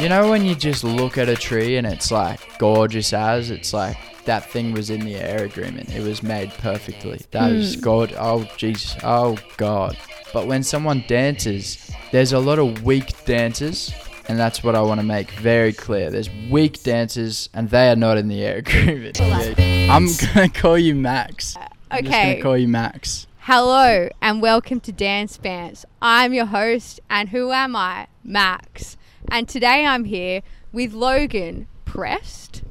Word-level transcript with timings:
You 0.00 0.08
know 0.08 0.30
when 0.30 0.46
you 0.46 0.54
just 0.54 0.82
look 0.82 1.18
at 1.18 1.28
a 1.28 1.36
tree 1.36 1.76
and 1.76 1.86
it's 1.86 2.10
like 2.10 2.40
gorgeous 2.56 3.12
as 3.12 3.50
it's 3.50 3.74
like 3.74 3.98
that 4.24 4.48
thing 4.48 4.72
was 4.72 4.88
in 4.88 5.00
the 5.00 5.16
air 5.16 5.44
agreement. 5.44 5.94
It 5.94 6.02
was 6.02 6.22
made 6.22 6.50
perfectly. 6.54 7.20
That 7.32 7.52
is 7.52 7.76
mm. 7.76 7.82
god. 7.82 8.14
Oh 8.18 8.48
jeez. 8.56 8.98
Oh 9.04 9.36
god. 9.58 9.98
But 10.32 10.46
when 10.46 10.62
someone 10.62 11.04
dances, 11.06 11.90
there's 12.12 12.32
a 12.32 12.38
lot 12.38 12.58
of 12.58 12.82
weak 12.82 13.26
dancers, 13.26 13.92
and 14.26 14.38
that's 14.38 14.64
what 14.64 14.74
I 14.74 14.80
want 14.80 15.00
to 15.00 15.06
make 15.06 15.32
very 15.32 15.74
clear. 15.74 16.10
There's 16.10 16.30
weak 16.48 16.82
dancers, 16.82 17.50
and 17.52 17.68
they 17.68 17.90
are 17.90 17.96
not 17.96 18.16
in 18.16 18.28
the 18.28 18.42
air 18.42 18.56
agreement. 18.66 19.20
I'm 19.20 20.06
gonna 20.34 20.48
call 20.48 20.78
you 20.78 20.94
Max. 20.94 21.58
Okay. 21.58 21.68
I'm 21.90 22.04
just 22.04 22.16
gonna 22.16 22.42
call 22.42 22.56
you 22.56 22.68
Max. 22.68 23.26
Hello 23.40 24.08
and 24.22 24.40
welcome 24.40 24.80
to 24.80 24.92
Dance 24.92 25.36
Bands. 25.36 25.84
I'm 26.00 26.32
your 26.32 26.46
host, 26.46 27.00
and 27.10 27.28
who 27.28 27.52
am 27.52 27.76
I? 27.76 28.06
Max. 28.24 28.96
And 29.32 29.48
today 29.48 29.86
I'm 29.86 30.06
here 30.06 30.42
with 30.72 30.92
Logan 30.92 31.68
Prest. 31.84 32.64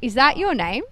Is 0.00 0.14
that 0.14 0.38
your 0.38 0.54
name? 0.54 0.82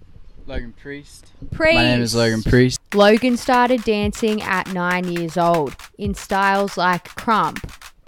Logan 0.45 0.75
Priest. 0.79 1.31
Priest. 1.49 1.73
My 1.73 1.83
name 1.83 2.01
is 2.01 2.13
Logan 2.13 2.43
Priest. 2.43 2.79
Logan 2.93 3.35
started 3.35 3.83
dancing 3.83 4.39
at 4.43 4.71
nine 4.71 5.11
years 5.11 5.35
old 5.35 5.75
in 5.97 6.13
styles 6.13 6.77
like 6.77 7.05
krump, 7.15 7.57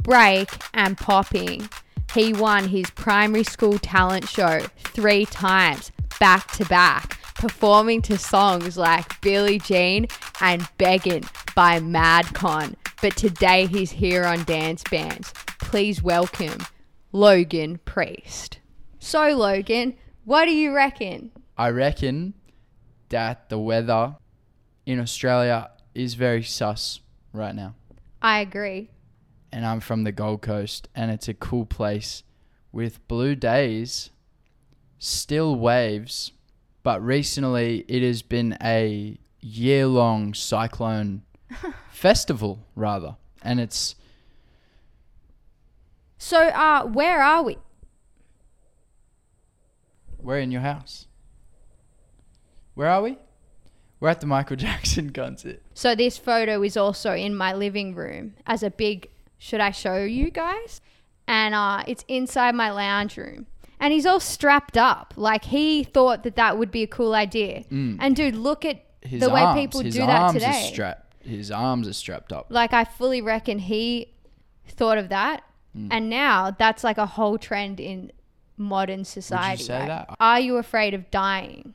break, 0.04 0.48
and 0.76 0.96
popping. 0.96 1.68
He 2.14 2.34
won 2.34 2.68
his 2.68 2.86
primary 2.92 3.46
school 3.46 3.80
talent 3.80 4.30
show 4.30 4.60
three 4.78 5.26
times 5.26 5.92
back 6.20 6.52
to 6.52 6.66
back, 6.66 7.18
performing 7.34 8.04
to 8.04 8.18
songs 8.20 8.78
like 8.78 9.20
Billie 9.22 9.58
Jean 9.58 10.06
and 10.40 10.68
Beggin' 10.78 11.24
by 11.56 11.80
Madcon. 11.80 12.76
But 13.02 13.18
today 13.18 13.66
he's 13.66 13.90
here 13.90 14.24
on 14.24 14.44
Dance 14.44 14.84
Bands. 14.92 15.34
Please 15.62 16.04
welcome 16.04 16.60
Logan 17.12 17.80
Priest. 17.84 18.60
So, 19.00 19.30
Logan, 19.30 19.96
what 20.24 20.46
do 20.46 20.52
you 20.52 20.74
reckon? 20.74 21.32
I 21.58 21.70
reckon 21.70 22.34
that 23.10 23.50
the 23.50 23.60
weather 23.60 24.16
in 24.86 25.00
Australia 25.00 25.72
is 25.94 26.14
very 26.14 26.44
sus 26.44 27.02
right 27.34 27.56
now. 27.56 27.76
I 28.22 28.40
agree. 28.40 28.90
And 29.52 29.66
I'm 29.66 29.82
from 29.82 30.04
the 30.04 30.12
Gold 30.12 30.42
Coast, 30.42 30.88
and 30.96 31.12
it's 31.12 31.28
a 31.28 31.34
cool 31.34 31.66
place 31.66 32.24
with 32.72 33.06
blue 33.08 33.36
days, 33.36 34.12
still 34.98 35.56
waves, 35.56 36.32
but 36.84 37.04
recently 37.04 37.84
it 37.88 38.02
has 38.02 38.22
been 38.22 38.58
a 38.64 39.18
year 39.42 39.88
long 39.88 40.34
cyclone 40.34 41.24
festival, 41.92 42.60
rather. 42.76 43.18
And 43.42 43.60
it's 43.60 43.96
So, 46.24 46.50
uh, 46.50 46.86
where 46.86 47.20
are 47.24 47.42
we? 47.42 47.58
we're 50.20 50.38
in 50.38 50.52
your 50.52 50.62
house. 50.62 51.08
Where 52.76 52.88
are 52.88 53.02
we? 53.02 53.18
We're 54.00 54.10
at 54.10 54.22
the 54.22 54.28
Michael 54.28 54.56
Jackson 54.68 55.10
concert. 55.10 55.64
So 55.74 55.96
this 55.96 56.20
photo 56.20 56.62
is 56.62 56.78
also 56.78 57.14
in 57.16 57.36
my 57.36 57.54
living 57.54 57.96
room 57.96 58.36
as 58.46 58.62
a 58.62 58.70
big. 58.70 59.10
Should 59.40 59.62
I 59.62 59.72
show 59.72 60.04
you 60.04 60.30
guys? 60.30 60.80
And 61.28 61.56
uh, 61.56 61.84
it's 61.88 62.06
inside 62.08 62.54
my 62.54 62.70
lounge 62.70 63.18
room. 63.18 63.48
And 63.80 63.92
he's 63.92 64.06
all 64.06 64.20
strapped 64.20 64.78
up, 64.78 65.16
like 65.18 65.46
he 65.46 65.84
thought 65.84 66.22
that 66.22 66.36
that 66.36 66.56
would 66.60 66.70
be 66.70 66.84
a 66.84 66.88
cool 66.88 67.16
idea. 67.16 67.64
And 67.72 68.16
dude, 68.16 68.36
look 68.36 68.64
at 68.64 68.86
His 69.02 69.22
the 69.22 69.32
way 69.32 69.52
people 69.56 69.82
do 69.82 69.90
that 69.90 70.22
arms 70.22 70.34
today. 70.34 70.46
Are 70.46 70.72
strapped, 70.72 71.26
his 71.26 71.50
arms 71.50 71.88
are 71.88 71.94
strapped 71.94 72.32
up. 72.32 72.46
Like 72.50 72.74
I 72.74 72.84
fully 72.84 73.24
reckon 73.24 73.58
he 73.58 74.14
thought 74.68 75.00
of 75.00 75.10
that, 75.10 75.42
Mm. 75.78 75.88
and 75.92 76.10
now 76.10 76.52
that's 76.52 76.84
like 76.84 76.98
a 76.98 77.06
whole 77.06 77.38
trend 77.38 77.80
in 77.80 78.12
modern 78.58 79.06
society. 79.06 79.64
say 79.64 79.80
right? 79.80 79.88
that? 79.88 80.16
Are 80.20 80.40
you 80.40 80.58
afraid 80.58 80.94
of 80.94 81.10
dying? 81.12 81.74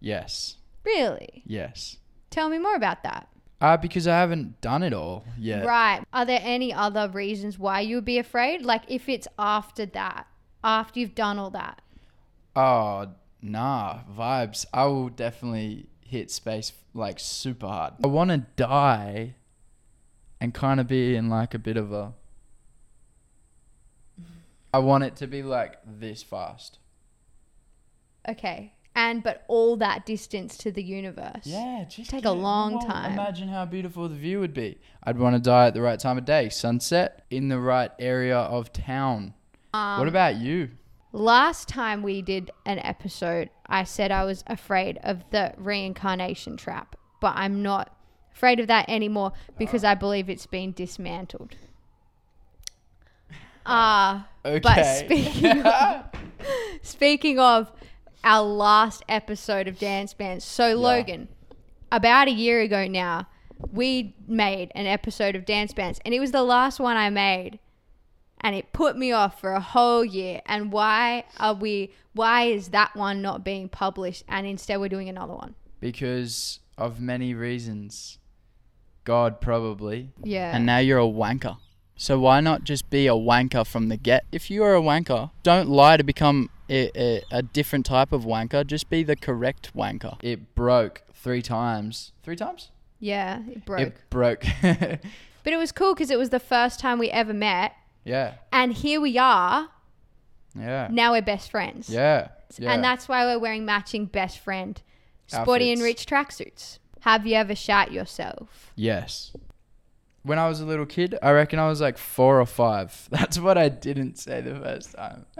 Yes. 0.00 0.56
Really? 0.84 1.42
Yes. 1.46 1.98
Tell 2.30 2.48
me 2.48 2.58
more 2.58 2.74
about 2.74 3.02
that. 3.02 3.28
Uh, 3.60 3.76
because 3.76 4.08
I 4.08 4.16
haven't 4.18 4.60
done 4.62 4.82
it 4.82 4.94
all 4.94 5.24
yet. 5.38 5.66
Right. 5.66 6.02
Are 6.12 6.24
there 6.24 6.40
any 6.42 6.72
other 6.72 7.08
reasons 7.08 7.58
why 7.58 7.80
you 7.80 7.96
would 7.96 8.06
be 8.06 8.18
afraid? 8.18 8.64
Like 8.64 8.82
if 8.88 9.08
it's 9.08 9.28
after 9.38 9.84
that, 9.86 10.26
after 10.64 11.00
you've 11.00 11.14
done 11.14 11.38
all 11.38 11.50
that. 11.50 11.82
Oh, 12.56 13.08
nah. 13.42 14.00
Vibes. 14.16 14.64
I 14.72 14.86
will 14.86 15.10
definitely 15.10 15.88
hit 16.00 16.30
space 16.30 16.72
like 16.94 17.20
super 17.20 17.66
hard. 17.66 17.94
I 18.02 18.06
want 18.06 18.30
to 18.30 18.38
die 18.56 19.34
and 20.40 20.54
kind 20.54 20.80
of 20.80 20.86
be 20.86 21.14
in 21.14 21.28
like 21.28 21.52
a 21.52 21.58
bit 21.58 21.76
of 21.76 21.92
a. 21.92 22.14
I 24.72 24.78
want 24.78 25.04
it 25.04 25.16
to 25.16 25.26
be 25.26 25.42
like 25.42 25.76
this 25.84 26.22
fast. 26.22 26.78
Okay. 28.28 28.74
And 28.94 29.22
but 29.22 29.44
all 29.48 29.76
that 29.76 30.04
distance 30.04 30.56
to 30.58 30.72
the 30.72 30.82
universe. 30.82 31.44
Yeah, 31.44 31.84
just 31.88 32.10
Take 32.10 32.24
a 32.24 32.32
long 32.32 32.74
whoa, 32.74 32.88
time. 32.88 33.12
Imagine 33.12 33.48
how 33.48 33.64
beautiful 33.64 34.08
the 34.08 34.16
view 34.16 34.40
would 34.40 34.54
be. 34.54 34.78
I'd 35.02 35.18
want 35.18 35.36
to 35.36 35.40
die 35.40 35.68
at 35.68 35.74
the 35.74 35.80
right 35.80 35.98
time 35.98 36.18
of 36.18 36.24
day, 36.24 36.48
sunset, 36.48 37.24
in 37.30 37.48
the 37.48 37.58
right 37.58 37.92
area 37.98 38.36
of 38.36 38.72
town. 38.72 39.34
Um, 39.72 40.00
what 40.00 40.08
about 40.08 40.36
you? 40.36 40.70
Last 41.12 41.68
time 41.68 42.02
we 42.02 42.20
did 42.22 42.50
an 42.66 42.78
episode, 42.80 43.50
I 43.66 43.84
said 43.84 44.10
I 44.10 44.24
was 44.24 44.44
afraid 44.46 44.98
of 45.02 45.24
the 45.30 45.54
reincarnation 45.56 46.56
trap, 46.56 46.96
but 47.20 47.34
I'm 47.36 47.62
not 47.62 47.96
afraid 48.32 48.60
of 48.60 48.68
that 48.68 48.88
anymore 48.88 49.32
because 49.58 49.84
I 49.84 49.94
believe 49.94 50.28
it's 50.28 50.46
been 50.46 50.72
dismantled. 50.72 51.54
Ah, 53.66 54.29
Okay. 54.44 54.60
but 54.60 54.84
speaking 54.84 55.62
of, 55.62 56.04
speaking 56.82 57.38
of 57.38 57.70
our 58.24 58.42
last 58.42 59.02
episode 59.08 59.68
of 59.68 59.78
Dance 59.78 60.14
Bands, 60.14 60.44
so 60.44 60.74
Logan, 60.74 61.28
about 61.92 62.28
a 62.28 62.32
year 62.32 62.60
ago 62.60 62.86
now, 62.86 63.28
we 63.72 64.14
made 64.26 64.72
an 64.74 64.86
episode 64.86 65.36
of 65.36 65.44
Dance 65.44 65.72
Bands, 65.72 66.00
and 66.04 66.14
it 66.14 66.20
was 66.20 66.32
the 66.32 66.42
last 66.42 66.80
one 66.80 66.96
I 66.96 67.10
made 67.10 67.58
and 68.42 68.56
it 68.56 68.72
put 68.72 68.96
me 68.96 69.12
off 69.12 69.38
for 69.38 69.52
a 69.52 69.60
whole 69.60 70.02
year. 70.02 70.40
And 70.46 70.72
why 70.72 71.24
are 71.38 71.52
we? 71.52 71.92
Why 72.14 72.44
is 72.44 72.68
that 72.68 72.96
one 72.96 73.20
not 73.20 73.44
being 73.44 73.68
published, 73.68 74.24
and 74.28 74.46
instead 74.46 74.80
we're 74.80 74.88
doing 74.88 75.10
another 75.10 75.34
one? 75.34 75.54
because 75.80 76.60
of 76.78 77.00
many 77.00 77.34
reasons. 77.34 78.18
God, 79.04 79.40
probably. 79.40 80.10
Yeah. 80.22 80.54
And 80.54 80.66
now 80.66 80.78
you're 80.78 80.98
a 80.98 81.02
wanker. 81.02 81.56
So 82.00 82.18
why 82.18 82.40
not 82.40 82.64
just 82.64 82.88
be 82.88 83.06
a 83.06 83.12
wanker 83.12 83.66
from 83.66 83.90
the 83.90 83.98
get? 83.98 84.24
If 84.32 84.50
you 84.50 84.64
are 84.64 84.74
a 84.74 84.80
wanker, 84.80 85.32
don't 85.42 85.68
lie 85.68 85.98
to 85.98 86.02
become 86.02 86.48
a, 86.70 86.90
a, 86.98 87.22
a 87.30 87.42
different 87.42 87.84
type 87.84 88.10
of 88.10 88.24
wanker. 88.24 88.66
Just 88.66 88.88
be 88.88 89.02
the 89.02 89.16
correct 89.16 89.76
wanker. 89.76 90.16
It 90.22 90.54
broke 90.54 91.02
three 91.12 91.42
times. 91.42 92.12
Three 92.22 92.36
times? 92.36 92.70
yeah, 93.00 93.42
it 93.46 93.66
broke. 93.66 93.80
It 93.80 93.96
broke. 94.08 94.44
but 94.62 95.52
it 95.52 95.58
was 95.58 95.72
cool 95.72 95.92
because 95.92 96.10
it 96.10 96.18
was 96.18 96.30
the 96.30 96.40
first 96.40 96.80
time 96.80 96.98
we 96.98 97.10
ever 97.10 97.34
met, 97.34 97.74
yeah. 98.04 98.36
and 98.50 98.72
here 98.72 98.98
we 98.98 99.18
are. 99.18 99.68
Yeah. 100.58 100.88
Now 100.90 101.12
we're 101.12 101.20
best 101.20 101.50
friends. 101.50 101.90
Yeah. 101.90 102.28
yeah. 102.58 102.72
And 102.72 102.82
that's 102.82 103.08
why 103.08 103.26
we're 103.26 103.38
wearing 103.38 103.66
matching 103.66 104.06
best 104.06 104.38
friend, 104.38 104.80
sporty 105.26 105.70
and 105.70 105.82
rich 105.82 106.06
tracksuits. 106.06 106.78
Have 107.00 107.26
you 107.26 107.34
ever 107.34 107.54
shat 107.54 107.92
yourself? 107.92 108.72
Yes. 108.74 109.32
When 110.22 110.38
I 110.38 110.48
was 110.48 110.60
a 110.60 110.66
little 110.66 110.86
kid, 110.86 111.16
I 111.22 111.30
reckon 111.30 111.58
I 111.58 111.68
was 111.68 111.80
like 111.80 111.96
four 111.96 112.40
or 112.40 112.46
five. 112.46 113.08
That's 113.10 113.38
what 113.38 113.56
I 113.56 113.68
didn't 113.68 114.18
say 114.18 114.40
the 114.40 114.54
first 114.54 114.94
time. 114.94 115.26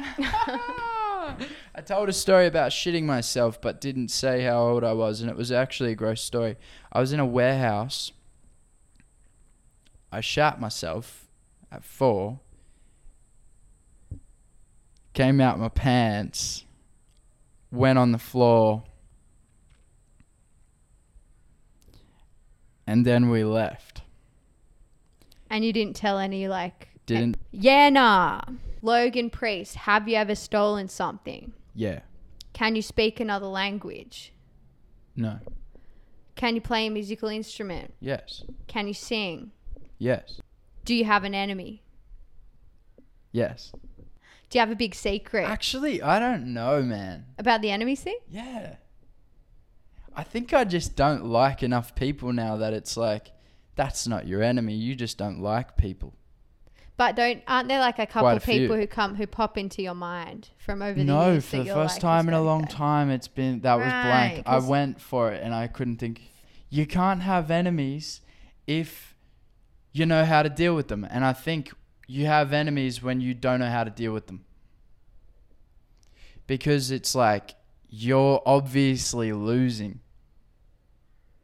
I 1.74 1.82
told 1.84 2.08
a 2.08 2.12
story 2.12 2.46
about 2.46 2.72
shitting 2.72 3.04
myself, 3.04 3.60
but 3.60 3.80
didn't 3.80 4.08
say 4.08 4.42
how 4.42 4.60
old 4.62 4.82
I 4.82 4.92
was, 4.92 5.20
and 5.20 5.30
it 5.30 5.36
was 5.36 5.52
actually 5.52 5.92
a 5.92 5.94
gross 5.94 6.22
story. 6.22 6.56
I 6.92 7.00
was 7.00 7.12
in 7.12 7.20
a 7.20 7.26
warehouse. 7.26 8.12
I 10.10 10.20
shat 10.20 10.60
myself 10.60 11.28
at 11.70 11.84
four. 11.84 12.41
Came 15.12 15.41
out 15.41 15.59
my 15.59 15.68
pants. 15.68 16.65
Went 17.71 17.98
on 17.98 18.12
the 18.12 18.18
floor. 18.18 18.83
And 22.86 23.04
then 23.04 23.28
we 23.28 23.44
left. 23.44 24.03
And 25.50 25.64
you 25.64 25.72
didn't 25.72 25.97
tell 25.97 26.18
any 26.18 26.48
like. 26.48 26.88
Didn't. 27.06 27.36
Yeah, 27.50 27.91
nah. 27.91 28.41
Logan 28.82 29.30
Priest, 29.30 29.74
have 29.74 30.08
you 30.08 30.16
ever 30.16 30.34
stolen 30.34 30.88
something? 30.88 31.52
Yeah. 31.74 32.00
Can 32.52 32.76
you 32.76 32.82
speak 32.82 33.20
another 33.20 33.47
language? 33.47 34.32
No. 35.16 35.38
Can 36.36 36.54
you 36.54 36.60
play 36.60 36.86
a 36.86 36.91
musical 36.91 37.28
instrument? 37.28 37.92
Yes. 38.00 38.44
Can 38.68 38.86
you 38.86 38.94
sing? 38.94 39.50
Yes. 39.98 40.41
Do 40.84 40.94
you 40.94 41.04
have 41.04 41.24
an 41.24 41.34
enemy? 41.34 41.82
Yes. 43.32 43.72
Do 44.48 44.58
you 44.58 44.60
have 44.60 44.70
a 44.70 44.76
big 44.76 44.94
secret 44.94 45.48
Actually, 45.48 46.02
I 46.02 46.18
don't 46.18 46.52
know, 46.52 46.82
man. 46.82 47.26
about 47.38 47.60
the 47.60 47.70
enemy 47.70 47.97
thing? 47.97 48.18
Yeah. 48.28 48.76
I 50.14 50.24
think 50.24 50.52
I 50.52 50.64
just 50.64 50.97
don't 50.97 51.26
like 51.26 51.62
enough 51.62 51.94
people 51.94 52.32
now 52.32 52.56
that 52.56 52.72
it's 52.72 52.97
like, 52.97 53.30
that's 53.80 54.06
not 54.06 54.27
your 54.27 54.42
enemy. 54.42 54.74
You 54.74 54.94
just 54.94 55.16
don't 55.18 55.41
like 55.41 55.77
people. 55.77 56.12
But 56.97 57.16
don't 57.16 57.42
aren't 57.48 57.68
there 57.68 57.80
like 57.80 57.98
a 57.98 58.04
couple 58.06 58.22
Quite 58.28 58.32
a 58.34 58.36
of 58.36 58.44
people 58.44 58.77
few. 58.77 58.82
who 58.82 58.86
come 58.86 59.15
who 59.15 59.27
pop 59.27 59.56
into 59.56 59.80
your 59.82 59.94
mind 59.94 60.50
from 60.59 60.82
over 60.82 60.98
the 60.98 61.04
No, 61.04 61.32
years? 61.32 61.47
for 61.47 61.56
that 61.56 61.62
the 61.62 61.65
you're 61.68 61.74
first 61.74 61.94
like, 61.97 62.03
time 62.03 62.28
in 62.28 62.34
a 62.34 62.42
long 62.42 62.65
okay." 62.65 62.74
time, 62.74 63.09
it's 63.10 63.27
been 63.28 63.60
that 63.60 63.77
was 63.77 63.86
blank. 63.86 64.47
I 64.47 64.56
'cause- 64.59 64.66
went 64.66 65.00
for 65.00 65.32
it 65.32 65.42
and 65.42 65.54
I 65.54 65.66
couldn't 65.66 65.97
think. 65.97 66.21
You 66.68 66.86
can't 66.86 67.22
have 67.22 67.50
enemies 67.50 68.21
if 68.66 69.16
you 69.92 70.04
know 70.06 70.24
how 70.26 70.42
to 70.42 70.50
deal 70.50 70.74
with 70.76 70.88
them, 70.88 71.04
and 71.10 71.24
I 71.24 71.33
think 71.33 71.72
you 72.06 72.26
have 72.26 72.53
enemies 72.53 73.03
when 73.03 73.21
you 73.22 73.33
don't 73.34 73.60
know 73.60 73.71
how 73.71 73.84
to 73.84 73.91
deal 73.91 74.12
with 74.12 74.26
them. 74.26 74.44
Because 76.47 76.91
it's 76.91 77.15
like 77.15 77.54
you're 77.88 78.42
obviously 78.44 79.33
losing 79.33 80.00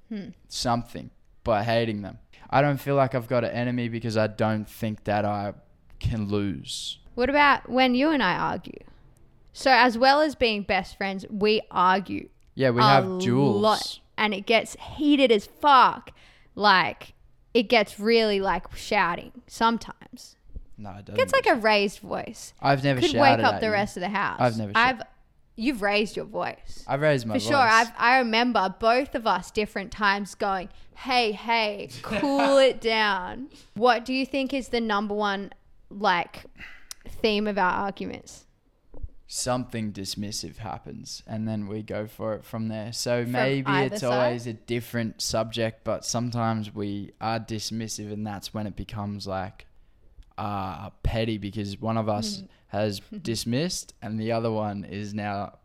Hmm. 0.09 0.29
something 0.49 1.11
by 1.43 1.65
hating 1.65 2.03
them. 2.03 2.19
I 2.51 2.61
don't 2.63 2.79
feel 2.79 2.95
like 2.95 3.15
I've 3.15 3.29
got 3.29 3.45
an 3.45 3.51
enemy 3.51 3.89
because 3.89 4.17
I 4.17 4.27
don't 4.29 4.69
think 4.69 5.05
that 5.05 5.25
I 5.25 5.55
can 6.01 6.29
lose. 6.29 6.99
What 7.15 7.31
about 7.31 7.69
when 7.69 7.95
you 7.95 8.11
and 8.11 8.23
I 8.23 8.37
argue? 8.37 8.79
So 9.53 9.71
as 9.71 9.97
well 9.97 10.21
as 10.21 10.35
being 10.35 10.63
best 10.63 10.97
friends, 10.99 11.25
we 11.31 11.63
argue 11.71 12.29
Yeah, 12.55 12.71
we 12.71 12.83
have 12.83 13.19
duels. 13.21 13.61
lot, 13.63 14.01
and 14.19 14.35
it 14.35 14.45
gets 14.47 14.77
heated 14.97 15.33
as 15.33 15.47
fuck. 15.47 16.11
Like 16.55 17.15
it 17.55 17.65
gets 17.65 17.99
really 17.99 18.41
like 18.41 18.75
shouting 18.77 19.33
sometimes. 19.47 20.37
No, 20.79 20.91
it 20.91 21.07
doesn't. 21.07 21.15
It 21.15 21.17
gets 21.17 21.33
like 21.33 21.47
a 21.47 21.55
raised 21.55 22.01
voice. 22.01 22.53
I've 22.61 22.85
never 22.85 23.01
Could 23.01 23.11
shouted 23.13 23.21
wake 23.23 23.47
up 23.47 23.55
at 23.55 23.61
the 23.61 23.67
you. 23.69 23.73
rest 23.73 23.97
of 23.97 24.03
the 24.03 24.11
house. 24.11 24.37
I've 24.39 24.59
never 24.59 24.73
I've 24.75 25.01
you've 25.57 25.83
raised 25.83 26.17
your 26.17 26.27
voice. 26.27 26.85
I've 26.87 27.01
raised 27.01 27.27
my 27.27 27.35
voice. 27.35 27.45
For 27.45 27.53
voice. 27.53 27.59
sure. 27.59 27.69
I've, 27.69 27.93
I 27.99 28.19
remember 28.19 28.75
both 28.79 29.15
of 29.15 29.27
us 29.27 29.51
different 29.51 29.91
times 29.91 30.35
going, 30.35 30.69
hey, 30.95 31.33
hey, 31.33 31.89
cool 32.03 32.59
it 32.59 32.81
down. 32.81 33.49
What 33.75 34.05
do 34.05 34.13
you 34.13 34.25
think 34.27 34.53
is 34.55 34.69
the 34.69 34.81
number 34.81 35.15
one, 35.15 35.53
like, 35.91 36.45
theme 37.09 37.47
of 37.47 37.59
our 37.59 37.73
arguments? 37.73 38.45
something 39.29 39.93
dismissive 39.93 40.59
happens 40.59 41.21
and 41.27 41.49
then 41.49 41.67
we 41.67 41.83
go 41.83 42.07
for 42.07 42.35
it 42.35 42.45
from 42.45 42.69
there. 42.69 42.93
So 42.93 43.25
maybe 43.25 43.73
it's 43.73 44.03
side? 44.03 44.13
always 44.13 44.47
a 44.47 44.53
different 44.53 45.21
subject, 45.21 45.83
but 45.83 46.05
sometimes 46.05 46.73
we 46.73 47.11
are 47.21 47.41
dismissive 47.41 48.13
and 48.13 48.25
that's 48.25 48.55
when 48.55 48.69
it 48.69 48.77
becomes 48.77 49.27
like 49.27 49.67
uh 50.39 50.91
petty 51.03 51.39
because 51.39 51.81
one 51.81 51.97
of 51.97 52.09
us 52.09 52.39
Mm. 52.43 52.49
Has 52.69 53.01
dismissed 53.23 53.95
and 54.03 54.19
the 54.19 54.33
other 54.33 54.51
one 54.51 54.85
is 54.85 55.15
now 55.15 55.59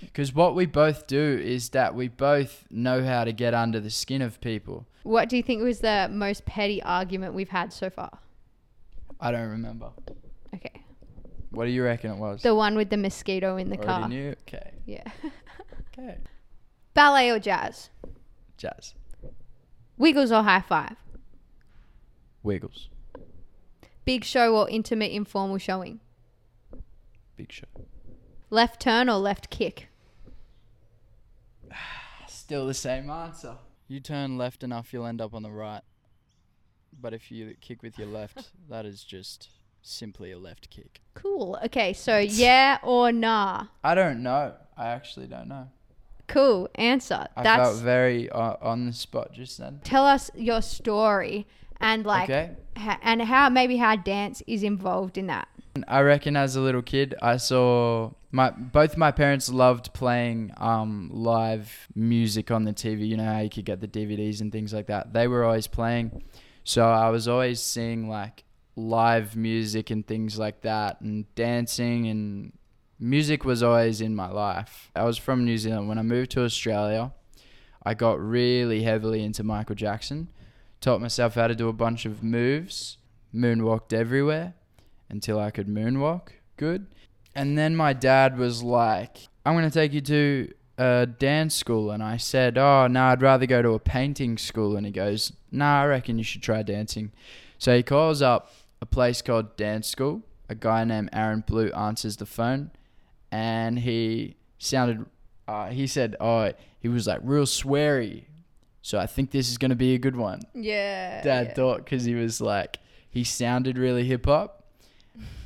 because 0.00 0.34
what 0.34 0.54
we 0.54 0.66
both 0.66 1.06
do 1.06 1.40
is 1.42 1.70
that 1.70 1.94
we 1.94 2.08
both 2.08 2.66
know 2.70 3.04
how 3.04 3.24
to 3.24 3.32
get 3.32 3.54
under 3.54 3.78
the 3.78 3.90
skin 3.90 4.22
of 4.22 4.40
people. 4.40 4.86
What 5.04 5.28
do 5.28 5.36
you 5.36 5.42
think 5.42 5.62
was 5.62 5.80
the 5.80 6.08
most 6.10 6.44
petty 6.44 6.82
argument 6.82 7.34
we've 7.34 7.50
had 7.50 7.72
so 7.72 7.88
far? 7.90 8.18
I 9.20 9.30
don't 9.30 9.50
remember. 9.50 9.90
Okay. 10.54 10.82
What 11.50 11.66
do 11.66 11.70
you 11.70 11.84
reckon 11.84 12.10
it 12.12 12.16
was? 12.16 12.42
The 12.42 12.54
one 12.54 12.74
with 12.74 12.90
the 12.90 12.96
mosquito 12.96 13.56
in 13.56 13.68
the 13.68 13.76
Already 13.76 13.86
car. 13.86 14.08
knew? 14.08 14.34
Okay. 14.48 14.72
Yeah. 14.86 15.04
Okay. 15.98 16.16
Ballet 16.94 17.28
or 17.30 17.38
jazz? 17.38 17.90
Jazz. 18.56 18.94
Wiggles 19.98 20.32
or 20.32 20.42
high 20.42 20.62
five? 20.62 20.96
Wiggles. 22.42 22.88
Big 24.04 24.24
show 24.24 24.56
or 24.56 24.68
intimate 24.68 25.12
informal 25.12 25.58
showing? 25.58 26.00
Big 27.36 27.52
show. 27.52 27.66
Left 28.50 28.80
turn 28.80 29.08
or 29.08 29.18
left 29.18 29.50
kick? 29.50 29.88
Still 32.28 32.66
the 32.66 32.74
same 32.74 33.08
answer. 33.10 33.56
You 33.88 34.00
turn 34.00 34.36
left 34.36 34.62
enough, 34.62 34.92
you'll 34.92 35.06
end 35.06 35.20
up 35.20 35.34
on 35.34 35.42
the 35.42 35.50
right. 35.50 35.82
But 37.00 37.14
if 37.14 37.30
you 37.30 37.54
kick 37.60 37.82
with 37.82 37.98
your 37.98 38.08
left, 38.08 38.50
that 38.68 38.84
is 38.84 39.04
just 39.04 39.48
simply 39.82 40.32
a 40.32 40.38
left 40.38 40.70
kick. 40.70 41.00
Cool. 41.14 41.58
Okay, 41.64 41.92
so 41.92 42.18
yeah 42.18 42.78
or 42.82 43.12
nah? 43.12 43.66
I 43.84 43.94
don't 43.94 44.22
know. 44.22 44.54
I 44.76 44.88
actually 44.88 45.26
don't 45.26 45.48
know. 45.48 45.68
Cool. 46.28 46.68
Answer. 46.76 47.26
I 47.36 47.42
That's 47.42 47.70
felt 47.70 47.82
very 47.82 48.30
uh, 48.30 48.56
on 48.60 48.86
the 48.86 48.92
spot 48.92 49.32
just 49.32 49.58
then. 49.58 49.80
tell 49.84 50.06
us 50.06 50.30
your 50.34 50.62
story 50.62 51.46
and 51.82 52.06
like 52.06 52.30
okay. 52.30 52.50
ha- 52.76 52.98
and 53.02 53.20
how 53.22 53.48
maybe 53.48 53.76
how 53.76 53.96
dance 53.96 54.42
is 54.46 54.62
involved 54.62 55.18
in 55.18 55.26
that. 55.26 55.48
I 55.88 56.00
reckon 56.00 56.36
as 56.36 56.54
a 56.54 56.60
little 56.60 56.82
kid, 56.82 57.14
I 57.22 57.38
saw 57.38 58.10
my 58.30 58.50
both 58.50 58.96
my 58.96 59.10
parents 59.10 59.48
loved 59.50 59.92
playing 59.92 60.52
um, 60.56 61.10
live 61.12 61.88
music 61.94 62.50
on 62.50 62.64
the 62.64 62.72
TV. 62.72 63.08
You 63.08 63.16
know 63.16 63.24
how 63.24 63.40
you 63.40 63.50
could 63.50 63.64
get 63.64 63.80
the 63.80 63.88
DVDs 63.88 64.40
and 64.40 64.52
things 64.52 64.72
like 64.72 64.86
that. 64.86 65.12
They 65.12 65.28
were 65.28 65.44
always 65.44 65.66
playing, 65.66 66.22
so 66.64 66.88
I 66.88 67.10
was 67.10 67.26
always 67.26 67.60
seeing 67.60 68.08
like 68.08 68.44
live 68.76 69.36
music 69.36 69.90
and 69.90 70.06
things 70.06 70.38
like 70.38 70.62
that, 70.62 71.00
and 71.00 71.32
dancing 71.34 72.06
and 72.06 72.52
music 72.98 73.44
was 73.44 73.62
always 73.62 74.00
in 74.00 74.14
my 74.14 74.28
life. 74.28 74.90
I 74.94 75.04
was 75.04 75.18
from 75.18 75.44
New 75.44 75.58
Zealand. 75.58 75.88
When 75.88 75.98
I 75.98 76.02
moved 76.02 76.30
to 76.32 76.44
Australia, 76.44 77.12
I 77.82 77.94
got 77.94 78.20
really 78.20 78.82
heavily 78.82 79.24
into 79.24 79.42
Michael 79.42 79.74
Jackson. 79.74 80.28
Taught 80.82 81.00
myself 81.00 81.36
how 81.36 81.46
to 81.46 81.54
do 81.54 81.68
a 81.68 81.72
bunch 81.72 82.04
of 82.06 82.24
moves, 82.24 82.98
moonwalked 83.32 83.92
everywhere 83.92 84.54
until 85.08 85.38
I 85.38 85.52
could 85.52 85.68
moonwalk 85.68 86.30
good. 86.56 86.86
And 87.36 87.56
then 87.56 87.76
my 87.76 87.92
dad 87.92 88.36
was 88.36 88.64
like, 88.64 89.28
I'm 89.46 89.54
going 89.54 89.64
to 89.64 89.72
take 89.72 89.92
you 89.92 90.00
to 90.00 90.52
a 90.78 91.06
dance 91.06 91.54
school. 91.54 91.92
And 91.92 92.02
I 92.02 92.16
said, 92.16 92.58
Oh, 92.58 92.88
no, 92.88 93.04
I'd 93.04 93.22
rather 93.22 93.46
go 93.46 93.62
to 93.62 93.70
a 93.70 93.78
painting 93.78 94.36
school. 94.38 94.76
And 94.76 94.84
he 94.84 94.90
goes, 94.92 95.32
Nah, 95.52 95.82
I 95.82 95.86
reckon 95.86 96.18
you 96.18 96.24
should 96.24 96.42
try 96.42 96.64
dancing. 96.64 97.12
So 97.58 97.76
he 97.76 97.84
calls 97.84 98.20
up 98.20 98.52
a 98.80 98.86
place 98.86 99.22
called 99.22 99.56
Dance 99.56 99.86
School. 99.86 100.22
A 100.48 100.56
guy 100.56 100.82
named 100.82 101.10
Aaron 101.12 101.44
Blue 101.46 101.70
answers 101.70 102.16
the 102.16 102.26
phone. 102.26 102.72
And 103.30 103.78
he 103.78 104.34
sounded, 104.58 105.06
uh, 105.46 105.68
he 105.68 105.86
said, 105.86 106.16
Oh, 106.20 106.50
he 106.80 106.88
was 106.88 107.06
like 107.06 107.20
real 107.22 107.44
sweary. 107.44 108.24
So 108.82 108.98
I 108.98 109.06
think 109.06 109.30
this 109.30 109.48
is 109.48 109.58
going 109.58 109.70
to 109.70 109.76
be 109.76 109.94
a 109.94 109.98
good 109.98 110.16
one. 110.16 110.42
Yeah. 110.54 111.22
dad 111.22 111.54
thought 111.54 111.78
because 111.78 112.04
he 112.04 112.14
was 112.14 112.40
like 112.40 112.78
he 113.08 113.24
sounded 113.24 113.78
really 113.78 114.04
hip 114.04 114.26
hop 114.26 114.64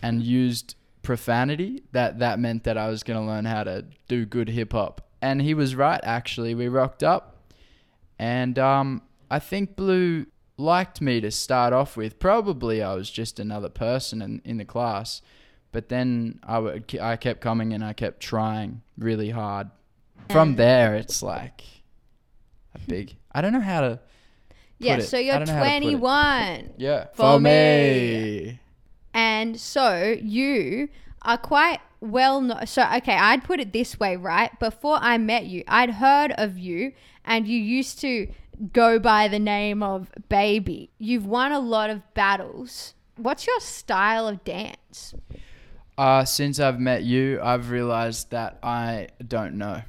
and 0.03 0.23
used 0.41 0.75
profanity 1.03 1.83
that 1.93 2.19
that 2.19 2.39
meant 2.39 2.65
that 2.65 2.77
I 2.77 2.89
was 2.89 3.03
going 3.03 3.21
to 3.21 3.27
learn 3.27 3.45
how 3.45 3.63
to 3.65 3.85
do 4.09 4.25
good 4.25 4.49
hip 4.49 4.73
hop 4.73 5.03
and 5.21 5.41
he 5.43 5.55
was 5.55 5.75
right 5.75 6.01
actually. 6.03 6.55
We 6.55 6.69
rocked 6.69 7.03
up. 7.03 7.53
And 8.19 8.59
um 8.59 9.03
I 9.31 9.39
think 9.39 9.77
Blue 9.77 10.27
liked 10.57 11.01
me 11.01 11.21
to 11.21 11.31
start 11.31 11.73
off 11.73 11.97
with. 11.97 12.19
Probably 12.19 12.83
I 12.83 12.95
was 12.95 13.11
just 13.11 13.39
another 13.39 13.69
person 13.69 14.23
in, 14.23 14.41
in 14.45 14.57
the 14.57 14.65
class 14.65 15.21
but 15.73 15.91
then 15.91 16.41
I 16.43 16.59
would 16.59 16.97
I 16.99 17.17
kept 17.17 17.43
coming 17.43 17.75
and 17.75 17.85
I 17.85 17.93
kept 17.93 18.21
trying 18.21 18.81
really 18.97 19.29
hard. 19.29 19.69
From 20.31 20.57
there 20.57 20.95
it's 20.95 21.23
like 21.23 21.63
a 22.75 22.79
big 22.79 23.17
I 23.37 23.43
don't 23.43 23.53
know 23.53 23.61
how 23.61 23.83
to 23.83 24.01
Yeah, 24.79 25.01
so 25.01 25.19
you're 25.19 25.39
don't 25.39 25.49
know 25.49 25.55
how 25.55 25.63
to 25.63 25.69
put 25.69 25.77
it. 25.77 25.81
21. 25.81 26.71
yeah, 26.79 27.05
For 27.13 27.35
for, 27.35 27.41
me. 27.41 28.59
And 29.13 29.61
so 29.61 30.17
you 30.23 30.89
are 31.21 31.37
quite 31.37 31.81
well 32.01 32.41
known. 32.41 32.67
So, 32.67 32.83
okay, 32.97 33.15
I'd 33.15 33.45
put 33.45 33.61
it 33.61 33.75
this 33.75 34.01
way, 34.01 34.17
right? 34.17 34.59
Before 34.59 34.99
I 35.01 35.19
met 35.19 35.45
you, 35.45 35.65
I'd 35.69 35.91
heard 35.91 36.33
of 36.33 36.57
you 36.57 36.93
and 37.27 37.47
you 37.47 37.59
used 37.59 38.01
to 38.01 38.29
go 38.73 38.99
by 38.99 39.29
the 39.29 39.39
name 39.39 39.83
of 39.83 40.11
Baby. 40.31 40.91
You've 40.99 41.27
won 41.27 41.53
a 41.53 41.61
lot 41.61 41.91
of 41.91 42.03
battles. 42.15 42.95
What's 43.17 43.47
your 43.47 43.61
style 43.61 44.29
of 44.29 44.45
dance? 44.45 45.15
Uh, 45.99 46.25
since 46.25 46.59
I've 46.59 46.81
met 46.81 47.03
you, 47.03 47.39
I've 47.43 47.71
realized 47.71 48.31
that 48.31 48.59
I 48.63 49.09
don't 49.27 49.57
know. 49.59 49.83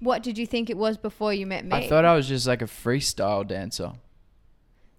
What 0.00 0.22
did 0.22 0.36
you 0.38 0.46
think 0.46 0.68
it 0.70 0.76
was 0.76 0.96
before 0.96 1.32
you 1.32 1.46
met 1.46 1.64
me? 1.64 1.72
I 1.72 1.88
thought 1.88 2.04
I 2.04 2.14
was 2.14 2.28
just 2.28 2.46
like 2.46 2.62
a 2.62 2.66
freestyle 2.66 3.46
dancer. 3.46 3.92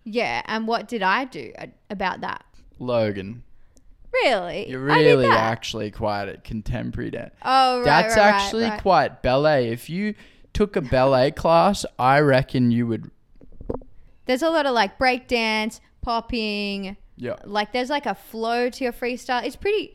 yeah, 0.03 0.41
and 0.45 0.67
what 0.67 0.87
did 0.87 1.03
I 1.03 1.25
do 1.25 1.53
about 1.89 2.21
that? 2.21 2.43
Logan, 2.79 3.43
Really? 4.23 4.69
you're 4.69 4.79
really 4.79 5.27
actually 5.27 5.91
quite 5.91 6.27
at 6.29 6.43
contemporary 6.43 7.11
dance. 7.11 7.33
Oh, 7.43 7.77
right. 7.79 7.85
That's 7.85 8.15
right, 8.15 8.31
right, 8.31 8.33
actually 8.33 8.63
right. 8.63 8.81
quite 8.81 9.21
ballet. 9.21 9.69
If 9.69 9.89
you 9.89 10.15
took 10.53 10.75
a 10.75 10.81
ballet 10.81 11.31
class, 11.41 11.85
I 11.99 12.19
reckon 12.21 12.71
you 12.71 12.87
would. 12.87 13.11
There's 14.25 14.41
a 14.41 14.49
lot 14.49 14.65
of 14.65 14.73
like 14.73 14.97
breakdance, 14.97 15.79
popping, 16.01 16.97
Yeah. 17.17 17.35
like 17.43 17.71
there's 17.73 17.89
like 17.89 18.05
a 18.05 18.15
flow 18.15 18.69
to 18.69 18.83
your 18.83 18.93
freestyle. 18.93 19.43
It's 19.43 19.55
pretty 19.55 19.93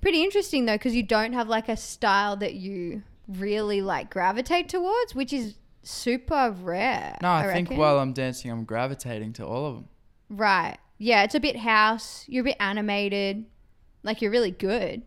pretty 0.00 0.22
interesting 0.22 0.66
though 0.66 0.74
because 0.74 0.94
you 0.94 1.02
don't 1.02 1.32
have 1.32 1.48
like 1.48 1.68
a 1.68 1.76
style 1.76 2.36
that 2.36 2.54
you 2.54 3.02
really 3.28 3.80
like 3.80 4.10
gravitate 4.10 4.68
towards, 4.68 5.14
which 5.14 5.32
is 5.32 5.54
super 5.82 6.54
rare. 6.62 7.16
No, 7.22 7.30
I, 7.30 7.52
think 7.52 7.68
reckon. 7.68 7.76
while 7.78 7.98
I'm 7.98 8.12
dancing, 8.12 8.50
I'm 8.50 8.64
gravitating 8.64 9.32
to 9.34 9.46
all 9.46 9.66
of 9.66 9.74
them. 9.76 9.88
right. 10.30 10.76
Yeah, 10.96 11.24
it's 11.24 11.34
a 11.34 11.40
bit 11.40 11.56
house. 11.56 12.24
You're 12.28 12.42
a 12.42 12.44
bit 12.44 12.56
animated. 12.60 13.44
Like 14.04 14.22
you're 14.22 14.30
really 14.30 14.52
good. 14.52 15.02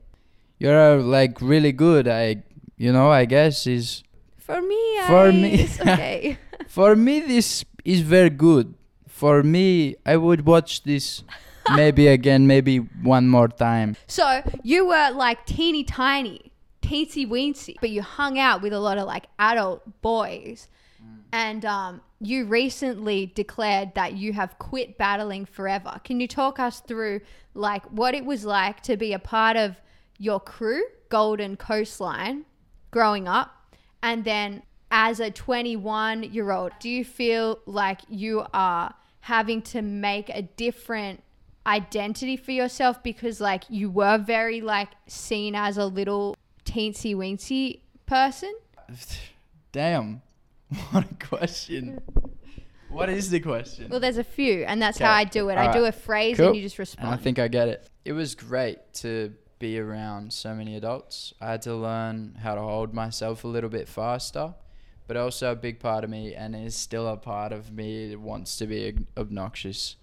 You're 0.59 0.99
uh, 0.99 1.01
like 1.01 1.39
really 1.41 1.71
good. 1.71 2.07
I, 2.09 2.43
you 2.77 2.91
know, 2.91 3.09
I 3.09 3.23
guess 3.25 3.65
is 3.65 4.03
For 4.37 4.61
me, 4.61 4.99
For 5.07 5.27
I, 5.27 5.31
me- 5.31 5.53
it's 5.61 5.79
okay. 5.81 6.37
for 6.67 6.95
me 6.95 7.21
this 7.21 7.63
is 7.85 8.01
very 8.01 8.29
good. 8.29 8.73
For 9.07 9.43
me, 9.43 9.95
I 10.05 10.17
would 10.17 10.45
watch 10.45 10.83
this 10.83 11.23
maybe 11.75 12.07
again, 12.07 12.45
maybe 12.47 12.77
one 12.77 13.27
more 13.29 13.47
time. 13.47 13.95
So 14.07 14.41
you 14.63 14.85
were 14.87 15.11
like 15.11 15.45
teeny 15.45 15.83
tiny, 15.85 16.51
teensy 16.87 17.27
weensy, 17.27 17.75
but 17.81 17.89
you 17.89 18.01
hung 18.01 18.39
out 18.39 18.61
with 18.61 18.73
a 18.73 18.79
lot 18.79 18.97
of 18.97 19.05
like 19.05 19.27
adult 19.39 20.01
boys. 20.01 20.67
And 21.33 21.65
um, 21.65 22.01
you 22.21 22.45
recently 22.45 23.25
declared 23.27 23.93
that 23.95 24.13
you 24.13 24.33
have 24.33 24.57
quit 24.59 24.97
battling 24.97 25.45
forever. 25.45 25.99
Can 26.03 26.19
you 26.19 26.27
talk 26.27 26.59
us 26.59 26.79
through 26.79 27.21
like 27.53 27.85
what 27.87 28.15
it 28.15 28.25
was 28.25 28.45
like 28.45 28.81
to 28.83 28.95
be 28.95 29.13
a 29.13 29.19
part 29.19 29.57
of 29.57 29.75
your 30.17 30.39
crew, 30.39 30.83
Golden 31.09 31.57
Coastline, 31.57 32.45
growing 32.91 33.27
up, 33.27 33.75
and 34.01 34.23
then 34.23 34.63
as 34.89 35.19
a 35.19 35.29
21 35.29 36.23
year 36.23 36.51
old, 36.51 36.71
do 36.79 36.89
you 36.89 37.03
feel 37.03 37.59
like 37.65 37.99
you 38.07 38.45
are 38.53 38.93
having 39.21 39.61
to 39.61 39.81
make 39.81 40.29
a 40.29 40.41
different 40.41 41.21
identity 41.65 42.37
for 42.37 42.51
yourself 42.51 43.03
because 43.03 43.41
like 43.41 43.63
you 43.69 43.89
were 43.89 44.17
very 44.17 44.61
like 44.61 44.87
seen 45.07 45.53
as 45.53 45.77
a 45.77 45.85
little 45.85 46.37
teensy 46.71 47.15
weensy 47.15 47.79
person? 48.05 48.53
Damn, 49.71 50.21
what 50.91 51.05
a 51.09 51.13
question. 51.25 52.01
What 52.89 53.09
is 53.09 53.29
the 53.29 53.39
question? 53.39 53.89
Well, 53.89 53.99
there's 53.99 54.17
a 54.17 54.23
few, 54.23 54.63
and 54.63 54.81
that's 54.81 54.97
how 54.97 55.11
Okay. 55.11 55.19
I 55.21 55.23
do 55.25 55.49
it. 55.49 55.57
I 55.57 55.71
do 55.73 55.85
a 55.85 55.91
phrase 55.91 56.37
Cool. 56.37 56.47
and 56.47 56.55
you 56.55 56.61
just 56.61 56.75
And 56.75 56.79
respond. 56.79 57.07
I 57.09 57.17
think 57.17 57.37
I 57.37 57.47
get 57.47 57.67
it. 57.67 57.89
It 58.05 58.13
was 58.13 58.33
great 58.33 58.79
to 58.95 59.33
be 59.59 59.77
around 59.79 60.31
so 60.31 60.53
many 60.53 60.75
adults. 60.75 61.33
I 61.41 61.51
had 61.51 61.61
to 61.63 61.75
learn 61.75 62.37
how 62.41 62.55
to 62.55 62.61
hold 62.61 62.93
myself 62.93 63.43
a 63.43 63.47
little 63.47 63.69
bit 63.69 63.89
faster, 63.89 64.53
but 65.07 65.17
also 65.17 65.51
a 65.51 65.55
big 65.55 65.79
part 65.79 66.03
of 66.05 66.09
me, 66.09 66.33
and 66.33 66.55
is 66.55 66.75
still 66.75 67.07
a 67.07 67.17
part 67.17 67.51
of 67.51 67.71
me, 67.73 68.09
that 68.09 68.19
wants 68.19 68.57
to 68.57 68.65
be 68.67 68.87
ob- 68.89 69.05
obnoxious 69.17 69.97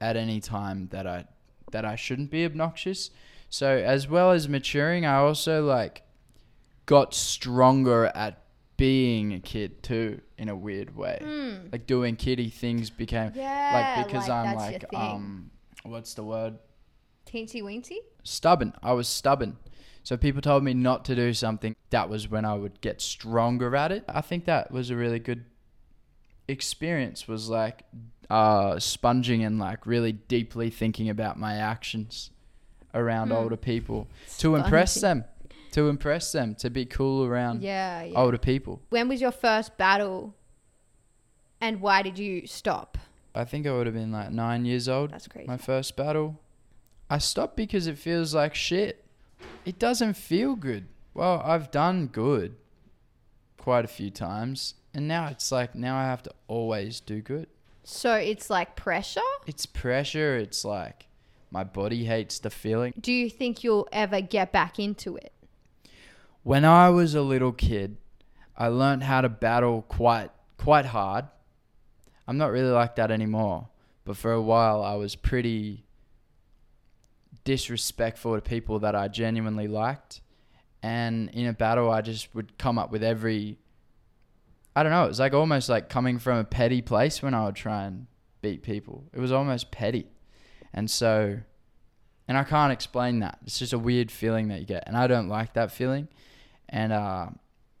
at 0.00 0.16
any 0.16 0.40
time 0.40 0.88
that 0.90 1.06
I 1.06 1.24
that 1.70 1.84
I 1.84 1.96
shouldn't 1.96 2.30
be 2.30 2.44
obnoxious. 2.44 3.10
So 3.48 3.76
as 3.76 4.08
well 4.08 4.32
as 4.32 4.48
maturing, 4.48 5.06
I 5.06 5.16
also 5.16 5.64
like 5.64 6.02
got 6.86 7.14
stronger 7.14 8.06
at 8.14 8.42
being 8.76 9.32
a 9.34 9.40
kid 9.40 9.82
too, 9.82 10.20
in 10.36 10.48
a 10.48 10.56
weird 10.56 10.96
way. 10.96 11.18
Hmm. 11.22 11.68
Like 11.72 11.86
doing 11.86 12.16
kiddie 12.16 12.50
things 12.50 12.90
became 12.90 13.32
Yeah, 13.34 13.96
like 13.98 14.06
because 14.06 14.28
like 14.28 14.46
I'm 14.46 14.56
like 14.56 14.94
um 14.94 15.50
what's 15.82 16.14
the 16.14 16.24
word 16.24 16.58
teensy 17.26 17.62
weensy. 17.62 17.98
stubborn. 18.22 18.72
I 18.82 18.92
was 18.92 19.08
stubborn. 19.08 19.56
So 20.02 20.16
people 20.16 20.40
told 20.40 20.64
me 20.64 20.72
not 20.72 21.04
to 21.06 21.14
do 21.14 21.34
something. 21.34 21.76
That 21.90 22.08
was 22.08 22.30
when 22.30 22.44
I 22.44 22.54
would 22.54 22.80
get 22.80 23.02
stronger 23.02 23.76
at 23.76 23.92
it. 23.92 24.04
I 24.08 24.22
think 24.22 24.46
that 24.46 24.70
was 24.70 24.90
a 24.90 24.96
really 24.96 25.18
good 25.18 25.44
experience 26.46 27.28
was 27.28 27.50
like 27.50 27.82
uh 28.30 28.78
sponging 28.78 29.44
and 29.44 29.58
like 29.58 29.86
really 29.86 30.12
deeply 30.12 30.70
thinking 30.70 31.10
about 31.10 31.38
my 31.38 31.56
actions 31.56 32.30
around 32.98 33.28
Hmm. 33.28 33.34
older 33.34 33.56
people 33.56 34.06
to 34.38 34.56
impress 34.56 34.94
them. 34.94 35.24
To 35.72 35.88
impress 35.88 36.32
them, 36.32 36.54
to 36.56 36.70
be 36.70 36.84
cool 36.86 37.24
around 37.24 37.62
Yeah, 37.62 38.02
yeah. 38.02 38.18
older 38.18 38.38
people. 38.38 38.80
When 38.90 39.06
was 39.08 39.20
your 39.20 39.30
first 39.30 39.76
battle, 39.76 40.34
and 41.60 41.80
why 41.80 42.02
did 42.02 42.18
you 42.18 42.46
stop? 42.46 42.96
I 43.34 43.44
think 43.44 43.66
I 43.66 43.72
would 43.72 43.86
have 43.86 43.94
been 43.94 44.10
like 44.12 44.30
9 44.30 44.64
years 44.64 44.88
old. 44.88 45.10
That's 45.12 45.28
crazy. 45.28 45.46
my 45.46 45.56
first 45.58 45.94
battle. 45.96 46.40
I 47.10 47.18
stopped 47.18 47.56
because 47.56 47.86
it 47.86 47.98
feels 47.98 48.34
like 48.34 48.54
shit. 48.54 49.04
It 49.64 49.78
doesn't 49.78 50.14
feel 50.14 50.56
good. 50.56 50.88
Well, 51.14 51.40
I've 51.44 51.70
done 51.70 52.06
good 52.06 52.56
quite 53.58 53.84
a 53.84 53.88
few 53.88 54.10
times, 54.10 54.74
and 54.94 55.06
now 55.06 55.26
it's 55.28 55.52
like 55.52 55.74
now 55.74 55.96
I 55.98 56.04
have 56.04 56.22
to 56.24 56.32
always 56.48 57.00
do 57.00 57.20
good. 57.20 57.48
So 57.84 58.14
it's 58.14 58.50
like 58.50 58.76
pressure. 58.76 59.20
It's 59.46 59.66
pressure. 59.66 60.36
It's 60.36 60.64
like 60.64 61.06
my 61.50 61.64
body 61.64 62.04
hates 62.04 62.38
the 62.38 62.50
feeling. 62.50 62.92
Do 63.00 63.12
you 63.12 63.30
think 63.30 63.64
you'll 63.64 63.88
ever 63.92 64.20
get 64.20 64.52
back 64.52 64.78
into 64.78 65.16
it? 65.16 65.32
When 66.42 66.64
I 66.64 66.90
was 66.90 67.14
a 67.14 67.22
little 67.22 67.52
kid, 67.52 67.96
I 68.56 68.68
learned 68.68 69.04
how 69.04 69.20
to 69.20 69.28
battle 69.28 69.82
quite 69.82 70.30
quite 70.56 70.86
hard. 70.86 71.26
I'm 72.26 72.36
not 72.36 72.50
really 72.50 72.70
like 72.70 72.96
that 72.96 73.10
anymore, 73.10 73.68
but 74.04 74.16
for 74.16 74.32
a 74.32 74.42
while 74.42 74.82
I 74.82 74.94
was 74.94 75.14
pretty 75.14 75.84
disrespectful 77.44 78.34
to 78.34 78.40
people 78.42 78.80
that 78.80 78.94
I 78.94 79.08
genuinely 79.08 79.68
liked. 79.68 80.20
And 80.82 81.30
in 81.30 81.46
a 81.46 81.52
battle, 81.52 81.90
I 81.90 82.02
just 82.02 82.34
would 82.34 82.58
come 82.58 82.78
up 82.78 82.90
with 82.90 83.02
every. 83.02 83.58
I 84.76 84.82
don't 84.82 84.92
know. 84.92 85.04
It 85.06 85.08
was 85.08 85.18
like 85.18 85.34
almost 85.34 85.68
like 85.68 85.88
coming 85.88 86.18
from 86.18 86.38
a 86.38 86.44
petty 86.44 86.82
place 86.82 87.22
when 87.22 87.34
I 87.34 87.46
would 87.46 87.56
try 87.56 87.84
and 87.84 88.06
beat 88.42 88.62
people. 88.62 89.04
It 89.12 89.18
was 89.18 89.32
almost 89.32 89.70
petty. 89.70 90.06
And 90.72 90.90
so. 90.90 91.40
And 92.26 92.36
I 92.36 92.44
can't 92.44 92.72
explain 92.72 93.20
that. 93.20 93.38
It's 93.46 93.58
just 93.58 93.72
a 93.72 93.78
weird 93.78 94.10
feeling 94.10 94.48
that 94.48 94.60
you 94.60 94.66
get. 94.66 94.84
And 94.86 94.96
I 94.96 95.06
don't 95.06 95.28
like 95.28 95.54
that 95.54 95.72
feeling. 95.72 96.08
And 96.68 96.92
uh, 96.92 97.28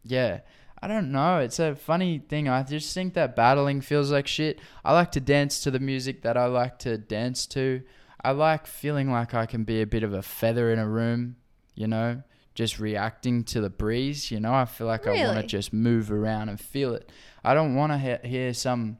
yeah. 0.04 0.40
I 0.80 0.86
don't 0.86 1.10
know. 1.10 1.38
It's 1.38 1.58
a 1.58 1.74
funny 1.74 2.18
thing. 2.18 2.48
I 2.48 2.62
just 2.62 2.94
think 2.94 3.14
that 3.14 3.34
battling 3.34 3.80
feels 3.80 4.10
like 4.10 4.26
shit. 4.26 4.60
I 4.84 4.92
like 4.92 5.12
to 5.12 5.20
dance 5.20 5.60
to 5.64 5.70
the 5.70 5.80
music 5.80 6.22
that 6.22 6.36
I 6.36 6.46
like 6.46 6.78
to 6.80 6.96
dance 6.96 7.46
to. 7.48 7.82
I 8.22 8.30
like 8.30 8.66
feeling 8.66 9.10
like 9.10 9.34
I 9.34 9.46
can 9.46 9.64
be 9.64 9.80
a 9.80 9.86
bit 9.86 10.02
of 10.02 10.12
a 10.12 10.22
feather 10.22 10.72
in 10.72 10.78
a 10.78 10.88
room, 10.88 11.36
you 11.74 11.86
know, 11.86 12.22
just 12.54 12.78
reacting 12.78 13.44
to 13.44 13.60
the 13.60 13.70
breeze, 13.70 14.30
you 14.30 14.40
know. 14.40 14.54
I 14.54 14.64
feel 14.64 14.86
like 14.86 15.06
I 15.06 15.24
want 15.24 15.40
to 15.40 15.46
just 15.46 15.72
move 15.72 16.10
around 16.10 16.48
and 16.48 16.60
feel 16.60 16.94
it. 16.94 17.10
I 17.44 17.54
don't 17.54 17.74
want 17.74 17.92
to 17.92 17.98
he- 17.98 18.28
hear 18.28 18.54
some, 18.54 18.98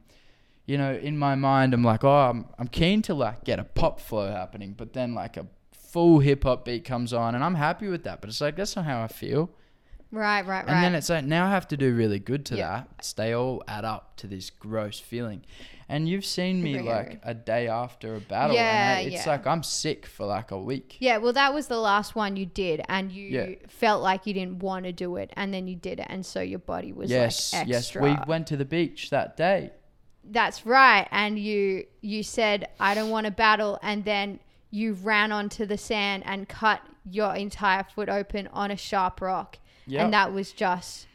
you 0.69 0.77
know, 0.77 0.93
in 0.93 1.17
my 1.17 1.33
mind, 1.33 1.73
I'm 1.73 1.83
like, 1.83 2.03
oh, 2.03 2.29
I'm, 2.29 2.45
I'm 2.59 2.67
keen 2.67 3.01
to 3.03 3.15
like 3.15 3.43
get 3.43 3.57
a 3.59 3.63
pop 3.63 3.99
flow 3.99 4.29
happening, 4.31 4.75
but 4.77 4.93
then 4.93 5.15
like 5.15 5.35
a 5.35 5.47
full 5.73 6.19
hip 6.19 6.43
hop 6.43 6.63
beat 6.65 6.85
comes 6.85 7.11
on 7.11 7.33
and 7.33 7.43
I'm 7.43 7.55
happy 7.55 7.87
with 7.87 8.03
that. 8.03 8.21
But 8.21 8.29
it's 8.29 8.39
like, 8.39 8.55
that's 8.55 8.75
not 8.75 8.85
how 8.85 9.01
I 9.01 9.07
feel. 9.07 9.49
Right, 10.11 10.45
right, 10.45 10.65
right. 10.65 10.69
And 10.69 10.83
then 10.83 10.93
it's 10.93 11.09
like 11.09 11.25
now 11.25 11.47
I 11.47 11.49
have 11.49 11.67
to 11.69 11.77
do 11.77 11.93
really 11.95 12.19
good 12.19 12.45
to 12.47 12.55
Yeah. 12.55 12.83
that. 12.97 13.13
They 13.17 13.33
all 13.33 13.63
add 13.67 13.83
up 13.83 14.15
to 14.17 14.27
this 14.27 14.51
gross 14.51 14.99
feeling. 14.99 15.43
And 15.91 16.07
you've 16.07 16.25
seen 16.25 16.61
me 16.61 16.79
like 16.81 17.07
agree. 17.07 17.19
a 17.23 17.33
day 17.33 17.67
after 17.67 18.13
a 18.15 18.19
battle. 18.19 18.55
Yeah, 18.55 18.97
and 18.99 18.99
I- 18.99 19.01
it's 19.11 19.25
yeah. 19.25 19.31
like 19.31 19.47
I'm 19.47 19.63
sick 19.63 20.05
for 20.05 20.27
like 20.27 20.51
a 20.51 20.59
week. 20.59 20.97
yeah, 20.99 21.17
well, 21.17 21.33
that 21.33 21.51
was 21.51 21.65
the 21.65 21.79
last 21.79 22.15
one 22.15 22.35
you 22.35 22.45
did, 22.45 22.83
and 22.87 23.11
you 23.11 23.27
Yeah. 23.27 23.55
felt 23.67 24.03
like 24.03 24.27
you 24.27 24.35
didn't 24.35 24.59
want 24.59 24.85
to 24.85 24.91
do 24.91 25.15
it, 25.15 25.31
and 25.35 25.51
then 25.51 25.67
you 25.67 25.75
did 25.75 25.99
it, 25.99 26.05
and 26.07 26.23
so 26.23 26.41
your 26.41 26.59
body 26.59 26.93
was 26.93 27.09
yes, 27.09 27.53
like 27.53 27.67
yes. 27.67 27.77
extra. 27.85 28.03
We 28.03 28.15
went 28.27 28.45
to 28.47 28.57
the 28.57 28.65
beach 28.65 29.09
that 29.09 29.35
day. 29.35 29.71
That's 30.31 30.65
right, 30.65 31.07
and 31.11 31.39
you 31.39 31.85
you 32.01 32.23
said 32.23 32.69
I 32.79 32.93
don't 32.93 33.09
want 33.09 33.25
to 33.25 33.31
battle, 33.31 33.79
and 33.81 34.05
then 34.05 34.39
you 34.71 34.93
ran 34.93 35.31
onto 35.31 35.65
the 35.65 35.77
sand 35.77 36.23
and 36.25 36.47
cut 36.47 36.81
your 37.09 37.35
entire 37.35 37.83
foot 37.83 38.09
open 38.09 38.47
on 38.53 38.69
a 38.69 38.77
sharp 38.77 39.21
rock, 39.21 39.57
Yep. 39.87 40.03
and 40.03 40.13
that 40.13 40.31
was 40.31 40.51
just 40.51 41.07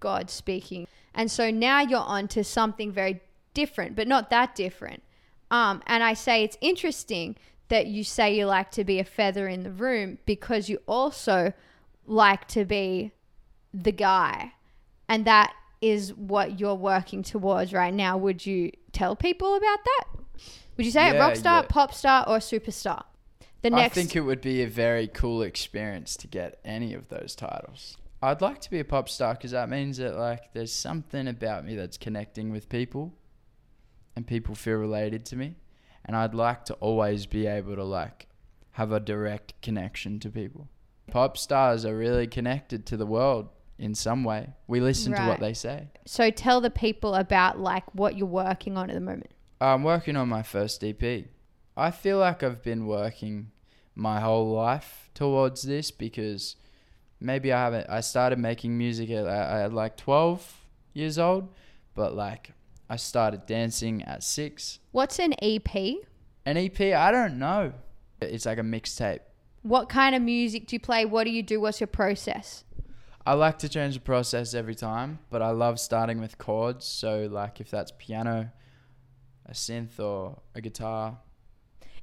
God 0.00 0.30
speaking. 0.30 0.86
And 1.14 1.30
so 1.30 1.50
now 1.50 1.80
you're 1.80 1.98
on 2.00 2.28
to 2.28 2.42
something 2.44 2.92
very 2.92 3.20
different, 3.52 3.96
but 3.96 4.08
not 4.08 4.30
that 4.30 4.54
different. 4.54 5.02
Um, 5.50 5.82
and 5.86 6.02
I 6.02 6.14
say 6.14 6.44
it's 6.44 6.56
interesting 6.60 7.36
that 7.68 7.86
you 7.86 8.04
say 8.04 8.34
you 8.36 8.46
like 8.46 8.70
to 8.72 8.84
be 8.84 8.98
a 8.98 9.04
feather 9.04 9.48
in 9.48 9.62
the 9.62 9.70
room 9.70 10.18
because 10.24 10.68
you 10.68 10.78
also 10.86 11.52
like 12.06 12.48
to 12.48 12.64
be 12.64 13.12
the 13.74 13.92
guy. 13.92 14.52
And 15.08 15.24
that 15.26 15.52
is 15.80 16.14
what 16.14 16.58
you're 16.58 16.74
working 16.74 17.22
towards 17.22 17.72
right 17.72 17.94
now. 17.94 18.16
Would 18.16 18.44
you 18.44 18.72
tell 18.92 19.16
people 19.16 19.56
about 19.56 19.78
that? 19.84 20.04
Would 20.76 20.86
you 20.86 20.92
say 20.92 21.12
Yeah, 21.12 21.18
rock 21.18 21.36
star, 21.36 21.62
yeah. 21.62 21.66
pop 21.68 21.92
star, 21.94 22.24
or 22.28 22.38
superstar? 22.38 23.04
The 23.62 23.70
next 23.70 23.96
I 23.96 24.00
think 24.00 24.14
it 24.14 24.20
would 24.20 24.40
be 24.40 24.62
a 24.62 24.68
very 24.68 25.08
cool 25.08 25.42
experience 25.42 26.16
to 26.18 26.28
get 26.28 26.60
any 26.64 26.94
of 26.94 27.08
those 27.08 27.34
titles. 27.34 27.96
I'd 28.22 28.40
like 28.40 28.60
to 28.62 28.70
be 28.70 28.80
a 28.80 28.84
pop 28.84 29.08
star 29.08 29.34
because 29.34 29.50
that 29.52 29.68
means 29.68 29.98
that 29.98 30.16
like 30.16 30.52
there's 30.52 30.72
something 30.72 31.28
about 31.28 31.64
me 31.64 31.74
that's 31.74 31.96
connecting 31.96 32.50
with 32.50 32.68
people, 32.68 33.14
and 34.14 34.26
people 34.26 34.54
feel 34.54 34.76
related 34.76 35.24
to 35.26 35.36
me, 35.36 35.56
and 36.04 36.16
I'd 36.16 36.34
like 36.34 36.64
to 36.66 36.74
always 36.74 37.26
be 37.26 37.46
able 37.46 37.76
to 37.76 37.84
like 37.84 38.28
have 38.72 38.92
a 38.92 39.00
direct 39.00 39.60
connection 39.62 40.20
to 40.20 40.30
people. 40.30 40.68
Pop 41.10 41.36
stars 41.36 41.84
are 41.84 41.96
really 41.96 42.26
connected 42.26 42.86
to 42.86 42.96
the 42.96 43.06
world 43.06 43.48
in 43.78 43.94
some 43.94 44.24
way. 44.24 44.54
We 44.66 44.80
listen 44.80 45.14
to 45.14 45.26
what 45.26 45.40
they 45.40 45.54
say. 45.54 45.88
so 46.04 46.30
tell 46.30 46.60
the 46.60 46.70
people 46.70 47.14
about 47.14 47.58
like 47.58 47.94
what 47.94 48.16
you're 48.16 48.26
working 48.26 48.76
on 48.76 48.90
at 48.90 48.94
the 48.94 49.00
moment. 49.00 49.30
I'm 49.60 49.82
working 49.82 50.16
on 50.16 50.28
my 50.28 50.42
first 50.42 50.82
EP. 50.84 51.24
I 51.76 51.90
feel 51.90 52.18
like 52.18 52.42
I've 52.42 52.62
been 52.62 52.86
working 52.86 53.50
my 53.94 54.20
whole 54.20 54.52
life 54.52 55.10
towards 55.14 55.62
this 55.62 55.90
because 55.90 56.56
maybe 57.20 57.52
I 57.52 57.60
haven't. 57.64 57.88
I 57.88 58.00
started 58.00 58.38
making 58.38 58.76
music 58.76 59.10
at, 59.10 59.26
at 59.26 59.72
like 59.72 59.96
12 59.96 60.60
years 60.92 61.18
old, 61.18 61.48
but 61.94 62.14
like 62.14 62.52
I 62.88 62.96
started 62.96 63.46
dancing 63.46 64.02
at 64.04 64.22
six. 64.22 64.78
What's 64.92 65.18
an 65.18 65.34
EP? 65.42 65.74
An 66.46 66.56
EP, 66.56 66.80
I 66.80 67.10
don't 67.10 67.38
know. 67.38 67.72
It's 68.20 68.46
like 68.46 68.58
a 68.58 68.62
mixtape. 68.62 69.20
What 69.62 69.88
kind 69.88 70.14
of 70.14 70.22
music 70.22 70.66
do 70.66 70.76
you 70.76 70.80
play? 70.80 71.04
What 71.04 71.24
do 71.24 71.30
you 71.30 71.42
do? 71.42 71.60
What's 71.60 71.80
your 71.80 71.88
process? 71.88 72.64
I 73.28 73.34
like 73.34 73.58
to 73.58 73.68
change 73.68 73.92
the 73.94 74.00
process 74.00 74.54
every 74.54 74.74
time, 74.74 75.18
but 75.28 75.42
I 75.42 75.50
love 75.50 75.78
starting 75.78 76.18
with 76.18 76.38
chords. 76.38 76.86
So, 76.86 77.28
like, 77.30 77.60
if 77.60 77.70
that's 77.70 77.92
piano, 77.98 78.50
a 79.44 79.52
synth, 79.52 80.00
or 80.00 80.40
a 80.54 80.60
guitar, 80.62 81.18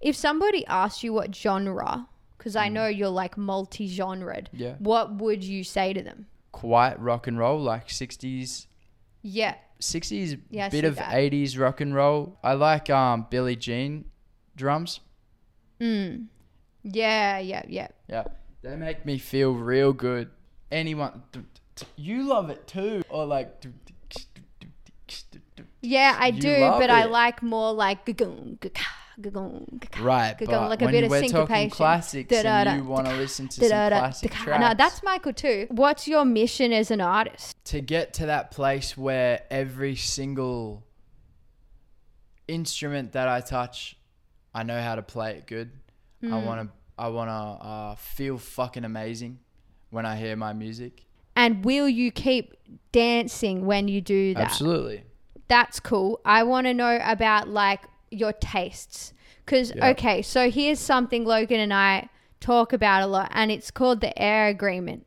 If 0.02 0.16
somebody 0.16 0.64
asked 0.68 1.04
you 1.04 1.14
what 1.14 1.34
genre, 1.34 2.08
because 2.38 2.56
I 2.56 2.68
know 2.70 2.86
you're 2.86 3.10
like 3.24 3.38
multi-genred, 3.38 4.50
Mm. 4.54 4.60
Yeah. 4.60 4.76
what 4.78 5.16
would 5.16 5.44
you 5.44 5.64
say 5.64 5.94
to 5.94 6.04
them? 6.04 6.28
Quite 6.52 7.00
rock 7.00 7.26
and 7.28 7.40
roll, 7.40 7.60
like 7.60 7.88
60s, 7.90 8.68
Yeah. 9.24 9.56
60s, 9.80 10.38
Yeah, 10.52 10.70
bit 10.70 10.86
of 10.86 10.98
that. 10.98 11.12
80s 11.12 11.58
rock 11.58 11.82
and 11.82 11.96
roll. 11.96 12.38
I 12.44 12.54
like 12.54 12.90
um 12.92 13.26
Billie 13.32 13.56
Jean 13.56 14.06
drums. 14.56 15.00
Mm. 15.80 16.28
Yeah, 16.84 17.40
yeah, 17.40 17.64
yeah. 17.68 17.88
Yeah. 18.08 18.26
They 18.62 18.76
make 18.76 19.06
me 19.06 19.18
feel 19.18 19.54
real 19.54 19.92
good. 19.92 20.30
Anyone 20.72 21.24
you 21.96 22.24
love 22.24 22.50
it 22.50 22.66
too 22.68 23.04
or 23.10 23.26
like 23.26 23.62
Yeah, 25.82 26.16
I 26.20 26.28
You 26.28 26.42
do, 26.42 26.60
but 26.60 26.90
I 26.90 27.06
like 27.06 27.44
more 27.44 27.72
like 27.74 28.06
gugum, 28.06 28.60
gaka, 28.60 28.82
gugum, 29.22 29.80
gaka, 29.80 30.02
Right, 30.04 30.36
but 30.40 30.50
like 30.70 30.82
a 30.82 30.86
when 30.86 30.92
bit 30.94 31.04
of 31.04 31.10
we're 31.12 31.22
talking 31.22 31.30
syncopation. 31.30 31.70
classics 31.70 32.30
Da-da-da, 32.30 32.72
and 32.72 32.84
you 32.84 32.90
want 32.90 33.08
to 33.08 33.14
listen 33.16 33.48
to 33.50 33.56
some 33.62 33.68
classic 33.70 34.32
tracks. 34.32 34.62
No, 34.62 34.74
that's 34.76 35.04
Michael 35.04 35.34
too. 35.34 35.68
What's 35.70 36.08
your 36.08 36.26
mission 36.26 36.74
as 36.74 36.90
an 36.92 37.02
artist? 37.02 37.56
to 37.66 37.82
get 37.82 38.14
to 38.14 38.26
that 38.28 38.52
place 38.52 38.96
where 38.98 39.42
every 39.52 39.96
single 39.96 40.84
instrument 42.48 43.12
that 43.14 43.28
I 43.28 43.42
touch, 43.42 43.98
I 44.54 44.64
know 44.64 44.80
how 44.82 44.96
to 44.96 45.02
play 45.02 45.32
it 45.38 45.48
good. 45.48 45.72
I 46.24 46.28
Hmm. 46.28 46.46
want 46.46 46.70
to 46.70 46.76
I 46.98 47.10
want 47.10 47.30
to 47.30 47.66
uh, 47.68 47.96
feel 47.96 48.38
fucking 48.38 48.86
amazing 48.86 49.40
when 49.96 50.06
I 50.06 50.18
hear 50.18 50.36
my 50.36 50.52
music. 50.54 51.06
And 51.38 51.64
will 51.64 51.88
you 51.88 52.12
keep 52.12 52.54
dancing 52.92 53.66
when 53.66 53.88
you 53.88 54.02
do 54.02 54.34
that? 54.36 54.44
Absolutely. 54.52 55.04
That's 55.48 55.80
cool. 55.80 56.20
I 56.26 56.44
want 56.44 56.68
to 56.68 56.74
know 56.74 57.00
about 57.02 57.48
like 57.48 57.82
your 58.12 58.34
tastes. 58.34 59.14
Because, 59.46 59.74
Yeah. 59.76 59.90
okay, 59.90 60.22
so 60.22 60.50
here's 60.52 60.80
something 60.80 61.24
Logan 61.24 61.60
and 61.60 61.74
I 61.74 62.10
talk 62.40 62.74
about 62.74 63.04
a 63.04 63.08
lot, 63.08 63.32
and 63.34 63.52
it's 63.52 63.72
called 63.72 64.02
the 64.02 64.18
air 64.20 64.48
agreement. 64.48 65.06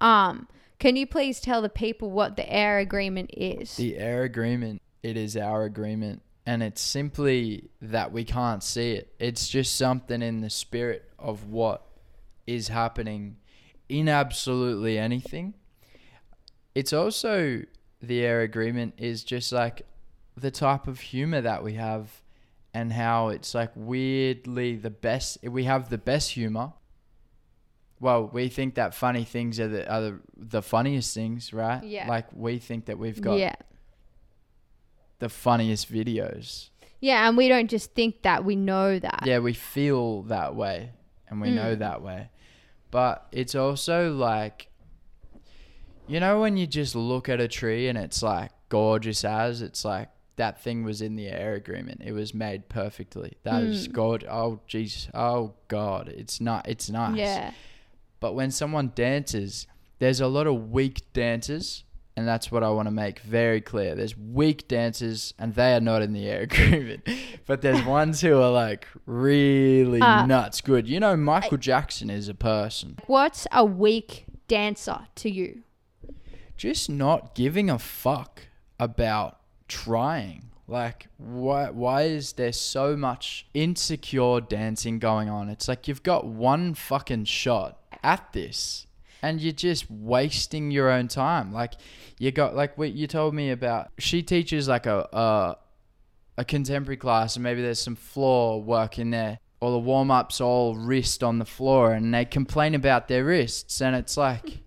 Um, 0.00 0.48
can 0.78 0.96
you 0.96 1.06
please 1.06 1.40
tell 1.40 1.62
the 1.62 1.68
people 1.68 2.10
what 2.10 2.36
the 2.36 2.52
air 2.52 2.78
agreement 2.78 3.30
is? 3.32 3.76
The 3.76 3.96
air 3.96 4.24
agreement, 4.24 4.82
it 5.02 5.16
is 5.16 5.36
our 5.36 5.64
agreement. 5.64 6.22
And 6.44 6.62
it's 6.62 6.80
simply 6.80 7.70
that 7.82 8.10
we 8.10 8.24
can't 8.24 8.62
see 8.62 8.92
it. 8.92 9.14
It's 9.18 9.48
just 9.48 9.76
something 9.76 10.22
in 10.22 10.40
the 10.40 10.50
spirit 10.50 11.10
of 11.18 11.50
what 11.50 11.84
is 12.46 12.68
happening 12.68 13.36
in 13.88 14.08
absolutely 14.08 14.98
anything. 14.98 15.54
It's 16.74 16.92
also 16.92 17.62
the 18.00 18.20
air 18.24 18.42
agreement 18.42 18.94
is 18.98 19.24
just 19.24 19.52
like 19.52 19.82
the 20.36 20.50
type 20.50 20.86
of 20.86 21.00
humor 21.00 21.40
that 21.40 21.64
we 21.64 21.74
have 21.74 22.22
and 22.72 22.92
how 22.92 23.28
it's 23.28 23.54
like 23.54 23.72
weirdly 23.74 24.76
the 24.76 24.90
best 24.90 25.38
we 25.42 25.64
have 25.64 25.88
the 25.88 25.98
best 25.98 26.32
humor. 26.32 26.72
Well, 28.00 28.30
we 28.32 28.48
think 28.48 28.76
that 28.76 28.94
funny 28.94 29.24
things 29.24 29.58
are 29.58 29.66
the 29.66 29.90
are 29.90 30.00
the, 30.00 30.20
the 30.36 30.62
funniest 30.62 31.14
things, 31.14 31.52
right? 31.52 31.82
Yeah. 31.82 32.06
Like 32.08 32.26
we 32.32 32.58
think 32.58 32.84
that 32.86 32.98
we've 32.98 33.20
got 33.20 33.38
yeah. 33.38 33.56
the 35.18 35.28
funniest 35.28 35.92
videos. 35.92 36.68
Yeah, 37.00 37.28
and 37.28 37.36
we 37.36 37.48
don't 37.48 37.68
just 37.68 37.94
think 37.94 38.22
that, 38.22 38.44
we 38.44 38.56
know 38.56 38.98
that. 38.98 39.22
Yeah, 39.24 39.38
we 39.38 39.52
feel 39.52 40.22
that 40.24 40.56
way 40.56 40.90
and 41.28 41.40
we 41.40 41.50
know 41.50 41.76
Mm. 41.76 41.78
that 41.78 42.02
way. 42.02 42.30
But 42.90 43.26
it's 43.32 43.54
also 43.54 44.12
like, 44.12 44.68
you 46.06 46.20
know, 46.20 46.40
when 46.40 46.56
you 46.56 46.66
just 46.66 46.94
look 46.94 47.28
at 47.28 47.40
a 47.40 47.48
tree 47.48 47.88
and 47.88 47.98
it's 47.98 48.22
like 48.22 48.50
gorgeous 48.68 49.24
as, 49.24 49.60
it's 49.62 49.84
like 49.84 50.08
that 50.36 50.62
thing 50.62 50.84
was 50.84 51.02
in 51.02 51.16
the 51.16 51.26
air 51.28 51.54
agreement. 51.54 52.00
It 52.04 52.12
was 52.12 52.32
made 52.32 52.68
perfectly. 52.68 53.36
That 53.42 53.62
is 53.62 53.88
Mm. 53.88 53.92
God. 53.92 54.24
Oh, 54.30 54.60
jeez. 54.68 55.10
Oh, 55.12 55.54
God. 55.68 56.08
It's 56.08 56.40
not, 56.40 56.68
it's 56.68 56.88
nice. 56.88 57.18
Yeah. 57.18 57.52
But 58.20 58.34
when 58.34 58.50
someone 58.50 58.92
dances, 58.94 59.66
there's 59.98 60.20
a 60.20 60.28
lot 60.28 60.46
of 60.46 60.70
weak 60.70 61.12
dancers, 61.12 61.84
and 62.18 62.26
that's 62.26 62.50
what 62.50 62.64
I 62.64 62.70
want 62.70 62.86
to 62.88 62.90
make 62.90 63.20
very 63.20 63.60
clear. 63.60 63.94
There's 63.94 64.18
weak 64.18 64.66
dancers, 64.66 65.32
and 65.38 65.54
they 65.54 65.72
are 65.74 65.80
not 65.80 66.02
in 66.02 66.12
the 66.12 66.26
air 66.28 66.40
agreement. 66.50 67.08
but 67.46 67.62
there's 67.62 67.80
ones 68.00 68.20
who 68.20 68.40
are 68.42 68.50
like 68.50 68.88
really 69.06 70.00
Uh, 70.00 70.26
nuts 70.26 70.60
good. 70.60 70.88
You 70.88 70.98
know, 70.98 71.16
Michael 71.16 71.58
Jackson 71.58 72.10
is 72.10 72.28
a 72.28 72.34
person. 72.34 72.98
What's 73.06 73.46
a 73.52 73.64
weak 73.64 74.24
dancer 74.48 75.06
to 75.14 75.30
you? 75.30 75.62
Just 76.56 76.90
not 76.90 77.36
giving 77.36 77.70
a 77.70 77.78
fuck 77.78 78.48
about 78.80 79.38
trying. 79.68 80.50
Like, 80.66 81.06
why, 81.18 81.70
why 81.70 82.02
is 82.02 82.32
there 82.32 82.52
so 82.52 82.96
much 82.96 83.46
insecure 83.54 84.40
dancing 84.40 84.98
going 84.98 85.28
on? 85.28 85.48
It's 85.48 85.68
like 85.68 85.86
you've 85.86 86.02
got 86.02 86.26
one 86.26 86.74
fucking 86.74 87.26
shot 87.26 87.78
at 88.02 88.32
this 88.32 88.87
and 89.22 89.40
you're 89.40 89.52
just 89.52 89.90
wasting 89.90 90.70
your 90.70 90.90
own 90.90 91.08
time. 91.08 91.52
Like, 91.52 91.74
you 92.18 92.30
got, 92.30 92.54
like, 92.54 92.78
what 92.78 92.92
you 92.92 93.06
told 93.06 93.34
me 93.34 93.50
about, 93.50 93.90
she 93.98 94.22
teaches 94.22 94.68
like 94.68 94.86
a, 94.86 95.08
a, 95.12 95.56
a 96.38 96.44
contemporary 96.44 96.96
class 96.96 97.36
and 97.36 97.42
maybe 97.42 97.62
there's 97.62 97.80
some 97.80 97.96
floor 97.96 98.62
work 98.62 98.98
in 98.98 99.10
there. 99.10 99.38
Or 99.60 99.72
the 99.72 99.78
warm 99.78 100.12
ups 100.12 100.40
all 100.40 100.76
wrist 100.76 101.24
on 101.24 101.40
the 101.40 101.44
floor 101.44 101.92
and 101.92 102.14
they 102.14 102.24
complain 102.24 102.76
about 102.76 103.08
their 103.08 103.24
wrists 103.24 103.80
and 103.80 103.96
it's 103.96 104.16
like, 104.16 104.60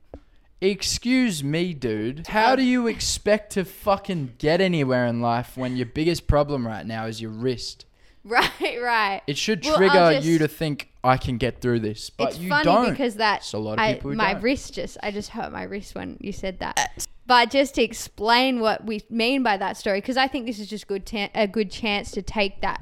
Excuse 0.63 1.43
me, 1.43 1.73
dude. 1.73 2.27
How 2.27 2.55
do 2.55 2.61
you 2.61 2.85
expect 2.85 3.53
to 3.53 3.65
fucking 3.65 4.33
get 4.37 4.61
anywhere 4.61 5.07
in 5.07 5.19
life 5.19 5.57
when 5.57 5.75
your 5.75 5.87
biggest 5.87 6.27
problem 6.27 6.67
right 6.67 6.85
now 6.85 7.07
is 7.07 7.19
your 7.19 7.31
wrist? 7.31 7.85
Right, 8.23 8.77
right. 8.81 9.21
It 9.25 9.35
should 9.37 9.63
Well, 9.65 9.73
I'll 9.73 9.77
trigger 9.79 10.13
just- 10.13 10.27
you 10.27 10.37
to 10.39 10.47
think 10.47 10.89
I 11.03 11.17
can 11.17 11.37
get 11.37 11.59
through 11.61 11.79
this, 11.79 12.11
but 12.11 12.29
it's 12.29 12.37
you 12.39 12.49
funny 12.49 12.63
don't. 12.65 12.89
because 12.91 13.15
that 13.15 13.39
It's 13.39 13.53
a 13.53 13.57
lot 13.57 13.73
of 13.73 13.79
I, 13.79 13.93
people 13.95 14.11
who 14.11 14.15
my 14.17 14.33
don't. 14.33 14.43
wrist 14.43 14.75
just 14.75 14.97
I 15.01 15.09
just 15.09 15.29
hurt 15.29 15.51
my 15.51 15.63
wrist 15.63 15.95
when 15.95 16.17
you 16.21 16.31
said 16.31 16.59
that. 16.59 17.07
But 17.25 17.49
just 17.49 17.73
to 17.75 17.81
explain 17.83 18.59
what 18.59 18.85
we 18.85 19.01
mean 19.09 19.41
by 19.41 19.57
that 19.57 19.75
story, 19.77 20.01
because 20.01 20.17
I 20.17 20.27
think 20.27 20.45
this 20.45 20.59
is 20.59 20.67
just 20.69 20.85
good 20.87 21.05
ta- 21.07 21.29
a 21.33 21.47
good 21.47 21.71
chance 21.71 22.11
to 22.11 22.21
take 22.21 22.61
that 22.61 22.81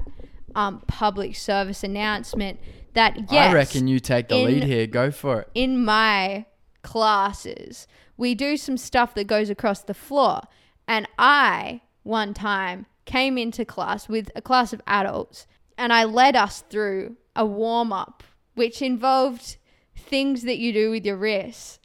um, 0.54 0.82
public 0.86 1.34
service 1.36 1.82
announcement 1.84 2.58
that 2.92 3.30
yes, 3.32 3.50
I 3.50 3.54
reckon 3.54 3.88
you 3.88 3.98
take 4.00 4.28
the 4.28 4.36
in- 4.38 4.44
lead 4.46 4.64
here. 4.64 4.86
Go 4.86 5.10
for 5.10 5.40
it. 5.42 5.48
in 5.54 5.82
my 5.84 6.44
classes, 6.82 7.86
we 8.18 8.34
do 8.34 8.56
some 8.58 8.76
stuff 8.76 9.14
that 9.14 9.26
goes 9.26 9.48
across 9.48 9.82
the 9.82 9.94
floor. 9.94 10.42
And 10.86 11.08
I, 11.18 11.80
one 12.02 12.34
time, 12.34 12.84
came 13.04 13.38
into 13.38 13.64
class 13.64 14.08
with 14.08 14.30
a 14.34 14.42
class 14.42 14.72
of 14.72 14.80
adults 14.86 15.46
and 15.80 15.94
I 15.94 16.04
led 16.04 16.36
us 16.36 16.62
through 16.68 17.16
a 17.34 17.46
warm 17.46 17.90
up, 17.90 18.22
which 18.54 18.82
involved 18.82 19.56
things 19.96 20.42
that 20.42 20.58
you 20.58 20.74
do 20.74 20.90
with 20.90 21.06
your 21.06 21.16
wrists. 21.16 21.78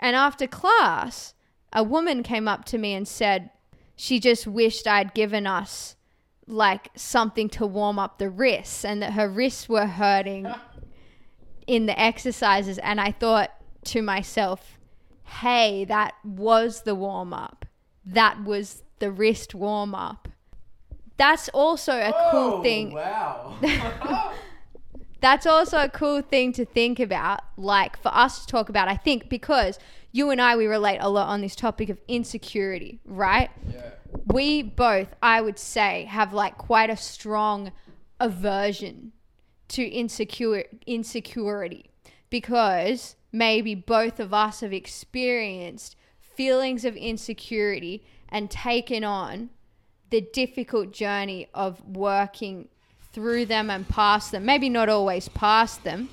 And 0.00 0.16
after 0.16 0.48
class, 0.48 1.32
a 1.72 1.84
woman 1.84 2.24
came 2.24 2.48
up 2.48 2.64
to 2.64 2.78
me 2.78 2.92
and 2.92 3.06
said 3.06 3.50
she 3.94 4.18
just 4.18 4.48
wished 4.48 4.88
I'd 4.88 5.14
given 5.14 5.46
us 5.46 5.94
like 6.48 6.88
something 6.96 7.48
to 7.50 7.66
warm 7.66 8.00
up 8.00 8.18
the 8.18 8.30
wrists 8.30 8.84
and 8.84 9.00
that 9.00 9.12
her 9.12 9.28
wrists 9.28 9.68
were 9.68 9.86
hurting 9.86 10.52
in 11.68 11.86
the 11.86 11.98
exercises 11.98 12.78
and 12.78 13.00
I 13.00 13.12
thought 13.12 13.52
to 13.84 14.02
myself, 14.02 14.76
"Hey, 15.22 15.84
that 15.84 16.14
was 16.24 16.82
the 16.82 16.96
warm 16.96 17.32
up. 17.32 17.64
That 18.04 18.42
was 18.42 18.82
the 18.98 19.12
wrist 19.12 19.54
warm 19.54 19.94
up." 19.94 20.28
That's 21.16 21.48
also 21.50 21.92
a 21.92 22.12
cool 22.30 22.54
oh, 22.54 22.62
thing. 22.62 22.92
Wow. 22.92 23.56
That's 25.20 25.46
also 25.46 25.78
a 25.78 25.88
cool 25.88 26.20
thing 26.22 26.52
to 26.52 26.64
think 26.64 27.00
about, 27.00 27.40
like 27.56 28.00
for 28.00 28.14
us 28.14 28.44
to 28.44 28.46
talk 28.46 28.68
about, 28.68 28.88
I 28.88 28.96
think, 28.96 29.28
because 29.28 29.78
you 30.12 30.30
and 30.30 30.40
I, 30.40 30.56
we 30.56 30.66
relate 30.66 30.98
a 30.98 31.08
lot 31.08 31.28
on 31.28 31.40
this 31.40 31.56
topic 31.56 31.88
of 31.88 31.98
insecurity, 32.06 33.00
right? 33.04 33.50
yeah. 33.70 33.90
We 34.26 34.62
both, 34.62 35.14
I 35.22 35.40
would 35.40 35.58
say, 35.58 36.04
have 36.04 36.32
like 36.32 36.58
quite 36.58 36.90
a 36.90 36.96
strong 36.96 37.72
aversion 38.20 39.12
to 39.68 39.82
insecure 39.82 40.64
insecurity 40.86 41.90
because 42.30 43.16
maybe 43.32 43.74
both 43.74 44.20
of 44.20 44.32
us 44.32 44.60
have 44.60 44.72
experienced 44.72 45.96
feelings 46.20 46.84
of 46.84 46.96
insecurity 46.96 48.04
and 48.28 48.50
taken 48.50 49.04
on 49.04 49.50
the 50.10 50.20
difficult 50.32 50.92
journey 50.92 51.48
of 51.54 51.82
working 51.84 52.68
through 53.12 53.46
them 53.46 53.70
and 53.70 53.88
past 53.88 54.32
them. 54.32 54.44
Maybe 54.44 54.68
not 54.68 54.88
always 54.88 55.28
past 55.28 55.84
them. 55.84 56.08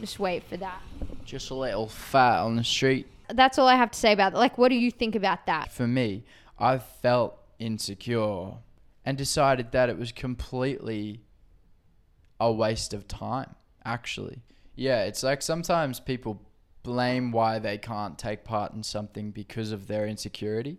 Just 0.00 0.18
wait 0.18 0.44
for 0.44 0.56
that. 0.56 0.80
Just 1.24 1.50
a 1.50 1.54
little 1.54 1.88
fat 1.88 2.40
on 2.40 2.56
the 2.56 2.64
street. 2.64 3.06
That's 3.28 3.58
all 3.58 3.66
I 3.66 3.76
have 3.76 3.90
to 3.90 3.98
say 3.98 4.12
about 4.12 4.32
that. 4.32 4.38
Like, 4.38 4.58
what 4.58 4.68
do 4.68 4.74
you 4.74 4.90
think 4.90 5.14
about 5.14 5.46
that? 5.46 5.72
For 5.72 5.86
me, 5.86 6.24
I 6.58 6.78
felt 6.78 7.38
insecure 7.58 8.52
and 9.04 9.16
decided 9.16 9.72
that 9.72 9.88
it 9.88 9.98
was 9.98 10.12
completely 10.12 11.20
a 12.40 12.52
waste 12.52 12.92
of 12.92 13.08
time, 13.08 13.54
actually. 13.84 14.42
Yeah, 14.74 15.04
it's 15.04 15.22
like 15.22 15.42
sometimes 15.42 16.00
people 16.00 16.42
blame 16.82 17.32
why 17.32 17.58
they 17.58 17.78
can't 17.78 18.18
take 18.18 18.44
part 18.44 18.72
in 18.72 18.82
something 18.82 19.30
because 19.30 19.72
of 19.72 19.86
their 19.86 20.06
insecurity. 20.06 20.78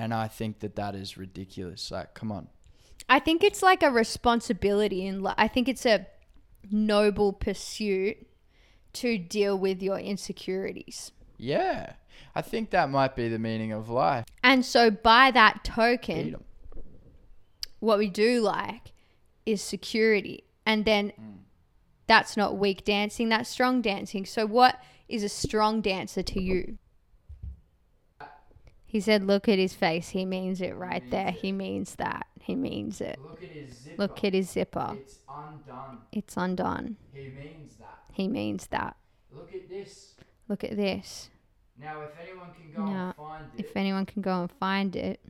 And 0.00 0.14
I 0.14 0.28
think 0.28 0.60
that 0.60 0.76
that 0.76 0.94
is 0.94 1.18
ridiculous. 1.18 1.90
Like, 1.90 2.14
come 2.14 2.32
on. 2.32 2.48
I 3.10 3.18
think 3.18 3.44
it's 3.44 3.62
like 3.62 3.82
a 3.82 3.90
responsibility 3.90 5.06
and 5.06 5.28
I 5.36 5.46
think 5.46 5.68
it's 5.68 5.84
a 5.84 6.06
noble 6.70 7.34
pursuit 7.34 8.16
to 8.94 9.18
deal 9.18 9.58
with 9.58 9.82
your 9.82 9.98
insecurities. 9.98 11.12
Yeah. 11.36 11.92
I 12.34 12.40
think 12.40 12.70
that 12.70 12.88
might 12.88 13.14
be 13.14 13.28
the 13.28 13.38
meaning 13.38 13.72
of 13.72 13.90
life. 13.90 14.24
And 14.42 14.64
so 14.64 14.90
by 14.90 15.32
that 15.32 15.64
token, 15.64 16.36
what 17.80 17.98
we 17.98 18.08
do 18.08 18.40
like 18.40 18.92
is 19.44 19.60
security. 19.60 20.44
And 20.64 20.86
then 20.86 21.12
mm. 21.20 21.40
that's 22.06 22.38
not 22.38 22.56
weak 22.56 22.86
dancing, 22.86 23.28
that's 23.28 23.50
strong 23.50 23.82
dancing. 23.82 24.24
So 24.24 24.46
what 24.46 24.80
is 25.08 25.22
a 25.24 25.28
strong 25.28 25.82
dancer 25.82 26.22
to 26.22 26.42
you? 26.42 26.78
He 28.90 28.98
said, 28.98 29.24
look 29.24 29.48
at 29.48 29.56
his 29.56 29.72
face. 29.72 30.08
He 30.08 30.24
means 30.24 30.60
it 30.60 30.74
right 30.74 31.02
means 31.02 31.10
there. 31.12 31.28
it. 31.28 31.34
He 31.34 31.52
means 31.52 31.94
that. 31.94 32.26
He 32.40 32.56
means 32.56 33.00
it. 33.00 33.20
Look 33.22 33.40
at 33.40 33.50
his 33.50 33.78
zipper. 33.78 34.02
Look 34.02 34.24
at 34.24 34.34
his 34.34 34.50
zipper. 34.50 34.96
It's 35.00 35.18
undone. 35.28 35.98
It's 36.10 36.36
undone. 36.36 36.96
He 37.12 37.28
means 37.28 37.76
that. 37.76 37.98
He 38.12 38.26
means 38.26 38.66
that. 38.66 38.96
Look 39.32 39.54
at 39.54 39.68
this. 39.68 40.14
Look 40.48 40.64
at 40.64 40.76
this. 40.76 41.30
Now, 41.80 42.00
if 42.02 42.10
anyone 42.20 42.48
can 42.52 42.72
go 42.74 42.84
Now, 42.90 43.06
and 43.06 43.14
find 43.16 43.44
it, 43.54 43.60
If 43.64 43.76
anyone 43.76 44.06
can 44.06 44.22
go 44.22 44.40
and 44.40 44.50
find 44.50 44.96
it, 44.96 45.20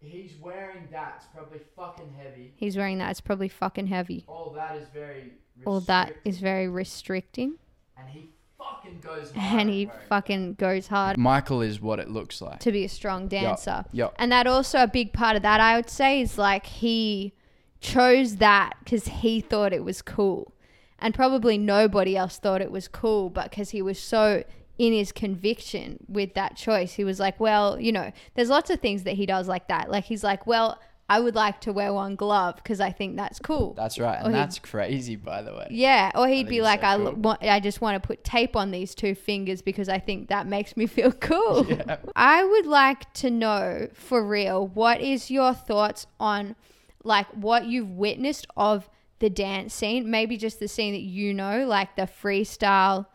he's 0.00 0.36
wearing 0.40 0.86
that. 0.92 1.14
It's 1.16 1.26
probably 1.34 1.60
fucking 1.74 2.14
heavy. 2.16 2.52
he's 2.54 2.76
wearing 2.76 2.98
that. 2.98 3.10
It's 3.10 3.20
probably 3.20 3.48
fucking 3.48 3.88
heavy. 3.88 4.24
All 4.28 4.52
that 4.54 4.76
is 4.76 4.86
very. 4.94 5.32
All 5.66 5.80
that 5.80 6.12
is 6.24 6.38
very 6.38 6.68
restricting. 6.68 7.54
And 7.96 8.08
he 8.08 8.30
fucking 8.58 9.00
goes 9.00 9.32
hard. 9.32 9.60
And 9.60 9.70
he 9.70 9.90
fucking 10.08 10.54
goes 10.54 10.88
hard 10.88 11.16
Michael 11.16 11.62
is 11.62 11.80
what 11.80 11.98
it 12.00 12.10
looks 12.10 12.42
like. 12.42 12.60
to 12.60 12.72
be 12.72 12.84
a 12.84 12.88
strong 12.88 13.28
dancer. 13.28 13.84
Yep. 13.92 14.14
And 14.18 14.32
that 14.32 14.46
also 14.46 14.82
a 14.82 14.88
big 14.88 15.12
part 15.12 15.36
of 15.36 15.42
that 15.42 15.60
I 15.60 15.76
would 15.76 15.88
say 15.90 16.20
is 16.20 16.36
like 16.36 16.66
he 16.66 17.34
chose 17.80 18.36
that 18.36 18.74
because 18.82 19.06
he 19.06 19.40
thought 19.40 19.72
it 19.72 19.84
was 19.84 20.02
cool, 20.02 20.52
and 20.98 21.14
probably 21.14 21.56
nobody 21.56 22.16
else 22.16 22.38
thought 22.38 22.60
it 22.60 22.72
was 22.72 22.88
cool, 22.88 23.30
but 23.30 23.50
because 23.50 23.70
he 23.70 23.80
was 23.82 23.98
so 23.98 24.42
in 24.78 24.92
his 24.92 25.12
conviction 25.12 25.98
with 26.08 26.34
that 26.34 26.56
choice, 26.56 26.94
he 26.94 27.04
was 27.04 27.18
like, 27.18 27.38
well, 27.40 27.80
you 27.80 27.90
know, 27.90 28.12
there's 28.34 28.48
lots 28.48 28.70
of 28.70 28.80
things 28.80 29.02
that 29.02 29.14
he 29.14 29.26
does 29.26 29.48
like 29.48 29.68
that. 29.68 29.90
Like 29.90 30.04
he's 30.04 30.22
like, 30.22 30.46
well, 30.46 30.78
I 31.10 31.20
would 31.20 31.34
like 31.34 31.62
to 31.62 31.72
wear 31.72 31.92
one 31.92 32.16
glove 32.16 32.56
because 32.56 32.80
I 32.80 32.92
think 32.92 33.16
that's 33.16 33.38
cool. 33.38 33.72
That's 33.74 33.98
right. 33.98 34.20
And 34.22 34.34
that's 34.34 34.58
crazy, 34.58 35.16
by 35.16 35.40
the 35.40 35.54
way. 35.54 35.68
Yeah, 35.70 36.10
or 36.14 36.28
he'd 36.28 36.48
be 36.48 36.60
like, 36.60 36.82
so 36.82 36.86
I, 36.86 36.96
cool. 36.96 37.06
l- 37.06 37.14
want, 37.14 37.42
I 37.42 37.60
just 37.60 37.80
want 37.80 38.00
to 38.00 38.06
put 38.06 38.24
tape 38.24 38.56
on 38.56 38.70
these 38.72 38.94
two 38.94 39.14
fingers 39.14 39.62
because 39.62 39.88
I 39.88 40.00
think 40.00 40.28
that 40.28 40.46
makes 40.46 40.76
me 40.76 40.86
feel 40.86 41.12
cool. 41.20 41.66
Yeah. 41.66 41.96
I 42.14 42.44
would 42.44 42.66
like 42.66 43.10
to 43.14 43.30
know 43.30 43.88
for 43.94 44.22
real, 44.22 44.66
what 44.66 45.00
is 45.00 45.30
your 45.30 45.54
thoughts 45.54 46.06
on 46.20 46.56
like 47.04 47.26
what 47.28 47.64
you've 47.64 47.90
witnessed 47.90 48.46
of 48.54 48.90
the 49.20 49.30
dance 49.30 49.72
scene? 49.72 50.10
Maybe 50.10 50.36
just 50.36 50.60
the 50.60 50.68
scene 50.68 50.92
that 50.92 51.00
you 51.00 51.32
know, 51.32 51.64
like 51.66 51.96
the 51.96 52.02
freestyle 52.02 53.06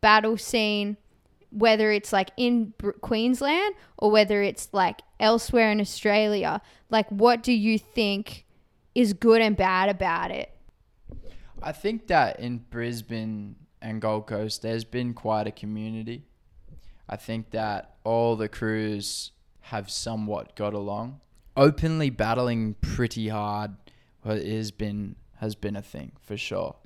battle 0.00 0.36
scene, 0.36 0.96
whether 1.52 1.92
it's 1.92 2.12
like 2.12 2.30
in 2.36 2.72
Queensland 3.00 3.74
or 3.98 4.10
whether 4.10 4.42
it's 4.42 4.68
like 4.72 5.02
elsewhere 5.20 5.70
in 5.70 5.80
Australia. 5.80 6.60
Like, 6.90 7.08
what 7.08 7.42
do 7.42 7.52
you 7.52 7.78
think 7.78 8.46
is 8.94 9.12
good 9.12 9.40
and 9.40 9.56
bad 9.56 9.88
about 9.88 10.30
it? 10.30 10.50
I 11.62 11.72
think 11.72 12.08
that 12.08 12.40
in 12.40 12.58
Brisbane 12.70 13.56
and 13.80 14.00
Gold 14.00 14.26
Coast, 14.26 14.62
there's 14.62 14.84
been 14.84 15.14
quite 15.14 15.46
a 15.46 15.52
community. 15.52 16.24
I 17.08 17.16
think 17.16 17.50
that 17.50 17.96
all 18.04 18.36
the 18.36 18.48
crews 18.48 19.32
have 19.60 19.90
somewhat 19.90 20.56
got 20.56 20.74
along. 20.74 21.20
Openly 21.56 22.10
battling 22.10 22.74
pretty 22.80 23.28
hard 23.28 23.72
has 24.24 24.70
been 24.70 25.16
has 25.42 25.56
been 25.56 25.74
a 25.74 25.82
thing 25.82 26.12
for 26.20 26.36
sure 26.36 26.76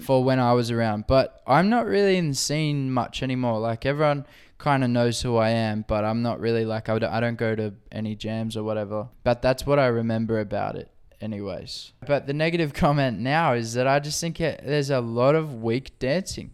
for 0.00 0.22
when 0.22 0.38
I 0.38 0.52
was 0.52 0.70
around. 0.70 1.06
But 1.06 1.42
I'm 1.46 1.70
not 1.70 1.86
really 1.86 2.18
in 2.18 2.28
the 2.28 2.34
scene 2.34 2.92
much 2.92 3.22
anymore. 3.22 3.58
Like 3.58 3.86
everyone 3.86 4.26
kind 4.58 4.84
of 4.84 4.90
knows 4.90 5.22
who 5.22 5.38
I 5.38 5.48
am, 5.48 5.86
but 5.88 6.04
I'm 6.04 6.20
not 6.20 6.38
really 6.38 6.66
like 6.66 6.90
I 6.90 6.98
don't, 6.98 7.10
I 7.10 7.20
don't 7.20 7.38
go 7.38 7.56
to 7.56 7.72
any 7.90 8.14
jams 8.14 8.54
or 8.54 8.64
whatever. 8.64 9.08
But 9.24 9.40
that's 9.40 9.64
what 9.64 9.78
I 9.78 9.86
remember 9.86 10.40
about 10.40 10.76
it 10.76 10.90
anyways. 11.22 11.94
But 12.06 12.26
the 12.26 12.34
negative 12.34 12.74
comment 12.84 13.18
now 13.18 13.54
is 13.54 13.72
that 13.72 13.86
I 13.86 13.98
just 13.98 14.20
think 14.20 14.42
it, 14.42 14.60
there's 14.62 14.90
a 14.90 15.00
lot 15.00 15.34
of 15.34 15.62
weak 15.62 15.98
dancing. 15.98 16.52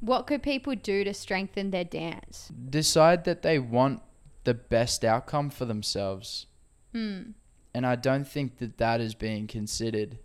What 0.00 0.26
could 0.26 0.42
people 0.42 0.74
do 0.74 1.04
to 1.04 1.12
strengthen 1.12 1.72
their 1.72 1.84
dance? 1.84 2.50
Decide 2.70 3.24
that 3.24 3.42
they 3.42 3.58
want 3.58 4.00
the 4.44 4.54
best 4.54 5.04
outcome 5.04 5.50
for 5.50 5.66
themselves. 5.66 6.46
Hmm. 6.94 7.32
And 7.74 7.84
I 7.84 7.96
don't 7.96 8.26
think 8.26 8.56
that 8.60 8.78
that 8.78 9.02
is 9.02 9.14
being 9.14 9.46
considered 9.46 10.16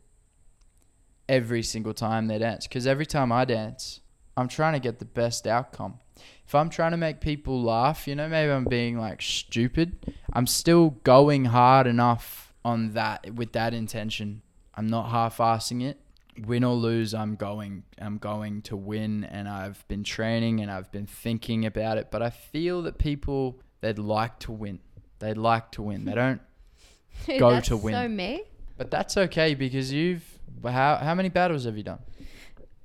every 1.32 1.64
single 1.64 1.94
time 1.94 2.28
they 2.28 2.38
dance. 2.38 2.68
Because 2.68 2.86
every 2.86 3.06
time 3.06 3.32
I 3.32 3.46
dance, 3.46 4.02
I'm 4.36 4.50
trying 4.50 4.74
to 4.74 4.80
get 4.80 5.00
the 5.00 5.06
best 5.06 5.48
outcome. 5.48 6.00
If 6.46 6.54
I'm 6.54 6.70
trying 6.70 6.92
to 6.92 6.98
make 6.98 7.22
people 7.22 7.64
laugh, 7.64 8.08
you 8.08 8.16
know, 8.16 8.28
maybe 8.28 8.52
I'm 8.52 8.66
being 8.66 9.00
like 9.00 9.22
stupid, 9.22 10.14
I'm 10.34 10.46
still 10.46 10.92
going 11.04 11.46
hard 11.46 11.88
enough 11.88 12.54
on 12.66 12.94
that 12.94 13.34
with 13.34 13.54
that 13.54 13.74
intention. 13.74 14.42
I'm 14.76 14.88
not 14.88 15.10
half-assing 15.10 15.82
it. 15.82 16.00
Win 16.46 16.64
or 16.64 16.76
lose, 16.76 17.14
I'm 17.14 17.36
going 17.36 17.84
I'm 18.00 18.18
going 18.18 18.62
to 18.64 18.76
win 18.76 19.24
and 19.24 19.48
I've 19.48 19.86
been 19.88 20.04
training 20.04 20.60
and 20.62 20.70
I've 20.70 20.92
been 20.92 21.06
thinking 21.06 21.66
about 21.66 21.98
it, 21.98 22.10
but 22.12 22.22
I 22.22 22.30
feel 22.30 22.82
that 22.84 22.98
people 22.98 23.60
they'd 23.80 24.00
like 24.00 24.40
to 24.40 24.52
win. 24.52 24.80
They'd 25.20 25.38
like 25.38 25.72
to 25.72 25.82
win. 25.82 26.06
They 26.06 26.14
don't 26.14 26.42
Go 27.40 27.52
That's 27.52 27.68
to 27.70 27.78
win. 27.78 27.94
So 27.94 28.08
me. 28.08 28.44
But 28.78 28.90
that's 28.90 29.16
okay 29.16 29.54
because 29.54 29.92
you've 29.92 30.31
how 30.64 30.98
how 30.98 31.16
many 31.16 31.30
battles 31.30 31.66
have 31.66 31.78
you 31.78 31.84
done? 31.84 32.00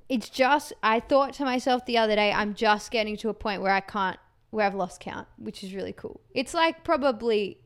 It's 0.09 0.29
just 0.29 0.73
I 0.81 0.99
thought 0.99 1.33
to 1.33 1.45
myself 1.45 1.85
the 1.85 1.97
other 1.97 2.15
day, 2.15 2.31
I'm 2.31 2.53
just 2.53 2.91
getting 2.91 3.17
to 3.17 3.29
a 3.29 3.33
point 3.33 3.61
where 3.61 3.73
I 3.73 3.81
can't 3.81 4.17
where 4.51 4.65
I've 4.65 4.75
lost 4.75 4.99
count, 5.01 5.27
which 5.37 5.63
is 5.63 5.73
really 5.73 5.93
cool. 5.93 6.21
It's 6.33 6.53
like 6.53 6.83
probably 6.83 7.59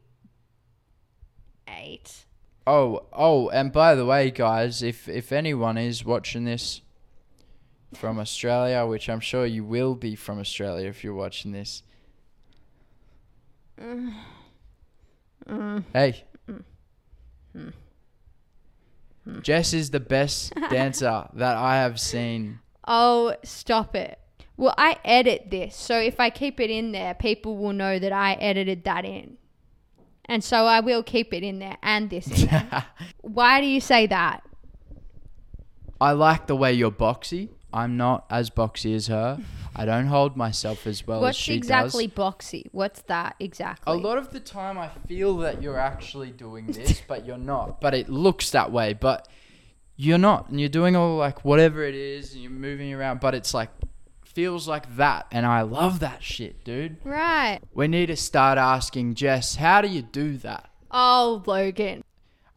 eight. 1.68 2.26
Oh 2.66 3.06
oh, 3.14 3.50
and 3.50 3.72
by 3.72 3.96
the 3.96 4.06
way, 4.06 4.32
guys, 4.32 4.82
if 4.84 5.08
if 5.08 5.32
anyone 5.32 5.78
is 5.78 6.04
watching 6.04 6.46
this 6.46 6.82
from 7.94 8.20
Australia, 8.20 8.86
which 8.86 9.10
I'm 9.10 9.20
sure 9.20 9.46
you 9.46 9.64
will 9.64 9.96
be 9.96 10.16
from 10.16 10.40
Australia 10.40 10.88
if 10.88 11.04
you're 11.04 11.14
watching 11.14 11.52
this. 11.52 11.84
Mm. 13.82 14.14
Mm. 15.50 15.84
Hey. 15.92 16.24
Mm. 17.56 17.74
Jess 19.42 19.74
is 19.74 19.92
the 19.92 20.00
best 20.00 20.54
dancer 20.70 21.28
that 21.34 21.58
I 21.58 21.78
have 21.78 22.00
seen. 22.00 22.60
Oh, 22.88 23.36
stop 23.44 23.96
it. 23.96 24.20
Well, 24.58 24.74
I 24.78 24.98
edit 25.04 25.50
this, 25.50 25.76
so 25.76 25.98
if 25.98 26.20
I 26.20 26.30
keep 26.30 26.60
it 26.60 26.70
in 26.70 26.92
there, 26.92 27.14
people 27.14 27.58
will 27.58 27.74
know 27.74 27.98
that 27.98 28.12
I 28.12 28.34
edited 28.34 28.84
that 28.84 29.06
in. 29.06 29.38
And 30.26 30.44
so 30.44 30.66
I 30.66 30.80
will 30.82 31.04
keep 31.04 31.34
it 31.34 31.44
in 31.44 31.60
there 31.60 31.78
and 31.82 32.10
this 32.10 32.28
in 32.28 32.48
there. 32.48 32.86
Why 33.22 33.60
do 33.60 33.68
you 33.68 33.82
say 33.82 34.08
that? 34.08 34.44
I 36.00 36.12
like 36.12 36.48
the 36.48 36.56
way 36.56 36.74
you're 36.74 36.92
boxy. 36.92 37.50
I'm 37.74 37.98
not 37.98 38.26
as 38.30 38.50
boxy 38.50 38.96
as 38.96 39.08
her. 39.08 39.40
I 39.76 39.86
don't 39.86 40.08
hold 40.08 40.36
myself 40.36 40.86
as 40.86 41.08
well 41.08 41.20
as 41.20 41.22
What's 41.22 41.38
she 41.38 41.54
exactly 41.54 42.08
does. 42.08 42.16
boxy? 42.16 42.66
What's 42.72 43.02
that 43.04 43.36
exactly? 43.40 43.94
A 43.94 43.96
lot 43.96 44.18
of 44.18 44.32
the 44.32 44.40
time, 44.40 44.78
I 44.78 44.90
feel 45.08 45.38
that 45.38 45.62
you're 45.64 45.80
actually 45.80 46.32
doing 46.32 46.68
this, 46.68 47.02
but 47.08 47.26
you're 47.26 47.38
not. 47.38 47.80
But 47.80 47.94
it 47.94 48.10
looks 48.10 48.50
that 48.52 48.72
way, 48.72 48.94
but 48.94 49.28
you're 49.96 50.18
not. 50.18 50.50
And 50.50 50.60
you're 50.60 50.70
doing 50.70 50.96
all 50.96 51.16
like 51.16 51.46
whatever 51.46 51.84
it 51.84 51.96
is, 51.96 52.34
and 52.34 52.42
you're 52.44 52.52
moving 52.52 52.94
around, 52.94 53.20
but 53.22 53.34
it's 53.34 53.54
like 53.54 53.70
feels 54.26 54.68
like 54.68 54.96
that, 54.96 55.28
and 55.32 55.46
I 55.46 55.62
love 55.62 56.00
that 56.00 56.24
shit, 56.24 56.64
dude. 56.64 56.98
Right. 57.04 57.60
We 57.74 57.88
need 57.88 58.08
to 58.08 58.16
start 58.16 58.58
asking 58.58 59.16
Jess, 59.16 59.56
how 59.56 59.82
do 59.82 59.88
you 59.88 60.02
do 60.02 60.38
that? 60.38 60.70
Oh, 60.90 61.44
Logan. 61.46 62.04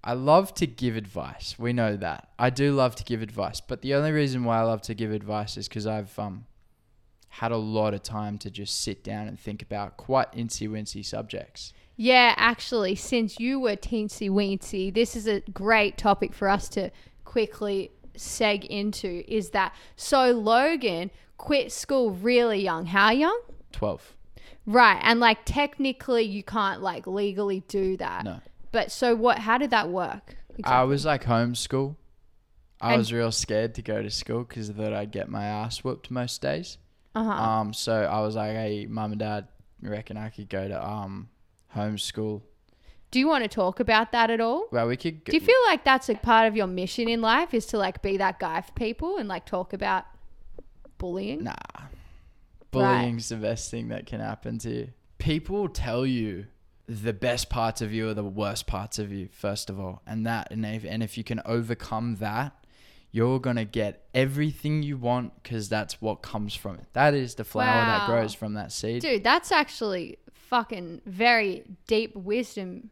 I 0.03 0.13
love 0.13 0.53
to 0.55 0.67
give 0.67 0.97
advice. 0.97 1.57
We 1.59 1.73
know 1.73 1.97
that. 1.97 2.29
I 2.39 2.51
do 2.51 2.73
love 2.73 2.95
to 2.97 3.05
give 3.05 3.23
advice, 3.23 3.61
but 3.61 3.81
the 3.83 3.95
only 3.95 4.13
reason 4.13 4.45
why 4.45 4.59
I 4.59 4.63
love 4.63 4.83
to 4.83 4.95
give 4.95 5.13
advice 5.13 5.57
is 5.57 5.67
because 5.69 5.87
I've 5.87 6.17
um 6.19 6.45
had 7.39 7.51
a 7.51 7.57
lot 7.57 7.95
of 7.95 8.03
time 8.05 8.39
to 8.39 8.49
just 8.49 8.81
sit 8.83 9.03
down 9.03 9.27
and 9.27 9.39
think 9.39 9.61
about 9.61 9.97
quite 9.97 10.31
incy 10.33 10.69
wincy 10.69 11.05
subjects. 11.05 11.73
Yeah, 11.97 12.33
actually, 12.37 12.95
since 12.95 13.41
you 13.41 13.59
were 13.59 13.75
teensy 13.75 14.31
weensy, 14.31 14.95
this 14.95 15.17
is 15.17 15.27
a 15.27 15.41
great 15.53 15.99
topic 15.99 16.33
for 16.33 16.49
us 16.49 16.69
to 16.71 16.91
quickly 17.25 17.91
seg 18.17 18.65
into. 18.67 19.25
Is 19.27 19.51
that 19.51 19.75
so? 19.97 20.31
Logan 20.31 21.11
quit 21.37 21.73
school 21.73 22.13
really 22.13 22.61
young. 22.63 22.87
How 22.87 23.11
young? 23.11 23.41
Twelve. 23.73 24.15
Right, 24.65 25.01
and 25.03 25.19
like 25.19 25.39
technically, 25.45 26.23
you 26.23 26.45
can't 26.45 26.83
like 26.83 27.05
legally 27.09 27.65
do 27.67 27.97
that. 27.97 28.25
No. 28.25 28.41
But 28.71 28.93
so 28.93 29.17
what? 29.17 29.41
How 29.41 29.59
did 29.59 29.71
that 29.71 29.89
work? 29.89 30.37
I 30.63 30.85
was 30.85 31.05
like 31.05 31.25
homeschool. 31.25 31.97
I 32.81 32.93
And- 32.93 32.99
was 32.99 33.13
real 33.13 33.33
scared 33.33 33.75
to 33.75 33.83
go 33.83 34.03
to 34.03 34.11
school 34.11 34.45
because 34.45 34.71
I 34.71 34.73
thought 34.75 34.93
I'd 34.93 35.11
get 35.11 35.29
my 35.29 35.45
ass 35.47 35.83
whooped 35.83 36.13
most 36.13 36.41
days. 36.41 36.79
Uh 37.15 37.25
huh. 37.25 37.33
Um, 37.33 37.73
so 37.73 37.93
I 37.93 38.21
was 38.21 38.35
like, 38.35 38.53
"Hey, 38.53 38.87
mum 38.89 39.13
and 39.13 39.19
dad, 39.19 39.49
you 39.81 39.91
reckon 39.91 40.17
I 40.17 40.31
could 40.31 40.49
go 40.49 40.69
to 40.69 40.87
um 40.87 41.29
homeschool?" 41.75 42.43
Do 43.11 43.21
you 43.21 43.29
want 43.29 43.45
to 43.45 43.49
talk 43.49 43.79
about 43.79 44.11
that 44.11 44.31
at 44.31 44.41
all? 44.41 44.67
Well, 44.73 44.89
we 44.89 44.97
could. 44.97 45.25
Go, 45.25 45.31
Do 45.31 45.37
you 45.37 45.41
feel 45.41 45.61
like 45.67 45.85
that's 45.85 46.09
a 46.09 46.17
part 46.17 46.49
of 46.49 46.57
your 46.57 46.67
mission 46.67 47.09
in 47.09 47.21
life 47.21 47.55
is 47.55 47.65
to 47.67 47.79
like 47.79 48.03
be 48.03 48.17
that 48.17 48.41
guy 48.41 48.61
for 48.61 48.73
people 48.73 49.19
and 49.19 49.29
like 49.29 49.47
talk 49.47 49.73
about 49.73 50.05
bullying? 50.99 51.45
Nah. 51.45 51.55
Bullying's 52.73 53.29
the 53.29 53.37
best 53.37 53.71
thing 53.71 53.89
that 53.89 54.07
can 54.07 54.19
happen 54.19 54.59
to 54.59 54.71
you. 54.71 54.89
People 55.19 55.69
tell 55.69 56.05
you 56.05 56.47
the 56.89 57.13
best 57.13 57.49
parts 57.49 57.81
of 57.81 57.93
you 57.93 58.09
are 58.09 58.15
the 58.15 58.25
worst 58.25 58.67
parts 58.67 58.99
of 58.99 59.13
you, 59.13 59.29
first 59.31 59.71
of 59.71 59.79
all. 59.79 60.03
And 60.07 60.27
that 60.27 60.49
and 60.51 60.67
if, 60.67 60.85
and 60.85 61.03
if 61.03 61.17
you 61.17 61.23
can 61.23 61.41
overcome 61.45 62.17
that, 62.17 62.64
you're 63.15 63.39
going 63.39 63.55
to 63.55 63.65
get 63.65 64.03
everything 64.13 64.83
you 64.83 64.97
want 64.97 65.41
because 65.41 65.69
that's 65.69 66.03
what 66.03 66.17
comes 66.17 66.53
from 66.53 66.75
it. 66.75 66.87
That 66.95 67.15
is 67.15 67.37
the 67.37 67.45
flower 67.45 67.87
that 67.87 68.09
grows 68.09 68.35
from 68.35 68.55
that 68.55 68.73
seed. 68.73 69.03
Dude, 69.03 69.23
that's 69.23 69.53
actually 69.53 70.19
fucking 70.33 71.01
very 71.07 71.63
deep 71.87 72.17
wisdom. 72.17 72.91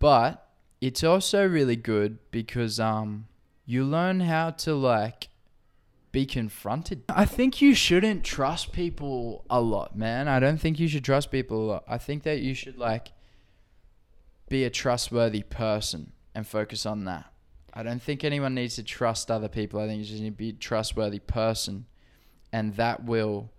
but 0.00 0.48
it's 0.80 1.04
also 1.04 1.46
really 1.46 1.76
good 1.76 2.18
because 2.32 2.80
um 2.80 3.26
you 3.64 3.84
learn 3.84 4.18
how 4.20 4.50
to 4.50 4.74
like 4.74 5.28
be 6.10 6.26
confronted. 6.26 7.04
I 7.08 7.24
think 7.24 7.62
you 7.62 7.74
shouldn't 7.74 8.24
trust 8.24 8.72
people 8.72 9.44
a 9.48 9.60
lot, 9.60 9.96
man. 9.96 10.26
I 10.26 10.40
don't 10.40 10.58
think 10.58 10.80
you 10.80 10.88
should 10.88 11.04
trust 11.04 11.30
people 11.30 11.58
a 11.62 11.66
lot. 11.66 11.84
I 11.86 11.98
think 11.98 12.24
that 12.24 12.40
you 12.40 12.52
should 12.54 12.76
like 12.78 13.12
be 14.48 14.64
a 14.64 14.70
trustworthy 14.70 15.42
person 15.44 16.12
and 16.34 16.46
focus 16.46 16.84
on 16.84 17.04
that. 17.04 17.31
I 17.74 17.82
don't 17.82 18.02
think 18.02 18.22
anyone 18.22 18.54
needs 18.54 18.76
to 18.76 18.82
trust 18.82 19.30
other 19.30 19.48
people. 19.48 19.80
I 19.80 19.86
think 19.86 20.00
you 20.00 20.04
just 20.04 20.22
need 20.22 20.30
to 20.30 20.36
be 20.36 20.50
a 20.50 20.52
trustworthy 20.52 21.18
person 21.20 21.86
and 22.52 22.74
that 22.76 23.04
will 23.04 23.50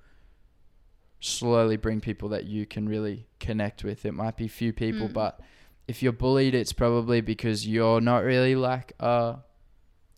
slowly 1.19 1.77
bring 1.77 1.99
people 2.01 2.29
that 2.29 2.45
you 2.45 2.65
can 2.65 2.87
really 2.87 3.25
connect 3.39 3.83
with. 3.83 4.05
It 4.05 4.11
might 4.13 4.37
be 4.37 4.47
few 4.47 4.73
people, 4.73 5.07
Mm. 5.07 5.13
but 5.13 5.39
if 5.87 6.03
you're 6.03 6.11
bullied, 6.13 6.53
it's 6.53 6.73
probably 6.73 7.21
because 7.21 7.67
you're 7.67 8.01
not 8.01 8.23
really 8.23 8.55
like 8.55 8.93
uh 8.99 9.37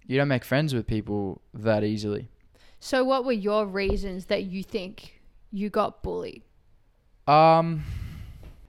you 0.08 0.18
don't 0.18 0.28
make 0.28 0.44
friends 0.46 0.74
with 0.74 0.86
people 0.86 1.42
that 1.54 1.84
easily. 1.84 2.30
So, 2.80 3.04
what 3.04 3.26
were 3.26 3.32
your 3.32 3.66
reasons 3.66 4.26
that 4.28 4.44
you 4.44 4.62
think 4.62 5.22
you 5.52 5.70
got 5.70 6.04
bullied? 6.04 6.44
Um 7.28 7.84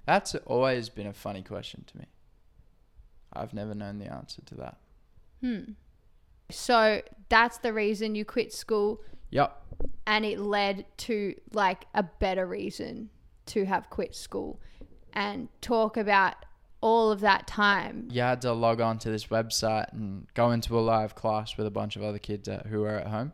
that's 0.07 0.35
always 0.47 0.89
been 0.89 1.07
a 1.09 1.13
funny 1.13 1.43
question 1.43 1.85
to 1.89 1.99
me. 1.99 2.07
I've 3.33 3.53
never 3.53 3.75
known 3.75 3.99
the 3.99 4.07
answer 4.11 4.41
to 4.47 4.55
that. 4.57 4.79
Hmm. 5.47 5.73
So, 6.51 7.03
that's 7.29 7.59
the 7.59 7.73
reason 7.73 8.15
you 8.15 8.25
quit 8.25 8.53
school 8.53 9.01
Yep. 9.31 9.61
and 10.07 10.25
it 10.25 10.39
led 10.39 10.87
to 10.99 11.35
like 11.53 11.87
a 11.95 12.03
better 12.05 12.47
reason 12.47 13.11
to 13.47 13.65
have 13.65 13.91
quit 13.91 14.15
school 14.15 14.61
and 15.13 15.49
talk 15.61 15.97
about 15.97 16.35
all 16.81 17.11
of 17.11 17.21
that 17.21 17.47
time. 17.47 18.09
You 18.13 18.21
had 18.23 18.43
to 18.43 18.53
log 18.53 18.81
on 18.81 18.99
to 18.99 19.11
this 19.11 19.27
website 19.27 19.93
and 19.93 20.27
go 20.35 20.53
into 20.53 20.79
a 20.79 20.81
live 20.81 21.15
class 21.15 21.57
with 21.57 21.67
a 21.67 21.71
bunch 21.71 21.97
of 21.97 22.03
other 22.03 22.19
kids 22.19 22.49
uh, 22.49 22.63
who 22.69 22.81
were 22.81 22.97
at 22.97 23.09
home 23.09 23.33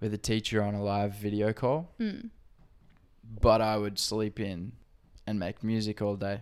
with 0.00 0.12
a 0.12 0.18
teacher 0.18 0.62
on 0.62 0.74
a 0.74 0.82
live 0.82 1.14
video 1.14 1.52
call. 1.52 1.92
Hmm. 1.98 2.28
But 3.40 3.60
I 3.60 3.76
would 3.76 3.98
sleep 3.98 4.40
in 4.40 4.72
and 5.26 5.38
make 5.38 5.62
music 5.62 6.02
all 6.02 6.16
day. 6.16 6.40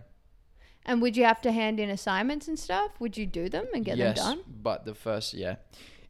And 0.85 1.01
would 1.01 1.15
you 1.15 1.25
have 1.25 1.41
to 1.41 1.51
hand 1.51 1.79
in 1.79 1.89
assignments 1.89 2.47
and 2.47 2.57
stuff? 2.57 2.91
Would 2.99 3.17
you 3.17 3.25
do 3.25 3.49
them 3.49 3.67
and 3.73 3.85
get 3.85 3.97
yes, 3.97 4.17
them 4.17 4.37
done? 4.37 4.43
but 4.63 4.85
the 4.85 4.95
first, 4.95 5.33
yeah, 5.33 5.55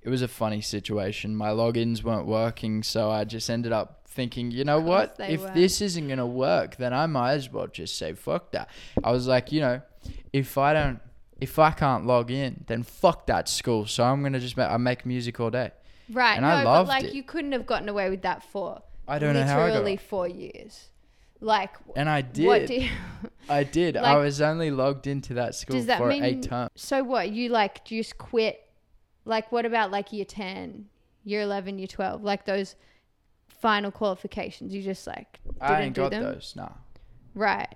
it 0.01 0.10
was 0.10 0.21
a 0.21 0.27
funny 0.27 0.62
situation. 0.62 1.36
My 1.36 1.49
logins 1.49 2.03
weren't 2.03 2.25
working, 2.25 2.81
so 2.84 3.10
I 3.10 3.23
just 3.25 3.49
ended 3.49 3.71
up 3.71 4.01
thinking, 4.07 4.51
you 4.51 4.63
know 4.63 4.79
what? 4.79 5.15
If 5.19 5.41
weren't. 5.41 5.55
this 5.55 5.81
isn't 5.81 6.07
gonna 6.07 6.25
work, 6.27 6.77
then 6.77 6.93
I 6.93 7.05
might 7.05 7.34
as 7.34 7.51
well 7.51 7.67
just 7.67 7.97
say 7.97 8.13
fuck 8.13 8.51
that. 8.51 8.69
I 9.03 9.12
was 9.12 9.27
like, 9.27 9.51
you 9.51 9.62
know, 9.62 9.81
if 10.34 10.57
I 10.57 10.73
don't, 10.73 10.99
if 11.39 11.60
I 11.60 11.71
can't 11.71 12.05
log 12.05 12.31
in, 12.31 12.63
then 12.67 12.84
fuck 12.84 13.27
that 13.27 13.49
school. 13.49 13.86
So 13.86 14.03
I'm 14.03 14.23
gonna 14.23 14.39
just 14.39 14.57
make, 14.57 14.69
I 14.69 14.77
make 14.77 15.05
music 15.05 15.39
all 15.39 15.49
day. 15.49 15.71
Right. 16.10 16.34
And 16.34 16.43
no, 16.43 16.49
I 16.49 16.63
loved 16.63 16.88
but 16.88 16.93
like 16.93 17.03
it. 17.05 17.13
you 17.13 17.23
couldn't 17.23 17.53
have 17.53 17.65
gotten 17.65 17.89
away 17.89 18.10
with 18.10 18.21
that 18.23 18.43
for 18.43 18.81
I 19.07 19.19
don't 19.19 19.34
know 19.34 19.43
how 19.43 19.62
I 19.62 19.69
got. 19.69 20.01
four 20.01 20.27
years. 20.27 20.90
Like, 21.43 21.71
And 21.95 22.08
I 22.08 22.21
did. 22.21 22.45
what 22.45 22.67
do 22.67 22.75
you, 22.75 22.89
I 23.49 23.63
did. 23.63 23.97
I 23.97 24.15
was 24.17 24.39
only 24.41 24.69
logged 24.71 25.08
into 25.08 25.34
that 25.34 25.56
school 25.56 25.75
does 25.75 25.88
that 25.88 25.97
for 25.97 26.08
mean? 26.08 26.23
eight 26.23 26.43
terms. 26.43 26.69
So 26.75 27.04
what? 27.04 27.32
You 27.32 27.49
like 27.49 27.84
just 27.84 28.17
quit? 28.19 28.62
Like, 29.25 29.51
what 29.51 29.65
about 29.65 29.89
like 29.91 30.13
year 30.13 30.25
ten, 30.25 30.86
year 31.23 31.41
eleven, 31.41 31.80
year 31.80 31.88
twelve? 31.88 32.23
Like 32.23 32.45
those 32.45 32.75
final 33.47 33.91
qualifications. 33.91 34.73
You 34.73 34.82
just 34.84 35.06
like 35.08 35.39
didn't 35.45 35.62
I 35.62 35.82
ain't 35.82 35.95
do 35.95 36.01
got 36.01 36.12
them, 36.12 36.23
those. 36.23 36.54
Nah. 36.56 36.69
right? 37.34 37.73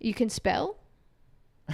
You 0.00 0.14
can 0.14 0.28
spell. 0.30 0.76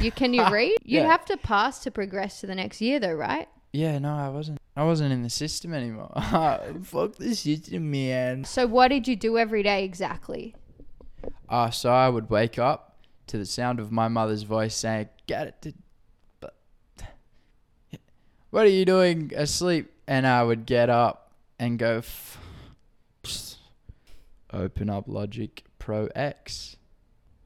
You 0.00 0.10
can 0.10 0.32
you 0.32 0.46
read? 0.50 0.76
You'd 0.84 1.00
Yeah. 1.02 1.08
have 1.08 1.24
to 1.26 1.36
pass 1.36 1.80
to 1.80 1.90
progress 1.90 2.40
to 2.40 2.46
the 2.46 2.54
next 2.54 2.80
year, 2.80 2.98
though, 3.00 3.12
right? 3.14 3.48
Yeah, 3.72 3.98
no, 3.98 4.14
I 4.14 4.28
wasn't. 4.30 4.58
I 4.76 4.84
wasn't 4.84 5.12
in 5.12 5.22
the 5.22 5.30
system 5.30 5.74
anymore. 5.74 6.10
Fuck 6.84 7.16
the 7.16 7.34
system, 7.34 7.90
man. 7.90 8.44
So 8.44 8.66
what 8.66 8.88
did 8.88 9.06
you 9.06 9.14
do 9.16 9.36
every 9.36 9.62
day 9.62 9.84
exactly? 9.84 10.54
Uh, 11.50 11.68
so 11.68 11.90
I 11.90 12.08
would 12.08 12.30
wake 12.30 12.58
up 12.58 12.96
to 13.26 13.36
the 13.36 13.44
sound 13.44 13.80
of 13.80 13.90
my 13.90 14.06
mother's 14.06 14.44
voice 14.44 14.74
saying, 14.74 15.08
"Get 15.26 15.48
it, 15.48 15.62
to, 15.62 15.74
but 16.38 16.54
what 18.50 18.64
are 18.64 18.70
you 18.70 18.84
doing 18.84 19.32
asleep?" 19.34 19.92
And 20.06 20.26
I 20.26 20.44
would 20.44 20.64
get 20.64 20.88
up 20.88 21.32
and 21.58 21.78
go, 21.78 21.98
f- 21.98 22.38
open 24.52 24.88
up 24.88 25.04
Logic 25.06 25.62
Pro 25.78 26.06
X, 26.14 26.76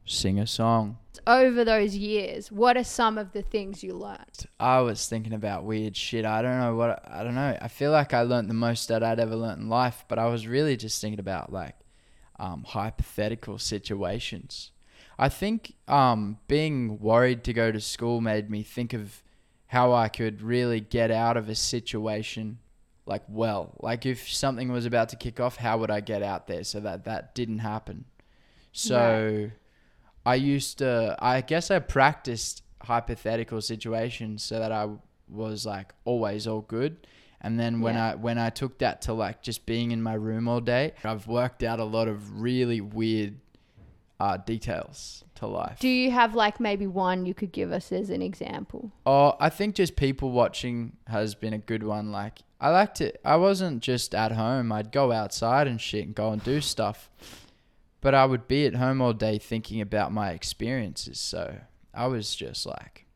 sing 0.05 0.39
a 0.39 0.47
song. 0.47 0.99
Over 1.27 1.65
those 1.65 1.97
years, 1.97 2.53
what 2.53 2.77
are 2.77 2.85
some 2.85 3.17
of 3.17 3.33
the 3.33 3.41
things 3.43 3.83
you 3.83 3.95
learned? 3.95 4.47
I 4.61 4.81
was 4.81 5.09
thinking 5.09 5.33
about 5.33 5.65
weird 5.65 5.97
shit. 5.97 6.27
I 6.27 6.43
don't 6.43 6.59
know 6.59 6.75
what 6.75 7.03
I 7.11 7.25
don't 7.25 7.35
know. 7.35 7.57
I 7.61 7.69
feel 7.69 7.91
like 7.91 8.13
I 8.13 8.23
learnt 8.23 8.49
the 8.49 8.55
most 8.55 8.89
that 8.89 9.03
I'd 9.03 9.19
ever 9.19 9.35
learnt 9.35 9.61
in 9.61 9.71
life, 9.71 10.05
but 10.09 10.19
I 10.19 10.27
was 10.27 10.47
really 10.47 10.77
just 10.77 11.01
thinking 11.01 11.21
about 11.21 11.51
like 11.51 11.75
um, 12.39 12.65
hypothetical 12.67 13.59
situations. 13.59 14.71
I 15.19 15.29
think 15.29 15.75
um, 15.87 16.39
being 16.49 16.99
worried 16.99 17.45
to 17.45 17.53
go 17.53 17.71
to 17.71 17.81
school 17.81 18.21
made 18.21 18.51
me 18.51 18.63
think 18.63 18.93
of 18.93 19.23
how 19.67 19.93
I 19.93 20.09
could 20.09 20.43
really 20.43 20.81
get 20.81 21.11
out 21.11 21.37
of 21.37 21.49
a 21.49 21.55
situation 21.55 22.59
like 23.07 23.23
well. 23.29 23.77
Like 23.81 24.07
if 24.07 24.29
something 24.29 24.73
was 24.73 24.87
about 24.87 25.09
to 25.11 25.17
kick 25.17 25.41
off, 25.41 25.57
how 25.57 25.79
would 25.79 25.91
I 25.91 26.01
get 26.01 26.23
out 26.23 26.47
there 26.47 26.65
so 26.65 26.81
that 26.81 27.05
that 27.05 27.35
didn't 27.35 27.61
happen? 27.61 28.05
So 28.73 29.51
I 30.27 30.35
used 30.35 30.79
to 30.79 31.17
I 31.19 31.41
guess 31.41 31.71
I 31.71 31.79
practiced 31.79 32.63
hypothetical 32.83 33.61
situations 33.61 34.43
so 34.43 34.59
that 34.59 34.73
I 34.73 34.89
was 35.29 35.65
like 35.65 35.93
always 36.05 36.47
all 36.47 36.63
good. 36.63 37.07
And 37.41 37.59
then 37.61 37.81
when 37.81 37.95
Yeah. 37.95 38.13
I 38.13 38.15
when 38.15 38.39
I 38.39 38.51
took 38.51 38.79
that 38.79 39.03
to 39.03 39.13
like 39.13 39.43
just 39.43 39.67
being 39.67 39.91
in 39.91 40.03
my 40.03 40.15
room 40.15 40.49
all 40.49 40.61
day, 40.61 40.93
I've 41.05 41.27
worked 41.27 41.63
out 41.63 41.79
a 41.81 41.85
lot 41.85 42.09
of 42.09 42.41
really 42.41 42.81
weird 42.81 43.37
uh, 44.21 44.37
details 44.39 45.25
to 45.35 45.47
life. 45.47 45.79
Do 45.81 45.89
you 45.89 46.11
have 46.13 46.35
like 46.35 46.61
maybe 46.61 46.87
one 46.87 47.27
you 47.27 47.35
could 47.35 47.53
give 47.53 47.73
us 47.73 47.91
as 47.93 48.09
an 48.11 48.23
example? 48.23 48.93
Oh, 49.05 49.37
I 49.41 49.51
think 49.51 49.75
just 49.75 49.97
people 49.97 50.31
watching 50.31 50.97
has 51.09 51.35
been 51.35 51.53
a 51.53 51.59
good 51.59 51.83
one. 51.83 52.13
Like 52.13 52.39
I 52.61 52.71
liked 52.71 53.01
it. 53.01 53.21
I 53.25 53.37
wasn't 53.37 53.83
just 53.83 54.15
at 54.15 54.33
home. 54.33 54.73
I'd 54.73 54.93
go 54.93 55.13
outside 55.13 55.67
and 55.67 55.81
shit 55.81 56.07
and 56.07 56.15
go 56.15 56.31
and 56.31 56.43
do 56.43 56.61
stuff. 56.63 57.11
But 58.01 58.15
I 58.15 58.25
would 58.27 58.47
be 58.49 58.67
at 58.67 58.75
home 58.77 59.03
all 59.03 59.13
day 59.13 59.39
thinking 59.39 59.81
about 59.81 60.13
my 60.13 60.31
experiences. 60.31 61.19
So 61.19 61.57
I 61.93 62.07
was 62.07 62.35
just 62.35 62.65
like, 62.67 63.07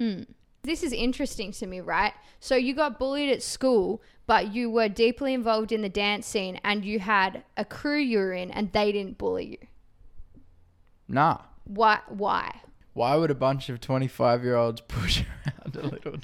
Mm. 0.00 0.26
This 0.64 0.82
is 0.82 0.92
interesting 0.92 1.52
to 1.52 1.66
me, 1.66 1.80
right? 1.80 2.12
So 2.40 2.56
you 2.56 2.74
got 2.74 2.98
bullied 2.98 3.28
at 3.30 3.42
school, 3.42 4.00
but 4.26 4.54
you 4.54 4.70
were 4.70 4.88
deeply 4.88 5.34
involved 5.34 5.72
in 5.72 5.82
the 5.82 5.88
dance 5.90 6.26
scene 6.26 6.58
and 6.64 6.84
you 6.84 6.98
had 7.00 7.44
a 7.56 7.64
crew 7.66 7.98
you 7.98 8.18
were 8.18 8.32
in 8.32 8.50
and 8.50 8.72
they 8.72 8.90
didn't 8.90 9.18
bully 9.18 9.46
you. 9.60 9.68
nah. 11.06 11.38
Why? 11.66 12.00
Why? 12.08 12.60
Why 12.92 13.16
would 13.16 13.30
a 13.30 13.34
bunch 13.34 13.68
of 13.70 13.80
twenty-five-year-olds 13.80 14.80
push 14.88 15.22
around 15.22 15.76
a 15.76 15.82
little, 15.88 16.16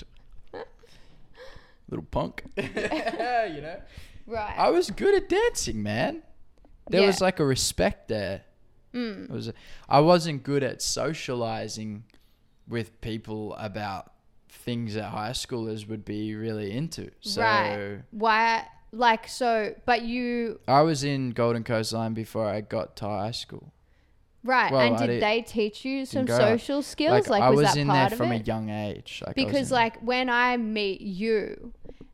little 1.88 2.04
punk? 2.10 2.44
you 2.56 2.62
know. 2.64 3.80
Right. 4.26 4.54
I 4.58 4.68
was 4.70 4.90
good 4.90 5.14
at 5.14 5.28
dancing, 5.28 5.82
man. 5.82 6.22
There 6.90 7.00
Yeah. 7.00 7.06
was 7.06 7.20
like 7.22 7.40
a 7.40 7.44
respect 7.44 8.08
there. 8.08 8.42
Mm. 8.94 9.24
It 9.24 9.30
was. 9.30 9.52
I 9.88 10.00
wasn't 10.00 10.42
good 10.42 10.62
at 10.62 10.82
socializing 10.82 12.04
with 12.68 13.00
people 13.00 13.54
about 13.54 14.12
things 14.60 14.94
that 14.94 15.10
high 15.10 15.30
schoolers 15.30 15.88
would 15.88 16.04
be 16.04 16.34
really 16.34 16.70
into. 16.72 17.10
So 17.20 17.42
Right. 17.42 18.02
Why? 18.10 18.66
Like 18.92 19.28
so, 19.28 19.74
but 19.86 20.02
you 20.02 20.58
I 20.66 20.82
was 20.82 21.04
in 21.04 21.30
Golden 21.30 21.62
Coast 21.64 21.92
Line 21.92 22.12
before 22.12 22.46
I 22.46 22.60
got 22.60 22.96
to 22.96 23.04
high 23.06 23.30
school. 23.30 23.72
right? 24.42 24.72
Well, 24.72 24.80
and 24.80 24.98
did 24.98 25.06
did- 25.06 25.22
they 25.22 25.42
teach 25.42 25.84
you 25.84 26.04
some 26.06 26.26
social 26.26 26.82
skills? 26.82 27.28
Like, 27.28 27.42
I 27.42 27.50
was, 27.50 27.60
was 27.60 27.74
that 27.74 27.76
in 27.80 27.86
part 27.86 28.10
there 28.10 28.16
from 28.16 28.32
it? 28.32 28.42
a 28.42 28.44
young 28.44 28.68
age. 28.68 29.22
Like 29.24 29.36
because 29.36 29.70
like 29.70 30.00
when 30.00 30.28
I 30.28 30.56
meet 30.56 31.00
you, 31.02 31.72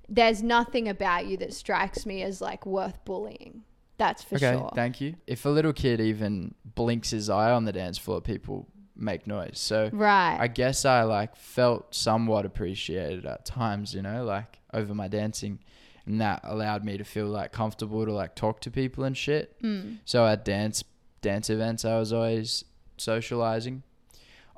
there's 0.08 0.42
nothing 0.42 0.88
about 0.88 1.26
you 1.26 1.36
that 1.38 1.54
strikes 1.54 2.04
me 2.04 2.22
as 2.22 2.40
like 2.42 2.66
worth 2.66 3.02
bullying. 3.06 3.62
That's 3.98 4.22
for 4.22 4.34
okay, 4.36 4.52
sure. 4.52 4.70
thank 4.74 5.00
you. 5.00 5.14
If 5.26 5.46
a 5.46 5.48
little 5.48 5.72
kid 5.72 6.02
even 6.02 6.54
blinks 6.74 7.10
his 7.10 7.30
eye 7.30 7.50
on 7.50 7.64
the 7.64 7.72
dance 7.72 7.96
floor, 7.96 8.20
people 8.20 8.68
make 8.96 9.26
noise. 9.26 9.58
So 9.58 9.90
Right. 9.92 10.36
I 10.38 10.48
guess 10.48 10.84
I 10.84 11.02
like 11.02 11.36
felt 11.36 11.94
somewhat 11.94 12.46
appreciated 12.46 13.26
at 13.26 13.44
times, 13.44 13.94
you 13.94 14.02
know, 14.02 14.24
like 14.24 14.58
over 14.72 14.94
my 14.94 15.08
dancing. 15.08 15.58
And 16.06 16.20
that 16.20 16.40
allowed 16.44 16.84
me 16.84 16.96
to 16.98 17.04
feel 17.04 17.26
like 17.26 17.52
comfortable 17.52 18.04
to 18.04 18.12
like 18.12 18.34
talk 18.34 18.60
to 18.60 18.70
people 18.70 19.04
and 19.04 19.16
shit. 19.16 19.60
Mm. 19.62 19.98
So 20.04 20.26
at 20.26 20.44
dance 20.44 20.84
dance 21.20 21.50
events 21.50 21.84
I 21.84 21.98
was 21.98 22.12
always 22.12 22.64
socializing. 22.96 23.82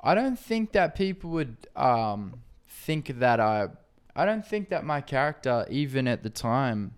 I 0.01 0.15
don't 0.15 0.39
think 0.39 0.71
that 0.73 0.95
people 0.95 1.31
would 1.31 1.57
um 1.75 2.41
think 2.67 3.19
that 3.19 3.39
I 3.39 3.69
I 4.15 4.25
don't 4.25 4.45
think 4.45 4.69
that 4.69 4.85
my 4.85 5.01
character 5.01 5.65
even 5.69 6.07
at 6.07 6.23
the 6.23 6.29
time 6.29 6.93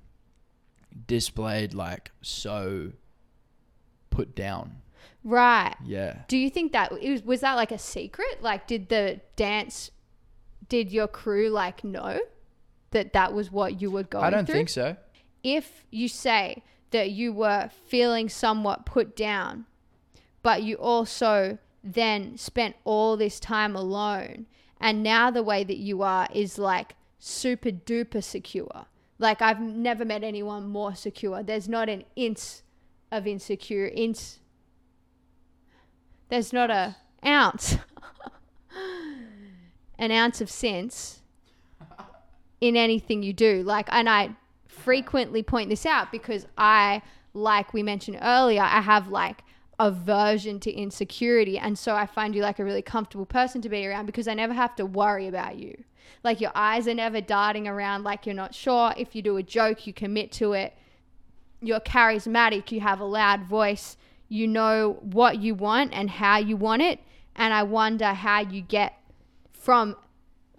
displayed 1.07 1.73
like 1.73 2.11
so 2.21 2.91
put 4.09 4.35
down. 4.35 4.80
Right. 5.23 5.75
Yeah. 5.85 6.19
Do 6.27 6.37
you 6.37 6.49
think 6.49 6.71
that 6.71 6.91
it 6.91 7.09
was, 7.11 7.23
was 7.23 7.41
that 7.41 7.53
like 7.53 7.71
a 7.71 7.77
secret? 7.77 8.41
Like, 8.41 8.67
did 8.67 8.89
the 8.89 9.21
dance, 9.35 9.91
did 10.67 10.91
your 10.91 11.07
crew 11.07 11.49
like 11.49 11.83
know 11.83 12.19
that 12.91 13.13
that 13.13 13.33
was 13.33 13.51
what 13.51 13.81
you 13.81 13.91
were 13.91 14.03
going 14.03 14.25
I 14.25 14.29
don't 14.29 14.45
through? 14.45 14.53
think 14.55 14.69
so. 14.69 14.97
If 15.43 15.85
you 15.91 16.07
say 16.07 16.63
that 16.91 17.11
you 17.11 17.33
were 17.33 17.69
feeling 17.87 18.29
somewhat 18.29 18.85
put 18.85 19.15
down, 19.15 19.65
but 20.43 20.63
you 20.63 20.75
also 20.75 21.57
then 21.83 22.37
spent 22.37 22.75
all 22.83 23.17
this 23.17 23.39
time 23.39 23.75
alone, 23.75 24.45
and 24.79 25.03
now 25.03 25.31
the 25.31 25.43
way 25.43 25.63
that 25.63 25.77
you 25.77 26.01
are 26.01 26.27
is 26.33 26.57
like 26.57 26.95
super 27.17 27.69
duper 27.69 28.23
secure. 28.23 28.85
Like 29.19 29.41
I've 29.41 29.61
never 29.61 30.03
met 30.03 30.23
anyone 30.23 30.67
more 30.67 30.95
secure. 30.95 31.43
There's 31.43 31.69
not 31.69 31.89
an 31.89 32.03
inch 32.15 32.61
of 33.11 33.27
insecure 33.27 33.87
inch. 33.87 34.19
There's 36.31 36.53
not 36.53 36.71
a 36.71 36.95
ounce, 37.25 37.75
an 39.99 40.11
ounce 40.13 40.39
of 40.39 40.49
sense 40.49 41.19
in 42.61 42.77
anything 42.77 43.21
you 43.21 43.33
do. 43.33 43.63
Like, 43.63 43.89
and 43.91 44.09
I 44.09 44.29
frequently 44.65 45.43
point 45.43 45.69
this 45.69 45.85
out 45.85 46.09
because 46.09 46.47
I, 46.57 47.01
like 47.33 47.73
we 47.73 47.83
mentioned 47.83 48.19
earlier, 48.21 48.61
I 48.61 48.79
have 48.79 49.09
like 49.09 49.43
aversion 49.77 50.61
to 50.61 50.71
insecurity. 50.71 51.57
And 51.57 51.77
so 51.77 51.95
I 51.95 52.05
find 52.05 52.33
you 52.33 52.41
like 52.43 52.59
a 52.59 52.63
really 52.63 52.81
comfortable 52.81 53.25
person 53.25 53.61
to 53.63 53.67
be 53.67 53.85
around 53.85 54.05
because 54.05 54.29
I 54.29 54.33
never 54.33 54.53
have 54.53 54.73
to 54.77 54.85
worry 54.85 55.27
about 55.27 55.57
you. 55.57 55.83
Like, 56.23 56.39
your 56.39 56.51
eyes 56.55 56.87
are 56.87 56.93
never 56.93 57.19
darting 57.19 57.67
around 57.67 58.05
like 58.05 58.25
you're 58.25 58.33
not 58.33 58.55
sure. 58.55 58.93
If 58.95 59.15
you 59.15 59.21
do 59.21 59.35
a 59.35 59.43
joke, 59.43 59.85
you 59.85 59.91
commit 59.91 60.31
to 60.33 60.53
it. 60.53 60.77
You're 61.61 61.81
charismatic, 61.81 62.71
you 62.71 62.79
have 62.79 63.01
a 63.01 63.05
loud 63.05 63.43
voice, 63.43 63.97
you 64.31 64.47
know 64.47 64.97
what 65.01 65.41
you 65.41 65.53
want 65.53 65.91
and 65.91 66.09
how 66.09 66.37
you 66.37 66.55
want 66.55 66.81
it. 66.81 67.01
And 67.35 67.53
I 67.53 67.63
wonder 67.63 68.13
how 68.13 68.39
you 68.39 68.61
get 68.61 68.97
from 69.51 69.97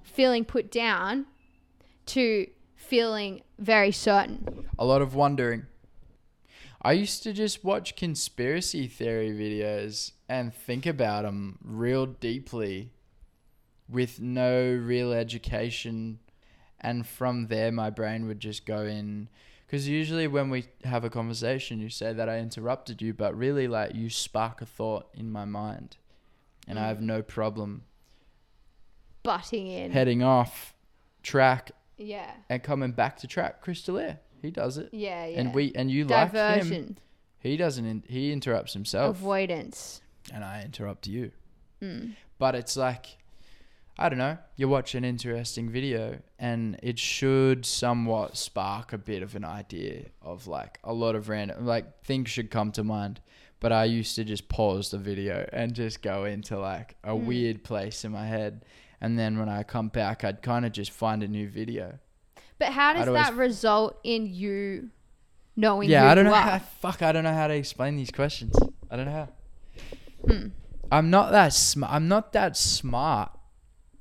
feeling 0.03 0.45
put 0.45 0.71
down 0.71 1.25
to 2.05 2.47
feeling 2.77 3.41
very 3.59 3.91
certain. 3.91 4.67
A 4.79 4.85
lot 4.85 5.01
of 5.01 5.15
wondering. 5.15 5.65
I 6.83 6.93
used 6.93 7.23
to 7.23 7.33
just 7.33 7.65
watch 7.65 7.97
conspiracy 7.97 8.89
theory 8.89 9.31
videos 9.31 10.13
and 10.29 10.53
think 10.53 10.85
about 10.85 11.23
them 11.23 11.59
real 11.65 12.05
deeply 12.05 12.91
with 13.89 14.21
no 14.21 14.71
real 14.71 15.15
education. 15.15 16.19
And 16.79 17.07
from 17.07 17.47
there, 17.47 17.73
my 17.73 17.89
brain 17.89 18.27
would 18.27 18.41
just 18.41 18.67
go 18.67 18.83
in. 18.83 19.31
Because 19.73 19.89
usually, 19.89 20.27
when 20.27 20.51
we 20.51 20.67
have 20.85 21.03
a 21.03 21.09
conversation, 21.09 21.81
you 21.81 21.89
say 21.89 22.13
that 22.13 22.29
I 22.29 22.41
interrupted 22.41 23.01
you, 23.01 23.15
but 23.15 23.35
really, 23.35 23.69
like, 23.69 23.95
you 23.95 24.11
spark 24.11 24.61
a 24.61 24.67
thought 24.67 25.09
in 25.15 25.33
my 25.33 25.47
mind. 25.47 25.97
And 26.69 26.79
I 26.79 26.89
have 26.89 27.01
no 27.01 27.23
problem 27.23 27.85
Butting 29.23 29.69
in. 29.69 29.91
heading 29.91 30.23
off 30.23 30.75
track 31.23 31.71
yeah. 31.97 32.33
and 32.51 32.63
coming 32.63 32.93
back 32.93 33.17
to 33.21 33.27
track. 33.27 33.63
Crystal 33.63 33.97
Air, 33.97 34.19
he 34.43 34.51
does 34.51 34.77
it. 34.77 34.91
Yeah, 34.93 35.25
yeah. 35.25 35.41
And 35.41 35.55
we 35.55 35.73
and 35.75 35.91
you 35.91 36.05
like 36.05 36.33
him. 36.33 36.99
He 37.39 37.57
doesn't. 37.57 37.87
In, 37.87 38.05
he 38.07 38.31
interrupts 38.31 38.75
himself, 38.75 39.17
avoidance. 39.17 40.03
and 40.31 40.45
I 40.45 40.65
interrupt 40.67 41.07
you. 41.07 41.33
Mm. 41.81 42.13
But 42.39 42.55
it's 42.57 42.77
like, 42.77 43.07
I 43.99 44.09
don't 44.09 44.19
know. 44.19 44.39
You 44.57 44.69
watch 44.69 44.95
an 44.95 45.05
interesting 45.05 45.69
video, 45.71 46.19
and 46.39 46.79
it 46.83 46.99
should 46.99 47.67
somewhat 47.67 48.37
spark 48.37 48.93
a 48.93 48.99
bit 48.99 49.23
of 49.23 49.35
an 49.37 49.45
idea 49.45 50.07
of 50.23 50.47
like 50.47 50.79
a 50.83 50.93
lot 50.93 51.15
of 51.15 51.29
random 51.29 51.67
like 51.67 52.03
things 52.05 52.31
should 52.31 52.51
come 52.51 52.73
to 52.73 52.83
mind. 52.85 53.21
But 53.61 53.71
I 53.71 53.85
used 53.85 54.17
to 54.17 54.25
just 54.25 54.49
pause 54.49 54.91
the 54.91 54.99
video 54.99 55.49
and 55.53 55.75
just 55.75 56.03
go 56.03 56.25
into 56.25 56.59
like 56.59 56.97
a 57.05 57.11
Mm. 57.13 57.25
weird 57.27 57.65
place 57.65 58.05
in 58.05 58.11
my 58.13 58.27
head, 58.27 58.65
and 59.01 59.19
then 59.19 59.39
when 59.39 59.49
I 59.49 59.63
come 59.63 59.89
back, 59.89 60.25
I'd 60.25 60.43
kind 60.43 60.65
of 60.67 60.73
just 60.73 60.91
find 60.91 61.23
a 61.23 61.29
new 61.29 61.49
video. 61.49 61.99
But 62.59 62.69
how 62.73 62.95
does 62.95 63.07
that 63.07 63.35
result 63.35 63.99
in 64.05 64.27
you 64.27 64.91
knowing 65.55 65.91
yeah, 65.91 66.11
I 66.11 66.15
don't 66.15 66.25
know 66.25 66.33
how. 66.33 66.59
Fuck, 66.59 67.03
I 67.03 67.13
don't 67.13 67.25
know 67.25 67.35
how 67.35 67.47
to 67.47 67.55
explain 67.55 67.97
these 67.97 68.11
questions. 68.11 68.57
I 68.91 68.97
don't 68.97 69.05
know 69.07 69.13
how. 69.13 69.29
Hmm. 70.27 70.47
I'm 70.91 71.11
not 71.11 71.31
that 71.33 71.53
sm- 71.53 71.85
I'm 71.85 72.09
not 72.09 72.33
that 72.33 72.57
smart 72.57 73.31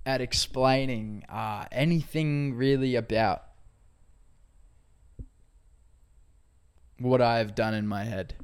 at 0.05 0.21
explaining 0.21 1.23
uh, 1.29 1.65
anything 1.71 2.55
really 2.55 2.95
about 2.95 3.43
what 6.99 7.21
I've 7.21 7.55
done 7.55 7.73
in 7.73 7.87
my 7.87 8.03
head. 8.03 8.35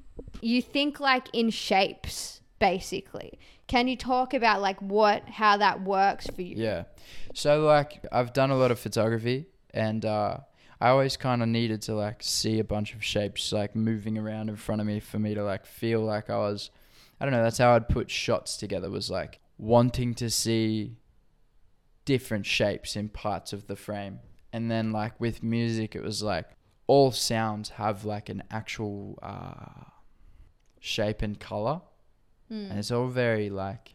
you 0.41 0.61
think 0.61 0.99
like 0.99 1.27
in 1.33 1.49
shapes, 1.49 2.41
basically. 2.59 3.39
Can 3.67 3.87
you 3.87 3.95
talk 3.97 4.33
about 4.33 4.61
like 4.61 4.81
what 4.81 5.27
how 5.27 5.57
that 5.57 5.81
works 5.81 6.27
for 6.27 6.41
you? 6.41 6.55
Yeah. 6.57 6.83
So 7.33 7.61
like 7.61 8.05
I've 8.11 8.33
done 8.33 8.49
a 8.49 8.55
lot 8.57 8.71
of 8.71 8.79
photography 8.79 9.47
and 9.73 10.05
uh 10.05 10.37
I 10.79 10.89
always 10.89 11.17
kind 11.17 11.41
of 11.41 11.49
needed 11.49 11.81
to 11.83 11.95
like 11.95 12.21
see 12.21 12.59
a 12.59 12.63
bunch 12.63 12.93
of 12.93 13.03
shapes 13.03 13.51
like 13.51 13.75
moving 13.75 14.17
around 14.17 14.49
in 14.49 14.55
front 14.55 14.79
of 14.79 14.87
me 14.87 14.99
for 14.99 15.19
me 15.19 15.33
to 15.33 15.43
like 15.43 15.65
feel 15.65 16.01
like 16.01 16.29
I 16.29 16.37
was 16.37 16.71
I 17.19 17.25
don't 17.25 17.33
know, 17.33 17.43
that's 17.43 17.57
how 17.57 17.75
I'd 17.75 17.89
put 17.89 18.09
shots 18.09 18.57
together 18.57 18.89
was 18.89 19.09
like 19.09 19.39
wanting 19.57 20.13
to 20.15 20.29
see 20.29 20.95
different 22.13 22.45
shapes 22.45 22.95
in 22.95 23.09
parts 23.09 23.49
of 23.53 23.61
the 23.67 23.75
frame. 23.75 24.15
And 24.53 24.71
then 24.71 24.85
like 25.01 25.13
with 25.19 25.43
music 25.43 25.89
it 25.95 26.03
was 26.09 26.23
like 26.23 26.47
all 26.87 27.11
sounds 27.11 27.67
have 27.83 27.97
like 28.05 28.27
an 28.35 28.41
actual 28.49 29.19
uh 29.21 29.83
shape 30.79 31.21
and 31.21 31.39
color 31.39 31.81
Mm. 32.49 32.69
and 32.69 32.79
it's 32.79 32.91
all 32.91 33.07
very 33.07 33.49
like 33.49 33.85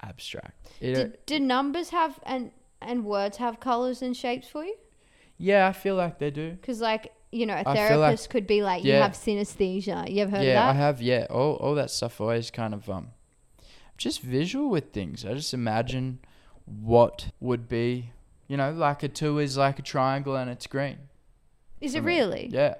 abstract. 0.00 0.56
It, 0.80 0.94
Do, 0.94 1.12
do 1.26 1.36
numbers 1.56 1.90
have 1.90 2.18
and 2.22 2.50
and 2.80 3.04
words 3.04 3.36
have 3.36 3.60
colors 3.60 4.00
and 4.00 4.16
shapes 4.16 4.48
for 4.48 4.64
you? 4.64 4.74
Yeah, 5.36 5.68
I 5.68 5.72
feel 5.74 5.96
like 5.96 6.18
they 6.18 6.30
do. 6.30 6.52
Because 6.52 6.80
like 6.80 7.12
you 7.30 7.44
know, 7.44 7.54
a 7.54 7.62
feel 7.62 7.74
like- 7.74 7.76
therapist 7.88 8.30
could 8.30 8.46
be 8.46 8.62
like, 8.62 8.82
you 8.84 8.94
have 8.94 9.12
synesthesia. 9.12 10.10
You 10.10 10.22
ever 10.22 10.30
heard 10.36 10.44
yeah, 10.46 10.52
of 10.52 10.54
that? 10.54 10.64
Yeah, 10.64 10.70
I 10.70 10.72
have. 10.86 11.02
Yeah, 11.02 11.26
all 11.28 11.52
all 11.62 11.74
that 11.74 11.90
stuff 11.90 12.20
always 12.22 12.50
kind 12.50 12.72
of 12.72 12.88
um, 12.88 13.08
just 13.98 14.22
visual 14.22 14.70
with 14.70 14.86
things. 14.98 15.26
I 15.26 15.34
just 15.34 15.52
imagine 15.52 16.20
what 16.70 17.30
would 17.40 17.68
be, 17.68 18.12
you 18.48 18.56
know, 18.56 18.72
like 18.72 19.02
a 19.02 19.08
two 19.08 19.38
is 19.38 19.56
like 19.56 19.78
a 19.78 19.82
triangle 19.82 20.36
and 20.36 20.50
it's 20.50 20.66
green. 20.66 20.98
Is 21.80 21.94
it 21.94 22.02
really? 22.02 22.48
Yeah, 22.52 22.74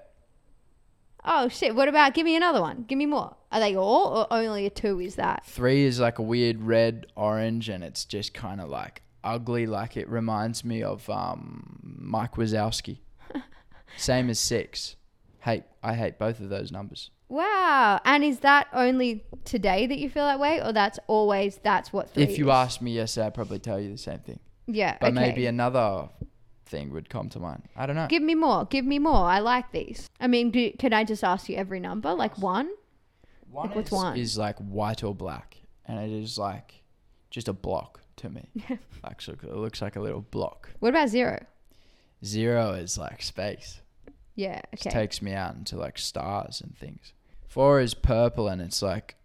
Oh 1.24 1.48
shit! 1.48 1.74
What 1.74 1.88
about? 1.88 2.14
Give 2.14 2.24
me 2.24 2.36
another 2.36 2.60
one. 2.60 2.84
Give 2.88 2.96
me 2.96 3.06
more. 3.06 3.36
Are 3.52 3.60
they 3.60 3.76
all 3.76 4.18
or 4.18 4.26
only 4.30 4.66
a 4.66 4.70
two? 4.70 5.00
Is 5.00 5.16
that? 5.16 5.44
three 5.44 5.84
is 5.84 6.00
like 6.00 6.18
a 6.18 6.22
weird 6.22 6.62
red 6.62 7.06
orange 7.16 7.68
and 7.68 7.84
it's 7.84 8.04
just 8.04 8.32
kind 8.32 8.60
of 8.60 8.68
like 8.68 9.02
ugly. 9.22 9.66
Like 9.66 9.96
it 9.96 10.08
reminds 10.08 10.64
me 10.64 10.82
of 10.82 11.08
um 11.10 11.78
Mike 11.82 12.36
Wazowski. 12.36 12.98
Same 13.96 14.30
as 14.30 14.38
six. 14.38 14.96
Hate 15.40 15.64
I 15.82 15.94
hate 15.94 16.18
both 16.18 16.40
of 16.40 16.48
those 16.48 16.72
numbers. 16.72 17.10
Wow. 17.30 18.00
And 18.04 18.24
is 18.24 18.40
that 18.40 18.66
only 18.72 19.24
today 19.44 19.86
that 19.86 19.98
you 19.98 20.10
feel 20.10 20.26
that 20.26 20.40
way, 20.40 20.60
or 20.60 20.72
that's 20.72 20.98
always 21.06 21.58
that's 21.62 21.92
what 21.92 22.10
three 22.10 22.24
If 22.24 22.36
you 22.36 22.50
is? 22.50 22.54
asked 22.54 22.82
me 22.82 22.90
yesterday, 22.92 23.28
I'd 23.28 23.34
probably 23.34 23.60
tell 23.60 23.80
you 23.80 23.90
the 23.92 23.98
same 23.98 24.18
thing. 24.18 24.40
Yeah. 24.66 24.98
But 25.00 25.12
okay. 25.12 25.20
maybe 25.20 25.46
another 25.46 26.08
thing 26.66 26.92
would 26.92 27.08
come 27.08 27.28
to 27.30 27.38
mind. 27.38 27.62
I 27.76 27.86
don't 27.86 27.96
know. 27.96 28.08
Give 28.08 28.22
me 28.22 28.34
more. 28.34 28.64
Give 28.66 28.84
me 28.84 28.98
more. 28.98 29.24
I 29.24 29.38
like 29.38 29.70
these. 29.70 30.10
I 30.20 30.26
mean, 30.26 30.50
do, 30.50 30.72
can 30.72 30.92
I 30.92 31.04
just 31.04 31.22
ask 31.24 31.48
you 31.48 31.56
every 31.56 31.80
number, 31.80 32.12
like 32.14 32.36
one? 32.38 32.68
One 33.48 33.70
Like, 33.70 33.86
is, 33.86 33.92
one? 33.92 34.16
is 34.18 34.36
like 34.36 34.56
white 34.58 35.02
or 35.04 35.14
black, 35.14 35.56
and 35.86 35.98
it 35.98 36.10
is 36.12 36.36
like 36.36 36.82
just 37.30 37.48
a 37.48 37.52
block 37.52 38.00
to 38.16 38.28
me. 38.28 38.48
like 39.04 39.26
it 39.28 39.44
looks 39.54 39.80
like 39.80 39.94
a 39.96 40.00
little 40.00 40.20
block. 40.20 40.68
What 40.80 40.88
about 40.90 41.08
zero? 41.08 41.44
Zero 42.24 42.72
is 42.72 42.98
like 42.98 43.22
space. 43.22 43.80
Yeah. 44.34 44.60
Okay. 44.74 44.90
takes 44.90 45.20
me 45.22 45.32
out 45.32 45.54
into 45.54 45.76
like 45.76 45.96
stars 45.98 46.60
and 46.60 46.76
things. 46.76 47.12
Four 47.50 47.80
is 47.80 47.94
purple, 47.94 48.46
and 48.48 48.62
it's 48.62 48.80
like 48.80 49.16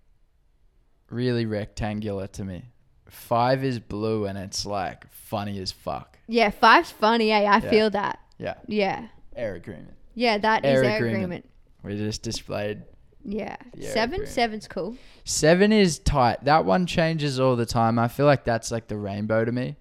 really 1.12 1.46
rectangular 1.46 2.26
to 2.28 2.44
me. 2.44 2.72
Five 3.08 3.64
is 3.64 3.80
blue, 3.80 4.26
and 4.26 4.36
it's 4.38 4.66
like 4.66 5.06
funny 5.12 5.60
as 5.60 5.72
fuck. 5.72 6.18
yeah. 6.28 6.50
Five's 6.50 6.90
funny. 6.92 7.32
Eh? 7.32 7.38
I 7.38 7.42
Yeah. 7.42 7.60
feel 7.60 7.90
that. 7.92 8.20
Yeah, 8.40 8.56
Yeah. 8.68 9.08
air 9.36 9.54
agreement. 9.56 9.94
Yeah. 10.16 10.40
That 10.40 10.66
is 10.66 10.72
Air 10.82 10.96
agreement. 10.96 11.24
agreement. 11.24 11.50
We 11.84 11.98
just 11.98 12.24
displayed 12.24 12.82
Yeah. 13.24 13.58
Seven? 13.80 14.16
agree. 14.22 14.26
Seven's 14.28 14.68
cool. 14.68 14.96
Seven 15.24 15.72
is 15.72 16.00
tight. 16.00 16.44
That 16.46 16.66
one 16.66 16.88
changes 16.88 17.40
all 17.40 17.56
the 17.56 17.66
time. 17.68 18.00
I 18.00 18.08
feel 18.08 18.26
like 18.26 18.44
that's 18.44 18.72
like 18.72 18.88
the 18.88 18.98
rainbow 18.98 19.46
to 19.46 19.52
me. 19.52 19.76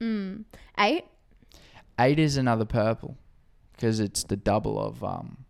Mm. 0.00 0.44
Eight? 0.80 1.04
Eight 2.00 2.18
is 2.18 2.36
another 2.36 2.64
purple 2.64 3.16
because 3.72 4.00
it's 4.00 4.24
the 4.24 4.36
double 4.36 4.80
of 4.80 5.04
um 5.04 5.44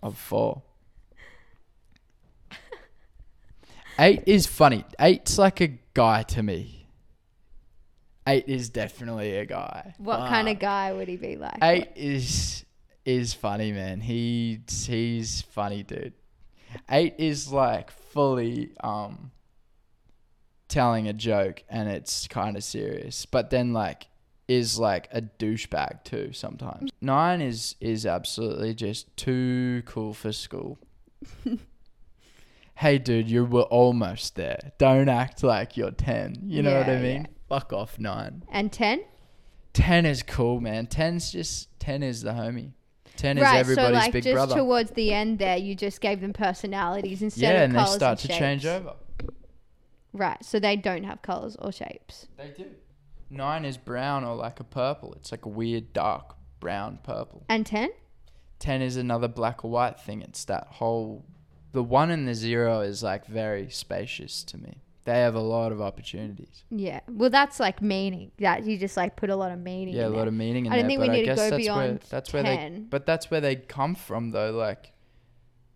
of 0.00 0.16
four. 0.16 0.62
Eight 3.98 4.22
is 4.26 4.46
funny. 4.46 4.84
Eight's 5.00 5.38
like 5.38 5.60
a 5.60 5.78
guy 5.94 6.22
to 6.24 6.42
me. 6.42 6.86
Eight 8.28 8.44
is 8.48 8.68
definitely 8.68 9.36
a 9.36 9.46
guy. 9.46 9.94
What 9.98 10.28
kind 10.28 10.48
of 10.48 10.58
guy 10.58 10.92
would 10.92 11.08
he 11.08 11.16
be 11.16 11.36
like? 11.36 11.58
Eight 11.62 11.88
is 11.94 12.64
is 13.04 13.32
funny, 13.32 13.72
man. 13.72 14.00
He's 14.00 14.86
he's 14.86 15.42
funny, 15.42 15.82
dude. 15.82 16.12
Eight 16.90 17.14
is 17.18 17.52
like 17.52 17.90
fully 17.90 18.72
um 18.80 19.30
telling 20.68 21.06
a 21.06 21.12
joke 21.12 21.62
and 21.68 21.88
it's 21.88 22.26
kind 22.26 22.56
of 22.56 22.64
serious, 22.64 23.26
but 23.26 23.50
then 23.50 23.72
like 23.72 24.08
is 24.48 24.78
like 24.78 25.08
a 25.12 25.22
douchebag 25.22 26.04
too 26.04 26.32
sometimes. 26.32 26.90
Nine 27.00 27.40
is 27.40 27.76
is 27.80 28.04
absolutely 28.04 28.74
just 28.74 29.16
too 29.16 29.82
cool 29.86 30.12
for 30.12 30.32
school. 30.32 30.78
hey, 32.76 32.98
dude, 32.98 33.28
you 33.28 33.44
were 33.44 33.62
almost 33.62 34.36
there. 34.36 34.72
Don't 34.78 35.08
act 35.08 35.42
like 35.42 35.76
you're 35.76 35.90
ten. 35.90 36.36
You 36.46 36.62
know 36.62 36.78
what 36.78 36.88
I 36.88 36.96
mean? 36.96 37.22
yeah. 37.22 37.36
Fuck 37.48 37.72
off, 37.72 37.98
nine. 37.98 38.44
And 38.50 38.72
ten? 38.72 39.04
10 39.76 40.06
is 40.06 40.22
cool, 40.22 40.58
man. 40.58 40.86
10's 40.86 41.30
just 41.30 41.68
10 41.80 42.02
is 42.02 42.22
the 42.22 42.30
homie. 42.30 42.72
10 43.16 43.36
is 43.36 43.42
right. 43.42 43.52
So 43.52 43.58
everybody's 43.58 43.94
like 43.94 44.12
big 44.12 44.24
just 44.24 44.32
brother. 44.32 44.54
towards 44.54 44.90
the 44.92 45.12
end 45.12 45.38
there, 45.38 45.58
you 45.58 45.74
just 45.74 46.00
gave 46.00 46.22
them 46.22 46.32
personalities 46.32 47.20
instead 47.20 47.42
yeah, 47.42 47.62
of 47.62 47.70
and 47.70 47.78
they 47.78 47.84
start 47.84 48.18
to 48.20 48.32
and 48.32 48.38
change 48.38 48.64
over. 48.64 48.94
Right. 50.14 50.42
So 50.42 50.58
they 50.58 50.76
don't 50.76 51.04
have 51.04 51.20
colors 51.20 51.56
or 51.56 51.72
shapes. 51.72 52.26
They 52.38 52.54
do. 52.56 52.70
9 53.28 53.64
is 53.66 53.76
brown 53.76 54.24
or 54.24 54.34
like 54.34 54.60
a 54.60 54.64
purple. 54.64 55.12
It's 55.12 55.30
like 55.30 55.44
a 55.44 55.50
weird 55.50 55.92
dark 55.92 56.36
brown 56.58 56.98
purple. 57.02 57.44
And 57.50 57.66
ten? 57.66 57.90
10 58.60 58.80
is 58.80 58.96
another 58.96 59.28
black 59.28 59.62
or 59.62 59.70
white 59.70 60.00
thing. 60.00 60.22
It's 60.22 60.46
that 60.46 60.68
whole 60.70 61.26
the 61.76 61.82
1 61.82 62.10
and 62.10 62.26
the 62.26 62.32
0 62.34 62.80
is 62.80 63.02
like 63.02 63.26
very 63.26 63.68
spacious 63.68 64.42
to 64.44 64.56
me. 64.56 64.78
They 65.04 65.18
have 65.20 65.34
a 65.34 65.40
lot 65.40 65.72
of 65.72 65.80
opportunities. 65.82 66.64
Yeah. 66.70 67.00
Well, 67.06 67.28
that's 67.28 67.60
like 67.60 67.82
meaning. 67.82 68.30
That 68.38 68.64
you 68.64 68.78
just 68.78 68.96
like 68.96 69.14
put 69.14 69.28
a 69.28 69.36
lot 69.36 69.52
of 69.52 69.58
meaning. 69.58 69.94
Yeah, 69.94 70.06
a 70.06 70.08
lot 70.08 70.20
there. 70.20 70.28
of 70.28 70.32
meaning 70.34 70.64
in 70.64 70.72
I 70.72 70.76
don't 70.76 70.84
there, 70.84 70.88
think 70.88 71.00
we 71.02 71.06
but 71.08 71.12
need 71.12 71.18
I 71.18 71.20
to 71.20 71.26
guess 71.26 71.36
go 71.36 71.42
that's 71.42 71.50
where 71.50 71.58
beyond 71.58 72.00
that's 72.08 72.32
where 72.32 72.42
they 72.42 72.82
but 72.88 73.04
that's 73.04 73.30
where 73.30 73.42
they 73.42 73.56
come 73.56 73.94
from 73.94 74.30
though, 74.30 74.52
like 74.52 74.92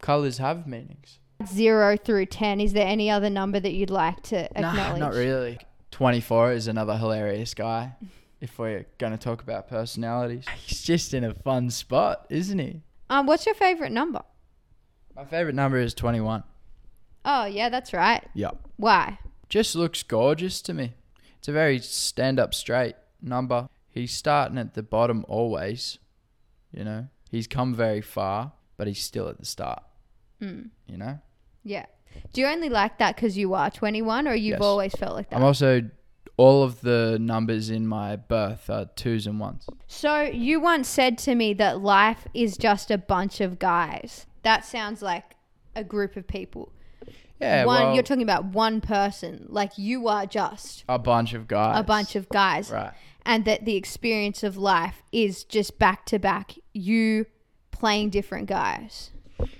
colors 0.00 0.38
have 0.38 0.66
meanings. 0.66 1.18
Zero 1.46 1.98
through 1.98 2.26
ten. 2.26 2.62
Is 2.62 2.72
there 2.72 2.86
any 2.88 3.10
other 3.10 3.28
number 3.28 3.60
that 3.60 3.72
you'd 3.74 3.90
like 3.90 4.22
to 4.24 4.46
acknowledge? 4.56 4.98
Nah, 4.98 5.06
not 5.08 5.12
really. 5.12 5.58
24 5.90 6.52
is 6.52 6.66
another 6.66 6.96
hilarious 6.96 7.52
guy. 7.54 7.92
If 8.40 8.58
we're 8.58 8.86
going 8.96 9.12
to 9.12 9.18
talk 9.18 9.42
about 9.42 9.68
personalities, 9.68 10.46
he's 10.64 10.82
just 10.82 11.12
in 11.12 11.24
a 11.24 11.34
fun 11.34 11.68
spot, 11.68 12.24
isn't 12.30 12.58
he? 12.58 12.80
Um, 13.10 13.26
what's 13.26 13.44
your 13.44 13.54
favorite 13.54 13.92
number? 13.92 14.22
My 15.16 15.24
favorite 15.24 15.54
number 15.54 15.78
is 15.78 15.94
21. 15.94 16.42
Oh 17.24 17.44
yeah, 17.44 17.68
that's 17.68 17.92
right. 17.92 18.26
Yeah. 18.34 18.50
Why? 18.76 19.18
Just 19.48 19.74
looks 19.74 20.02
gorgeous 20.02 20.62
to 20.62 20.74
me. 20.74 20.94
It's 21.38 21.48
a 21.48 21.52
very 21.52 21.78
stand 21.80 22.38
up 22.38 22.54
straight 22.54 22.94
number. 23.20 23.68
He's 23.90 24.12
starting 24.14 24.58
at 24.58 24.74
the 24.74 24.82
bottom 24.82 25.24
always. 25.28 25.98
You 26.72 26.84
know, 26.84 27.08
he's 27.30 27.46
come 27.46 27.74
very 27.74 28.00
far, 28.00 28.52
but 28.76 28.86
he's 28.86 29.02
still 29.02 29.28
at 29.28 29.38
the 29.38 29.44
start. 29.46 29.82
Mm. 30.40 30.70
You 30.86 30.96
know, 30.96 31.18
Yeah. 31.64 31.86
Do 32.32 32.40
you 32.40 32.46
only 32.48 32.68
like 32.68 32.98
that 32.98 33.14
because 33.16 33.36
you 33.38 33.54
are 33.54 33.70
21 33.70 34.26
or 34.26 34.34
you've 34.34 34.54
Yes. 34.54 34.60
always 34.62 34.92
felt 34.92 35.14
like 35.14 35.30
that? 35.30 35.36
I'm 35.36 35.44
also 35.44 35.82
all 36.36 36.62
of 36.62 36.80
the 36.80 37.18
numbers 37.20 37.68
in 37.70 37.86
my 37.86 38.16
birth 38.16 38.70
are 38.70 38.86
twos 38.96 39.26
and 39.26 39.38
ones. 39.38 39.66
so 39.86 40.22
you 40.22 40.58
once 40.60 40.88
said 40.88 41.18
to 41.18 41.34
me 41.34 41.52
that 41.54 41.80
life 41.82 42.26
is 42.32 42.56
just 42.56 42.90
a 42.90 42.96
bunch 42.98 43.40
of 43.40 43.58
guys. 43.58 44.26
That 44.42 44.64
sounds 44.64 45.02
like 45.02 45.36
a 45.74 45.84
group 45.84 46.16
of 46.16 46.26
people. 46.26 46.72
Yeah, 47.40 47.64
one 47.64 47.82
well, 47.82 47.94
you're 47.94 48.02
talking 48.02 48.22
about 48.22 48.46
one 48.46 48.80
person. 48.80 49.46
Like 49.48 49.78
you 49.78 50.08
are 50.08 50.26
just 50.26 50.84
a 50.88 50.98
bunch 50.98 51.32
of 51.32 51.48
guys. 51.48 51.80
a 51.80 51.82
bunch 51.82 52.14
of 52.14 52.28
guys. 52.28 52.70
right. 52.70 52.92
And 53.24 53.44
that 53.44 53.64
the 53.64 53.76
experience 53.76 54.42
of 54.42 54.56
life 54.56 55.02
is 55.12 55.44
just 55.44 55.78
back 55.78 56.06
to 56.06 56.18
back 56.18 56.54
you 56.72 57.26
playing 57.70 58.10
different 58.10 58.46
guys. 58.46 59.10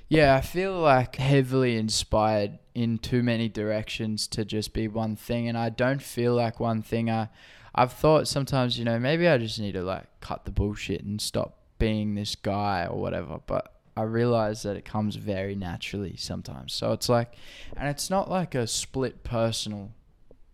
Yeah, 0.08 0.34
I 0.34 0.40
feel 0.40 0.78
like 0.78 1.16
heavily 1.16 1.76
inspired 1.76 2.58
in 2.74 2.98
too 2.98 3.22
many 3.22 3.48
directions 3.48 4.26
to 4.28 4.44
just 4.44 4.72
be 4.72 4.88
one 4.88 5.16
thing, 5.16 5.48
and 5.48 5.56
I 5.56 5.70
don't 5.70 6.02
feel 6.02 6.34
like 6.34 6.60
one 6.60 6.82
thing. 6.82 7.10
I, 7.10 7.28
I've 7.74 7.92
thought 7.92 8.28
sometimes, 8.28 8.78
you 8.78 8.84
know, 8.84 8.98
maybe 8.98 9.28
I 9.28 9.38
just 9.38 9.58
need 9.58 9.72
to 9.72 9.82
like 9.82 10.06
cut 10.20 10.44
the 10.44 10.50
bullshit 10.50 11.02
and 11.02 11.20
stop 11.20 11.58
being 11.78 12.14
this 12.14 12.34
guy 12.34 12.86
or 12.90 13.00
whatever. 13.00 13.40
But 13.46 13.72
I 13.96 14.02
realize 14.02 14.62
that 14.62 14.76
it 14.76 14.84
comes 14.84 15.16
very 15.16 15.54
naturally 15.54 16.16
sometimes. 16.16 16.72
So 16.72 16.92
it's 16.92 17.08
like, 17.08 17.34
and 17.76 17.88
it's 17.88 18.10
not 18.10 18.30
like 18.30 18.54
a 18.54 18.66
split 18.66 19.24
personal 19.24 19.90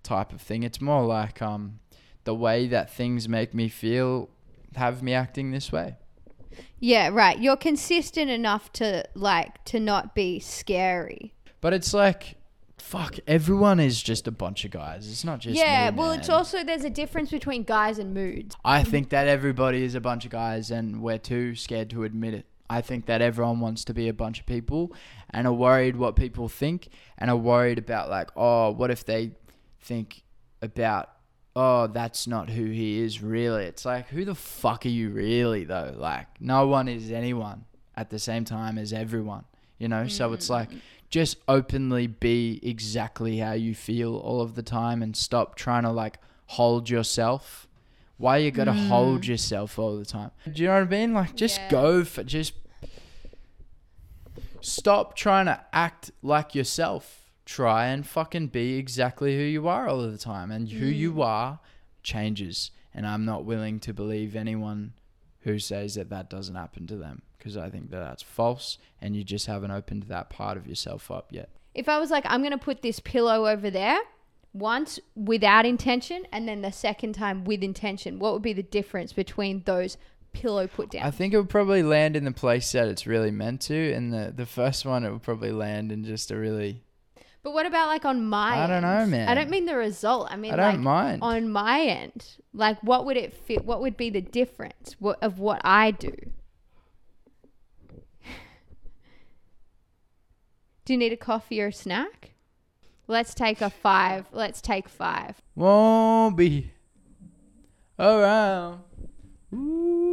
type 0.03 0.33
of 0.33 0.41
thing. 0.41 0.63
It's 0.63 0.81
more 0.81 1.05
like 1.05 1.43
um, 1.43 1.81
the 2.25 2.35
way 2.35 2.67
that 2.69 2.93
things 2.93 3.29
make 3.29 3.55
me 3.55 3.69
feel 3.69 4.31
have 4.75 5.03
me 5.03 5.15
acting 5.15 5.51
this 5.51 5.73
way. 5.73 5.97
Yeah, 6.79 7.11
right. 7.13 7.39
You're 7.39 7.57
consistent 7.57 8.31
enough 8.31 8.73
to 8.75 9.05
like 9.15 9.65
to 9.67 9.81
not 9.81 10.15
be 10.15 10.41
scary. 10.41 11.35
But 11.61 11.73
it's 11.73 11.93
like, 11.93 12.37
fuck, 12.79 13.17
everyone 13.27 13.81
is 13.81 14.03
just 14.03 14.27
a 14.27 14.31
bunch 14.31 14.65
of 14.65 14.71
guys. 14.71 15.11
It's 15.11 15.25
not 15.25 15.41
just 15.41 15.57
yeah, 15.57 15.91
me, 15.91 15.99
well, 15.99 16.13
it's 16.13 16.29
also 16.29 16.63
there's 16.63 16.85
a 16.85 16.91
difference 16.91 17.31
between 17.31 17.65
guys 17.65 17.99
and 17.99 18.15
moods. 18.15 18.57
I 18.65 18.85
think 18.85 19.11
that 19.11 19.27
everybody 19.27 19.83
is 19.83 19.95
a 19.95 20.01
bunch 20.01 20.25
of 20.25 20.31
guys, 20.31 20.71
and 20.71 21.03
we're 21.03 21.19
too 21.19 21.55
scared 21.55 21.91
to 21.91 22.05
admit 22.05 22.35
it. 22.35 22.47
I 22.69 22.81
think 22.81 23.07
that 23.07 23.23
everyone 23.23 23.61
wants 23.61 23.85
to 23.85 23.95
be 23.95 24.09
a 24.09 24.15
bunch 24.15 24.41
of 24.41 24.47
people, 24.47 24.93
and 25.31 25.47
are 25.47 25.53
worried 25.53 25.97
what 25.97 26.17
people 26.17 26.49
think, 26.49 26.89
and 27.19 27.31
are 27.31 27.37
worried 27.37 27.79
about 27.79 28.11
like, 28.11 28.31
oh, 28.37 28.71
what 28.71 28.91
if 28.91 29.05
they 29.05 29.33
think 29.81 30.23
about, 30.63 31.11
oh, 31.55 31.87
that's 31.87 32.27
not 32.27 32.51
who 32.51 32.65
he 32.67 33.01
is 33.01 33.23
really. 33.23 33.65
It's 33.65 33.85
like, 33.85 34.09
who 34.09 34.25
the 34.25 34.35
fuck 34.35 34.85
are 34.85 34.91
you 34.91 35.11
really 35.11 35.65
though? 35.65 35.95
Like, 35.97 36.27
no 36.41 36.67
one 36.67 36.89
is 36.89 37.11
anyone 37.11 37.65
at 37.97 38.11
the 38.11 38.19
same 38.19 38.45
time 38.45 38.79
as 38.79 38.93
everyone. 38.93 39.45
You 39.79 39.89
know, 39.89 40.09
so 40.09 40.33
it's 40.33 40.49
like 40.49 40.71
mm. 40.71 40.81
just 41.11 41.37
openly 41.49 42.07
be 42.07 42.61
exactly 42.63 43.39
how 43.39 43.53
you 43.53 43.75
feel 43.75 44.17
all 44.17 44.41
of 44.41 44.55
the 44.55 44.63
time 44.63 45.03
and 45.03 45.15
stop 45.15 45.55
trying 45.55 45.83
to 45.83 45.91
like 45.91 46.19
hold 46.47 46.89
yourself. 46.89 47.66
Why 48.19 48.39
you 48.39 48.51
gotta 48.51 48.73
hold 48.73 49.23
mm. 49.23 49.29
yourself 49.29 49.79
all 49.79 49.97
the 49.97 50.05
time? 50.05 50.31
Do 50.51 50.63
you 50.63 50.69
know 50.69 50.75
what 50.75 50.83
I 50.85 50.91
mean? 50.91 51.13
Like 51.13 51.37
just 51.37 51.59
Yeah. 51.59 51.71
go 51.71 52.05
for 52.05 52.25
just 52.25 52.55
stop 54.61 55.15
trying 55.17 55.47
to 55.47 55.65
act 55.73 56.11
like 56.23 56.55
yourself. 56.55 57.31
Try 57.45 57.87
and 57.87 58.07
fucking 58.07 58.49
be 58.49 58.77
exactly 58.77 59.37
who 59.37 59.43
you 59.43 59.69
are 59.69 59.89
all 59.89 60.01
of 60.01 60.13
the 60.13 60.19
time. 60.19 60.51
And 60.51 60.69
who 60.69 60.87
you 60.87 61.13
mm. 61.13 61.25
are 61.25 61.61
changes. 62.03 62.71
And 62.93 63.07
I'm 63.07 63.25
not 63.25 63.45
willing 63.45 63.79
to 63.81 63.93
believe 63.93 64.35
anyone 64.35 64.95
who 65.41 65.59
says 65.59 65.95
that 65.95 66.11
that 66.11 66.29
doesn't 66.29 66.57
happen 66.57 66.87
to 66.89 66.97
them 66.97 67.23
because 67.39 67.57
I 67.57 67.71
think 67.71 67.91
that 67.91 68.01
that's 68.01 68.23
false 68.23 68.79
and 69.01 69.15
you 69.15 69.23
just 69.23 69.47
haven't 69.47 69.71
opened 69.71 70.05
that 70.05 70.29
part 70.29 70.57
of 70.57 70.67
yourself 70.67 71.11
up 71.11 71.29
yet. 71.31 71.51
If 71.75 71.89
I 71.89 71.99
was 71.99 72.11
like, 72.11 72.25
I'm 72.27 72.43
gonna 72.43 72.59
put 72.59 72.83
this 72.83 72.99
pillow 72.99 73.47
over 73.47 73.71
there 73.71 74.01
once 74.57 74.99
without 75.15 75.67
intention, 75.67 76.27
and 76.33 76.49
then 76.49 76.63
the 76.63 76.73
second 76.73 77.15
time 77.15 77.45
with 77.45 77.63
intention, 77.63 78.19
what 78.19 78.33
would 78.33 78.43
be 78.43 78.53
the 78.53 78.63
difference 78.63 79.13
between 79.13 79.63
those 79.65 79.97
pillow 80.33 80.67
put 80.67 80.91
down? 80.91 81.05
I 81.05 81.11
think 81.11 81.35
it 81.35 81.37
would 81.37 81.49
probably 81.49 81.83
land 81.83 82.17
in 82.17 82.25
the 82.25 82.33
place 82.33 82.73
that 82.73 82.89
it's 82.89 83.07
really 83.07 83.31
meant 83.31 83.61
to. 83.63 83.93
And 83.93 84.13
the, 84.13 84.33
the 84.35 84.47
first 84.47 84.85
one, 84.85 85.05
it 85.05 85.13
would 85.13 85.23
probably 85.23 85.53
land 85.53 85.93
in 85.93 86.05
just 86.05 86.31
a 86.31 86.37
really. 86.37 86.83
but 87.43 87.53
what 87.53 87.67
about 87.67 87.89
like 87.89 88.05
on 88.05 88.27
my? 88.27 88.65
I 88.65 88.67
don't 88.67 88.83
know, 88.83 89.07
man. 89.07 89.29
I 89.29 89.35
don't 89.35 89.51
mean 89.51 89.67
the 89.67 89.77
result. 89.77 90.29
I 90.31 90.37
mean 90.37 90.53
I 90.53 90.57
don't 90.57 90.75
like 90.75 90.81
mind. 90.81 91.23
on 91.23 91.51
my 91.51 91.83
end. 91.83 92.25
Like, 92.53 92.83
what 92.83 93.05
would 93.05 93.17
it 93.17 93.33
fit? 93.33 93.65
What 93.65 93.81
would 93.81 93.97
be 93.97 94.11
the 94.11 94.23
difference 94.23 94.97
what, 94.99 95.23
of 95.23 95.39
what 95.39 95.61
I 95.65 95.91
do? 95.91 96.11
Do 100.85 100.93
you 100.93 100.99
need 100.99 101.13
a 101.13 101.17
coffee 101.17 101.61
or 101.61 101.69
a 101.69 101.73
snack? 101.73 102.36
Let's 103.09 103.35
take 103.35 103.61
a 103.61 103.71
five. 103.71 104.27
Let's 104.33 104.61
take 104.61 104.89
five. 104.89 105.41
Won't 105.55 106.37
be 106.37 106.73
around. 107.99 108.81
Ooh. 109.55 110.07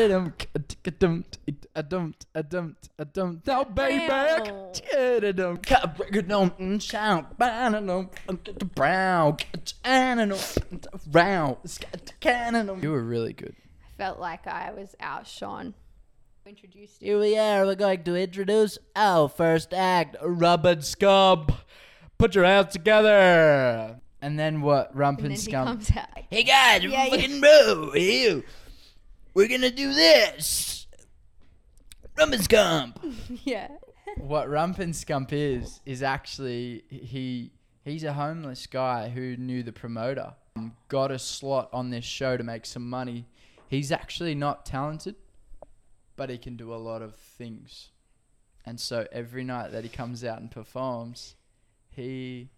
Now, 3.45 3.63
baby, 3.63 4.07
Wow. 4.07 4.71
da-da-dum, 4.91 5.59
ga-ga-dum, 5.61 6.79
shout, 6.79 7.37
ba-da-dum, 7.37 8.09
get 8.43 8.59
the 8.59 8.65
brown, 8.65 9.35
get 9.35 9.73
da-da-dum, 9.83 10.39
round, 11.11 11.57
scat-da-da-dum. 11.65 12.79
You 12.81 12.91
were 12.91 13.03
really 13.03 13.33
good. 13.33 13.55
I 13.85 13.89
felt 13.97 14.19
like 14.19 14.47
I 14.47 14.71
was 14.71 14.95
outshone. 14.99 15.75
Introduced 16.45 17.01
you. 17.01 17.07
Here 17.11 17.19
we 17.19 17.37
are. 17.37 17.65
We're 17.65 17.75
going 17.75 18.03
to 18.03 18.15
introduce 18.15 18.79
our 18.95 19.29
first 19.29 19.73
act, 19.73 20.15
and 20.21 20.79
Scump. 20.79 21.53
Put 22.17 22.33
your 22.33 22.45
hands 22.45 22.73
together. 22.73 23.99
And 24.21 24.37
then 24.37 24.61
what? 24.61 24.95
Rump 24.95 25.19
And 25.19 25.27
and, 25.27 25.37
then 25.37 25.43
he 25.45 25.51
Scump. 25.51 25.65
comes 25.65 25.91
out. 25.97 26.07
Hey 26.29 26.43
guys, 26.43 26.83
Yeah, 26.83 27.05
yeah. 27.05 27.09
fucking 27.09 27.39
bro. 27.41 28.41
We're 29.33 29.47
gonna 29.47 29.71
do 29.71 29.93
this. 29.93 30.87
Rump 32.17 32.33
and 32.33 32.43
Scump. 32.43 32.97
yeah. 33.45 33.69
what 34.17 34.49
Rump 34.49 34.79
and 34.79 34.93
Scump 34.93 35.31
is 35.31 35.79
is 35.85 36.03
actually 36.03 36.83
he 36.89 37.51
he's 37.85 38.03
a 38.03 38.13
homeless 38.13 38.67
guy 38.67 39.09
who 39.09 39.37
knew 39.37 39.63
the 39.63 39.71
promoter, 39.71 40.33
um, 40.57 40.75
got 40.89 41.11
a 41.11 41.19
slot 41.19 41.69
on 41.71 41.89
this 41.89 42.03
show 42.05 42.35
to 42.35 42.43
make 42.43 42.65
some 42.65 42.89
money. 42.89 43.25
He's 43.69 43.91
actually 43.91 44.35
not 44.35 44.65
talented, 44.65 45.15
but 46.17 46.29
he 46.29 46.37
can 46.37 46.57
do 46.57 46.73
a 46.73 46.75
lot 46.77 47.01
of 47.01 47.15
things. 47.15 47.89
And 48.65 48.79
so 48.79 49.07
every 49.11 49.43
night 49.43 49.71
that 49.71 49.83
he 49.83 49.89
comes 49.89 50.23
out 50.23 50.41
and 50.41 50.51
performs, 50.51 51.35
he 51.89 52.49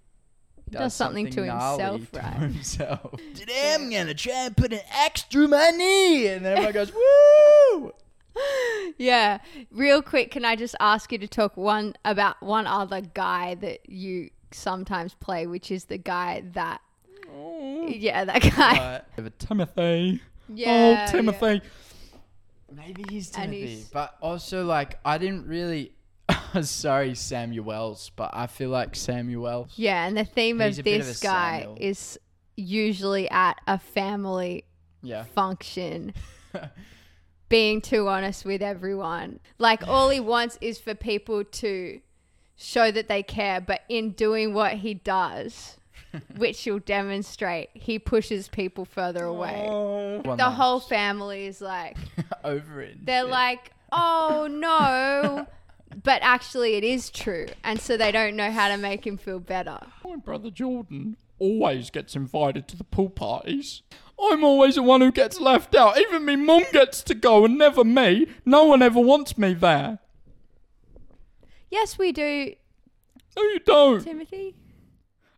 Does 0.72 0.94
something 0.94 1.30
to 1.32 1.46
gnarly 1.46 1.84
himself, 1.84 2.12
to 2.12 2.20
right? 2.20 2.34
himself. 2.40 3.16
Today 3.36 3.74
I'm 3.76 3.90
gonna 3.90 4.14
try 4.14 4.46
and 4.46 4.56
put 4.58 4.72
an 4.74 4.80
axe 4.92 5.24
through 5.24 5.50
my 5.50 5.70
knee, 5.72 6.28
and 6.28 6.46
then 6.46 6.54
everyone 6.58 6.74
goes, 6.74 6.92
"Woo!" 6.94 7.94
Yeah. 8.98 9.40
Real 9.72 10.02
quick, 10.02 10.32
can 10.32 10.46
I 10.46 10.56
just 10.56 10.76
ask 10.80 11.12
you 11.12 11.18
to 11.18 11.28
talk 11.28 11.58
one 11.58 11.96
about 12.06 12.42
one 12.42 12.68
other 12.68 13.02
guy 13.02 13.56
that 13.56 13.90
you 13.90 14.30
sometimes 14.52 15.14
play, 15.16 15.48
which 15.48 15.72
is 15.72 15.86
the 15.86 15.98
guy 15.98 16.44
that 16.54 16.82
oh. 17.30 17.88
Yeah, 17.88 18.26
that 18.26 18.42
guy. 18.42 19.02
But 19.16 19.40
Timothy. 19.40 20.22
yeah. 20.50 21.06
oh, 21.08 21.12
Timothy. 21.12 21.62
Maybe 22.74 23.04
he's 23.10 23.30
Timothy, 23.30 23.68
he's- 23.68 23.90
but 23.92 24.16
also 24.22 24.64
like 24.66 25.00
I 25.04 25.18
didn't 25.18 25.46
really. 25.48 25.94
Sorry, 26.62 27.16
Samuel's, 27.16 28.12
but 28.16 28.32
I 28.34 28.48
feel 28.48 28.70
like 28.70 28.96
Samuel. 28.96 29.68
Yeah, 29.76 30.06
and 30.08 30.18
the 30.18 30.26
theme 30.26 30.60
He's 30.60 30.78
of 30.78 30.84
a 30.84 30.84
bit 30.84 31.02
of 31.02 31.08
this 31.08 31.22
a 31.22 31.24
guy 31.24 31.60
Samuel. 31.62 31.78
is 31.80 32.20
usually 32.58 33.30
at 33.30 33.60
a 33.68 33.80
family 33.80 34.66
Yeah. 35.02 35.24
function 35.24 36.14
being 37.50 37.82
too 37.82 38.08
honest 38.08 38.46
with 38.46 38.62
everyone. 38.62 39.40
Like 39.58 39.88
all 39.88 40.10
he 40.10 40.20
wants 40.20 40.58
is 40.62 40.80
for 40.80 40.94
people 40.96 41.44
to 41.44 42.02
show 42.56 42.92
that 42.92 43.08
they 43.08 43.24
care, 43.24 43.60
but 43.62 43.82
in 43.90 44.12
doing 44.12 44.54
what 44.54 44.74
he 44.74 44.94
does, 44.94 45.78
which 46.38 46.66
you'll 46.66 46.80
demonstrate, 46.80 47.70
he 47.74 47.98
pushes 48.00 48.48
people 48.48 48.86
further 48.86 49.24
away. 49.26 49.66
Oh. 49.68 50.22
One 50.24 50.38
The 50.38 50.50
night. 50.50 50.56
whole 50.56 50.80
family 50.80 51.46
is 51.46 51.62
like 51.62 51.98
over 52.44 52.82
it. 52.82 52.98
and 52.98 53.06
they're 53.06 53.24
shit. 53.24 53.32
like, 53.32 53.72
"Oh 53.92 54.48
no." 54.52 55.48
But 56.04 56.22
actually 56.24 56.76
it 56.76 56.84
is 56.84 57.10
true, 57.10 57.48
and 57.64 57.80
so 57.80 57.98
they 57.98 58.12
don't 58.12 58.36
know 58.36 58.52
how 58.52 58.70
to 58.70 58.78
make 58.78 59.06
him 59.06 59.18
feel 59.18 59.40
better. 59.40 59.80
My 60.04 60.16
brother 60.16 60.50
Jordan 60.50 61.18
always 61.40 61.90
gets 61.90 62.16
invited 62.16 62.68
to 62.70 62.78
the 62.78 62.84
pool 62.84 63.10
parties. 63.10 63.82
I'm 64.20 64.44
always 64.44 64.76
the 64.76 64.84
one 64.84 65.02
who 65.02 65.12
gets 65.12 65.40
left 65.40 65.74
out. 65.76 65.98
Even 66.00 66.26
me 66.26 66.36
mum 66.36 66.64
gets 66.72 67.02
to 67.04 67.16
go 67.16 67.44
and 67.46 67.58
never 67.58 67.84
me. 67.84 68.28
No 68.46 68.66
one 68.66 68.82
ever 68.82 69.00
wants 69.00 69.38
me 69.38 69.54
there. 69.54 70.00
Yes, 71.70 71.98
we 71.98 72.12
do, 72.12 72.54
No, 73.36 73.44
you 73.44 73.60
don't. 73.60 74.04
Timothy. 74.04 74.56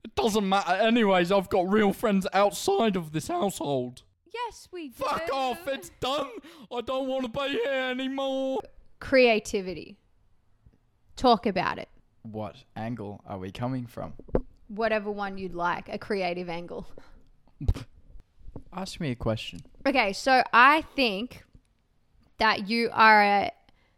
It 0.03 0.15
doesn't 0.15 0.47
matter. 0.47 0.73
Anyways, 0.73 1.31
I've 1.31 1.49
got 1.49 1.69
real 1.71 1.93
friends 1.93 2.27
outside 2.33 2.95
of 2.95 3.11
this 3.11 3.27
household. 3.27 4.03
Yes, 4.33 4.67
we 4.71 4.89
do. 4.89 4.95
Fuck 4.95 5.29
off. 5.31 5.67
It's 5.67 5.91
done. 5.99 6.29
I 6.71 6.81
don't 6.81 7.07
want 7.07 7.23
to 7.25 7.29
be 7.41 7.49
here 7.53 7.89
anymore. 7.91 8.59
creativity. 8.99 9.97
Talk 11.15 11.45
about 11.45 11.77
it. 11.77 11.89
what 12.23 12.55
angle 12.75 13.21
are 13.27 13.37
we 13.37 13.51
coming 13.51 13.85
from? 13.85 14.13
Whatever 14.69 15.11
one 15.11 15.37
you'd 15.37 15.53
like, 15.53 15.89
a 15.89 15.97
creative 15.97 16.49
angle. 16.49 16.87
Ask 18.71 18.99
me 18.99 19.11
a 19.11 19.15
question. 19.15 19.59
Okay, 19.85 20.13
so 20.13 20.41
I 20.51 20.81
think 20.95 21.43
that 22.39 22.67
you 22.69 22.89
are 22.91 23.21
a 23.21 23.51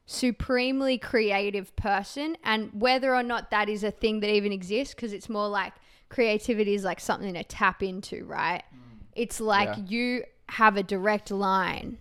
supremely 0.06 0.98
creative 0.98 1.76
person, 1.76 2.36
and 2.44 2.70
whether 2.74 3.16
or 3.16 3.24
not 3.24 3.52
that 3.52 3.70
is 3.70 3.84
a 3.84 3.92
thing 3.92 4.20
that 4.20 4.30
even 4.30 4.52
exists, 4.52 4.94
because 4.94 5.14
it's 5.14 5.30
more 5.30 5.48
like 5.48 5.74
creativity 6.10 6.74
is 6.76 6.84
like 6.84 7.00
something 7.00 7.34
to 7.36 7.44
tap 7.44 7.82
into, 7.82 8.26
right? 8.26 8.64
Mm. 8.74 8.80
It's 9.16 9.40
like 9.40 9.70
Yeah. 9.78 9.84
you 9.88 10.24
have 10.50 10.78
a 10.78 10.84
direct 10.84 11.32
line 11.32 11.98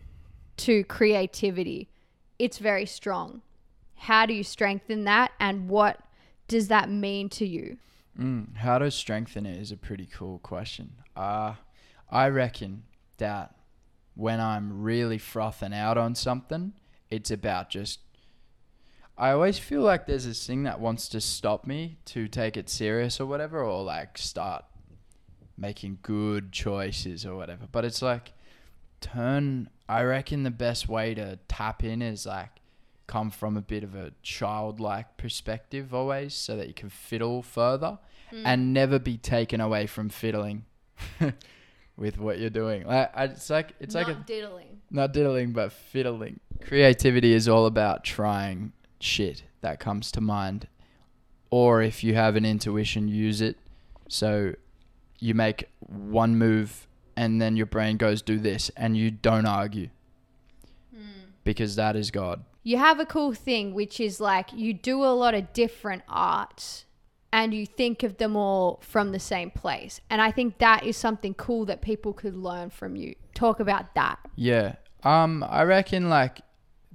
to 0.59 0.85
creativity, 0.85 1.89
it's 2.39 2.59
very 2.59 2.87
strong. 2.87 3.43
How 3.97 4.27
do 4.27 4.35
you 4.35 4.45
strengthen 4.45 5.05
that, 5.05 5.33
and 5.41 5.69
what 5.69 6.01
does 6.49 6.69
that 6.69 6.91
mean 6.91 7.29
to 7.31 7.47
you? 7.47 7.79
Mm, 8.19 8.57
how 8.57 8.79
to 8.79 8.91
strengthen 8.91 9.47
it 9.47 9.61
is 9.61 9.73
a 9.73 9.77
pretty 9.77 10.07
cool 10.07 10.39
question. 10.39 10.93
Uh, 11.17 11.55
I 12.11 12.29
reckon 12.29 12.85
that 13.19 13.55
when 14.15 14.41
I'm 14.41 14.83
really 14.83 15.19
frothing 15.19 15.75
out 15.75 15.99
on 15.99 16.15
something, 16.15 16.75
it's 17.11 17.31
about 17.31 17.71
just. 17.71 18.01
I 19.17 19.31
always 19.31 19.59
feel 19.59 19.83
like 19.83 20.07
there's 20.07 20.27
this 20.27 20.45
thing 20.45 20.65
that 20.65 20.81
wants 20.81 21.09
to 21.11 21.21
stop 21.21 21.67
me 21.67 21.99
to 22.07 22.27
take 22.27 22.57
it 22.57 22.69
serious 22.69 23.21
or 23.21 23.27
whatever, 23.27 23.63
or 23.63 23.83
like 23.83 24.19
start 24.19 24.65
making 25.57 25.99
good 26.03 26.53
choices 26.53 27.25
or 27.25 27.37
whatever. 27.37 27.67
But 27.71 27.85
it's 27.85 28.03
like, 28.03 28.33
turn. 29.01 29.71
I 29.89 30.03
reckon 30.03 30.43
the 30.43 30.51
best 30.51 30.89
way 30.89 31.15
to 31.15 31.39
tap 31.47 31.85
in 31.85 32.03
is 32.03 32.27
like 32.27 32.51
come 33.07 33.31
from 33.31 33.57
a 33.57 33.61
bit 33.61 33.85
of 33.85 33.95
a 33.95 34.13
childlike 34.23 35.17
perspective 35.17 35.93
always 35.93 36.35
so 36.35 36.57
that 36.57 36.69
you 36.69 36.75
can 36.75 36.89
fiddle 36.89 37.43
further 37.43 37.99
hmm. 38.31 38.43
and 38.45 38.73
never 38.73 38.99
be 38.99 39.17
taken 39.17 39.61
away 39.61 39.87
from 39.87 40.09
fiddling 40.09 40.65
with 41.97 42.19
what 42.19 42.39
you're 42.39 42.51
doing. 42.51 42.87
Like 42.87 43.11
I, 43.15 43.25
it's 43.25 43.51
like 43.51 43.75
it's 43.81 43.95
like 43.95 44.09
a 44.09 44.15
diddling. 44.15 44.81
not 44.91 45.13
diddling 45.13 45.53
but 45.53 45.73
fiddling. 45.73 46.41
Creativity 46.63 47.33
is 47.33 47.49
all 47.49 47.67
about 47.67 48.05
trying 48.05 48.73
shit 49.01 49.45
that 49.61 49.81
comes 49.81 50.11
to 50.13 50.21
mind 50.21 50.67
or 51.51 51.83
if 51.83 52.03
you 52.03 52.15
have 52.15 52.37
an 52.37 52.45
intuition 52.45 53.09
use 53.09 53.41
it. 53.41 53.59
So 54.09 54.55
you 55.21 55.35
make 55.35 55.69
one 55.79 56.37
move 56.37 56.87
and 57.17 57.41
then 57.41 57.57
your 57.57 57.67
brain 57.67 57.97
goes 57.97 58.23
do 58.23 58.39
this 58.39 58.71
and 58.77 58.97
you 58.97 59.11
don't 59.11 59.47
argue. 59.47 59.89
Hmm. 60.95 61.31
Because 61.45 61.77
that 61.77 61.97
is 61.97 62.11
God. 62.11 62.45
You 62.65 62.77
have 62.79 62.99
a 62.99 63.07
cool 63.07 63.33
thing 63.33 63.73
which 63.75 64.01
is 64.01 64.21
like 64.21 64.53
you 64.53 64.75
do 64.75 65.05
a 65.05 65.15
lot 65.15 65.35
of 65.35 65.53
different 65.53 66.03
arts 66.09 66.85
and 67.33 67.53
you 67.55 67.67
think 67.67 68.03
of 68.03 68.17
them 68.17 68.37
all 68.37 68.81
from 68.83 69.13
the 69.13 69.21
same 69.21 69.51
place 69.51 70.01
and 70.11 70.21
i 70.21 70.31
think 70.31 70.59
that 70.59 70.85
is 70.85 70.97
something 70.97 71.35
cool 71.35 71.65
that 71.65 71.81
people 71.81 72.13
could 72.13 72.35
learn 72.35 72.69
from 72.71 72.97
you 72.97 73.15
talk 73.35 73.61
about 73.61 73.95
that 73.95 74.19
Yeah. 74.37 74.77
Um, 75.03 75.45
I 75.47 75.65
reckon 75.65 76.09
like 76.09 76.41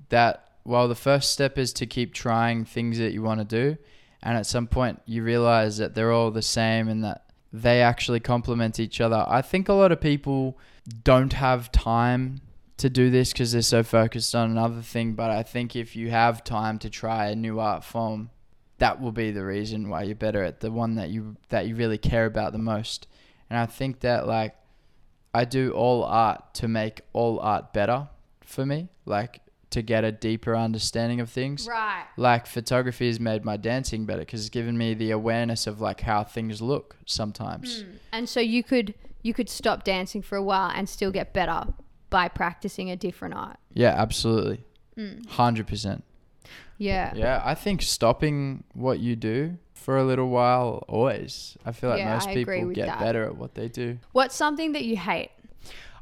that. 0.09 0.45
Well, 0.65 0.87
the 0.87 0.95
first 0.95 1.31
step 1.31 1.57
is 1.57 1.71
to 1.73 1.85
keep 1.85 2.13
trying 2.13 2.65
things 2.65 2.97
that 2.97 3.13
you 3.13 3.21
want 3.21 3.39
to 3.39 3.45
do, 3.45 3.77
and 4.21 4.37
at 4.37 4.45
some 4.45 4.67
point 4.67 5.01
you 5.05 5.23
realize 5.23 5.77
that 5.77 5.95
they're 5.95 6.11
all 6.11 6.31
the 6.31 6.41
same 6.41 6.87
and 6.87 7.03
that 7.03 7.25
they 7.53 7.81
actually 7.81 8.19
complement 8.19 8.79
each 8.79 8.99
other. 9.01 9.25
I 9.27 9.41
think 9.41 9.69
a 9.69 9.73
lot 9.73 9.91
of 9.91 10.01
people 10.01 10.57
don't 11.03 11.33
have 11.33 11.71
time 11.71 12.41
to 12.79 12.89
do 12.89 13.09
this 13.09 13.31
because 13.31 13.51
they're 13.51 13.61
so 13.61 13.83
focused 13.83 14.33
on 14.33 14.51
another 14.51 14.81
thing. 14.81 15.13
But 15.13 15.31
I 15.31 15.43
think 15.43 15.75
if 15.75 15.95
you 15.95 16.09
have 16.09 16.43
time 16.43 16.79
to 16.79 16.89
try 16.89 17.27
a 17.27 17.35
new 17.35 17.59
art 17.59 17.83
form, 17.83 18.31
that 18.79 18.99
will 19.01 19.11
be 19.11 19.31
the 19.31 19.45
reason 19.45 19.89
why 19.89 20.03
you're 20.03 20.15
better 20.15 20.43
at 20.43 20.61
the 20.61 20.71
one 20.71 20.95
that 20.95 21.09
you 21.09 21.35
that 21.49 21.67
you 21.67 21.75
really 21.75 21.97
care 21.97 22.25
about 22.25 22.51
the 22.51 22.59
most. 22.59 23.07
And 23.49 23.59
I 23.59 23.65
think 23.65 23.99
that 24.01 24.27
like 24.27 24.55
I 25.33 25.45
do 25.45 25.71
all 25.71 26.03
art 26.03 26.53
to 26.55 26.67
make 26.67 27.01
all 27.13 27.39
art 27.39 27.73
better 27.73 28.09
for 28.41 28.65
me, 28.65 28.89
like 29.05 29.41
to 29.71 29.81
get 29.81 30.03
a 30.03 30.11
deeper 30.11 30.55
understanding 30.55 31.19
of 31.19 31.29
things. 31.29 31.67
right 31.67 32.05
Like 32.17 32.47
photography 32.47 33.07
has 33.07 33.19
made 33.19 33.45
my 33.45 33.57
dancing 33.57 34.05
better 34.05 34.21
because 34.21 34.41
it's 34.41 34.49
given 34.49 34.77
me 34.77 34.93
the 34.93 35.11
awareness 35.11 35.67
of 35.67 35.79
like 35.79 36.01
how 36.01 36.23
things 36.23 36.61
look 36.61 36.95
sometimes. 37.05 37.83
Mm. 37.83 37.87
and 38.11 38.29
so 38.29 38.39
you 38.39 38.63
could 38.63 38.95
you 39.21 39.33
could 39.33 39.49
stop 39.49 39.83
dancing 39.83 40.21
for 40.21 40.37
a 40.37 40.43
while 40.43 40.71
and 40.73 40.87
still 40.87 41.11
get 41.11 41.33
better 41.33 41.67
by 42.09 42.27
practicing 42.27 42.89
a 42.89 42.95
different 42.95 43.33
art. 43.33 43.57
Yeah, 43.73 43.93
absolutely. 43.97 44.63
Mm. 44.97 45.25
100%. 45.27 46.01
Yeah. 46.77 47.13
Yeah, 47.15 47.41
I 47.43 47.55
think 47.55 47.81
stopping 47.81 48.63
what 48.73 48.99
you 48.99 49.15
do 49.15 49.57
for 49.73 49.97
a 49.97 50.03
little 50.03 50.29
while 50.29 50.83
always. 50.87 51.57
I 51.65 51.71
feel 51.71 51.89
like 51.89 51.99
Yeah, 51.99 52.13
most 52.13 52.27
I 52.27 52.31
agree 52.31 52.55
people 52.57 52.67
with 52.69 52.75
get 52.75 52.87
that. 52.87 52.99
better 52.99 53.23
at 53.25 53.35
what 53.35 53.55
they 53.55 53.67
do. 53.67 53.97
What's 54.11 54.35
something 54.35 54.71
that 54.73 54.85
you 54.85 54.97
hate? 54.97 55.31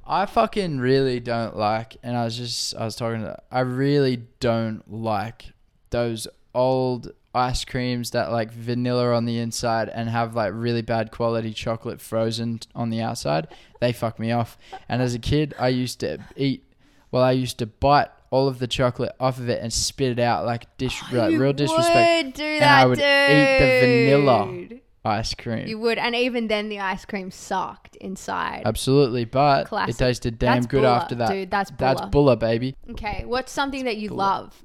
I 0.06 0.26
fucking 0.26 0.80
really 0.80 1.20
don't 1.20 1.58
like, 1.58 1.98
and 2.02 2.16
I 2.16 2.24
was 2.24 2.38
just, 2.38 2.74
I 2.76 2.86
was 2.86 2.96
talking 2.96 3.22
to, 3.22 3.38
I 3.52 3.60
really 3.60 4.24
don't 4.40 4.90
like 4.92 5.52
those 5.90 6.28
old 6.56 7.12
ice 7.38 7.64
creams 7.64 8.12
that 8.12 8.32
like 8.32 8.52
vanilla 8.52 9.14
on 9.14 9.26
the 9.26 9.38
inside 9.40 9.90
and 9.90 10.10
have 10.10 10.36
like 10.36 10.52
really 10.56 10.82
bad 10.82 11.12
quality 11.12 11.54
chocolate 11.54 12.02
frozen 12.02 12.60
on 12.76 12.90
the 12.90 13.00
outside. 13.02 13.48
They 13.80 13.94
fuck 13.94 14.20
me 14.20 14.32
off. 14.32 14.58
And 14.90 15.02
as 15.02 15.14
a 15.14 15.20
kid, 15.20 15.54
I 15.60 15.70
used 15.70 16.00
to 16.02 16.18
eat, 16.36 16.64
well, 17.12 17.24
I 17.24 17.32
used 17.32 17.58
to 17.60 17.66
bite 17.68 18.10
all 18.32 18.48
of 18.48 18.60
the 18.60 18.68
chocolate 18.68 19.16
off 19.20 19.38
of 19.40 19.48
it 19.50 19.62
and 19.62 19.72
spit 19.72 20.12
it 20.12 20.20
out 20.20 20.46
like 20.46 20.76
dish, 20.78 21.02
oh, 21.14 21.16
like 21.16 21.38
real 21.40 21.54
disrespect. 21.54 22.26
Would 22.26 22.34
do 22.34 22.44
And 22.44 22.62
that, 22.62 22.82
I 22.82 22.86
would 22.86 22.98
eat 22.98 23.60
the 23.60 24.16
vanilla. 24.16 24.80
Ice 25.06 25.34
cream. 25.36 25.68
You 25.68 25.80
would, 25.80 25.98
and 25.98 26.14
even 26.16 26.50
then, 26.50 26.68
the 26.68 26.80
ice 26.82 27.06
cream 27.06 27.32
sucked 27.32 27.96
inside. 27.98 28.64
Absolutely, 28.66 29.24
but 29.24 29.68
Classic. 29.68 29.96
it 29.96 29.98
tasted 29.98 30.38
damn 30.38 30.56
That's 30.56 30.66
good 30.66 30.82
Bulla, 30.82 30.96
after 30.98 31.16
that. 31.16 31.30
dude, 31.30 31.50
that's 31.50 31.72
That's 31.78 32.02
Bulla. 32.02 32.10
Bulla, 32.12 32.36
baby. 32.36 32.76
Okay, 32.90 33.24
what's 33.26 33.54
something 33.54 33.86
that 33.86 33.96
you 33.96 34.10
Bulla. 34.10 34.18
love? 34.18 34.64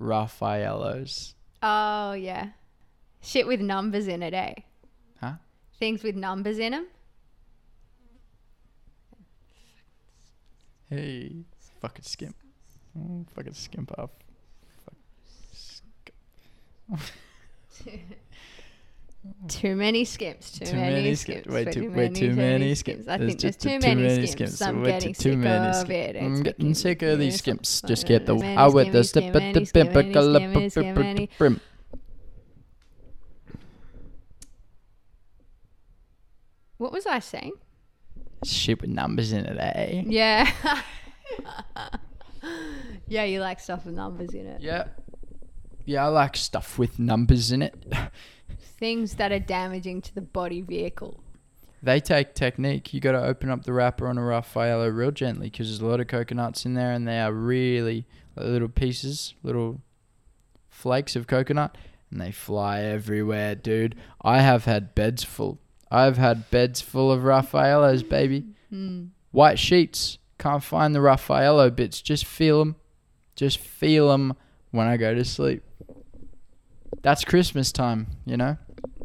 Raffaello's. 0.00 1.33
Oh 1.66 2.12
yeah, 2.12 2.48
shit 3.22 3.46
with 3.46 3.60
numbers 3.60 4.06
in 4.06 4.22
it, 4.22 4.34
eh? 4.34 4.52
Huh? 5.18 5.32
Things 5.78 6.02
with 6.02 6.14
numbers 6.14 6.58
in 6.58 6.72
them. 6.72 6.86
Hey, 10.90 11.36
fucking 11.80 12.04
skimp. 12.04 12.36
Oh, 12.98 13.24
fucking 13.34 13.54
skimp 13.54 13.98
off. 13.98 14.10
Too 19.48 19.76
many 19.76 20.04
skips. 20.04 20.52
Too, 20.52 20.64
Too 20.66 20.76
many, 20.76 20.94
many 20.96 21.14
skips. 21.14 21.40
skips. 21.42 21.54
Way 21.54 21.64
too- 21.66 21.90
way 21.90 22.08
too 22.08 22.34
many 22.34 22.74
skips. 22.74 23.08
I 23.08 23.18
think 23.18 23.40
there's 23.40 23.56
too, 23.56 23.78
too 23.78 23.94
many, 23.94 24.26
skips. 24.26 24.60
I'm 24.62 24.82
getting 24.82 25.14
too 25.14 25.30
sick 25.30 25.38
many 25.38 25.78
of 25.78 25.90
it. 25.90 26.16
I'm 26.16 26.42
getting 26.42 26.74
sick 26.74 27.02
of 27.02 27.18
these 27.18 27.34
so 27.34 27.38
skips. 27.38 27.82
Just 27.86 28.06
get 28.06 28.26
the 28.26 28.36
I 28.36 28.66
with 28.68 28.92
the 28.92 29.04
step 29.04 29.34
at 29.36 29.54
the 29.54 29.60
skimmy, 29.60 30.12
skimmy, 30.70 31.16
bim. 31.16 31.28
brim. 31.38 31.60
What 36.78 36.92
was 36.92 37.06
I 37.06 37.18
saying? 37.20 37.52
Shit 38.44 38.80
with 38.80 38.90
numbers 38.90 39.32
in 39.32 39.46
it, 39.46 39.56
eh? 39.58 40.02
Yeah. 40.06 40.50
yeah, 43.08 43.24
you 43.24 43.40
like 43.40 43.60
stuff 43.60 43.86
with 43.86 43.94
numbers 43.94 44.34
in 44.34 44.46
it. 44.46 44.60
Yeah. 44.60 44.88
Yeah, 45.86 46.04
I 46.06 46.08
like 46.08 46.36
stuff 46.36 46.78
with 46.78 46.98
numbers 46.98 47.52
in 47.52 47.62
it. 47.62 47.74
Things 48.84 49.14
that 49.14 49.32
are 49.32 49.38
damaging 49.38 50.02
to 50.02 50.14
the 50.14 50.20
body 50.20 50.60
vehicle. 50.60 51.18
They 51.82 52.00
take 52.00 52.34
technique. 52.34 52.92
You 52.92 53.00
got 53.00 53.12
to 53.12 53.24
open 53.24 53.48
up 53.48 53.64
the 53.64 53.72
wrapper 53.72 54.06
on 54.06 54.18
a 54.18 54.22
Raffaello 54.22 54.88
real 54.88 55.10
gently 55.10 55.48
because 55.48 55.68
there's 55.68 55.80
a 55.80 55.86
lot 55.86 56.00
of 56.00 56.06
coconuts 56.06 56.66
in 56.66 56.74
there, 56.74 56.92
and 56.92 57.08
they 57.08 57.18
are 57.18 57.32
really 57.32 58.06
little 58.36 58.68
pieces, 58.68 59.32
little 59.42 59.80
flakes 60.68 61.16
of 61.16 61.26
coconut, 61.26 61.78
and 62.10 62.20
they 62.20 62.30
fly 62.30 62.82
everywhere, 62.82 63.54
dude. 63.54 63.94
I 64.20 64.40
have 64.42 64.66
had 64.66 64.94
beds 64.94 65.24
full. 65.24 65.60
I've 65.90 66.18
had 66.18 66.50
beds 66.50 66.82
full 66.82 67.10
of 67.10 67.22
Raffaellos, 67.22 68.06
baby. 68.06 68.44
Hmm. 68.68 69.04
White 69.30 69.58
sheets. 69.58 70.18
Can't 70.38 70.62
find 70.62 70.94
the 70.94 71.00
Raffaello 71.00 71.70
bits. 71.70 72.02
Just 72.02 72.26
feel 72.26 72.58
them. 72.58 72.76
Just 73.34 73.56
feel 73.56 74.10
them 74.10 74.34
when 74.72 74.86
I 74.86 74.98
go 74.98 75.14
to 75.14 75.24
sleep. 75.24 75.62
That's 77.00 77.24
Christmas 77.24 77.72
time, 77.72 78.08
you 78.26 78.36
know. 78.36 78.58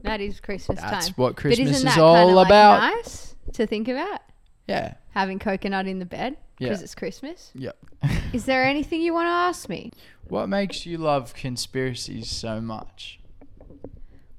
That 0.04 0.22
is 0.22 0.40
Christmas 0.40 0.80
time. 0.80 0.92
That's 0.92 1.08
time. 1.08 1.14
what 1.16 1.36
Christmas 1.36 1.84
is 1.84 1.98
all 1.98 2.34
like, 2.34 2.48
about. 2.48 2.80
nice 2.96 3.36
to 3.54 3.66
think 3.68 3.88
about 3.88 4.22
Yeah. 4.68 4.94
having 5.12 5.40
coconut 5.40 5.88
in 5.88 6.00
the 6.00 6.06
bed 6.06 6.38
because 6.58 6.80
Yeah. 6.80 6.84
it's 6.84 6.96
Christmas. 6.96 7.52
Yep. 7.56 7.78
Is 8.34 8.46
there 8.46 8.64
anything 8.64 9.02
you 9.02 9.14
want 9.14 9.26
to 9.28 9.32
ask 9.32 9.68
me? 9.70 9.92
What 10.28 10.48
makes 10.48 10.86
you 10.86 10.98
love 10.98 11.34
conspiracies 11.34 12.30
so 12.30 12.62
much? 12.62 13.20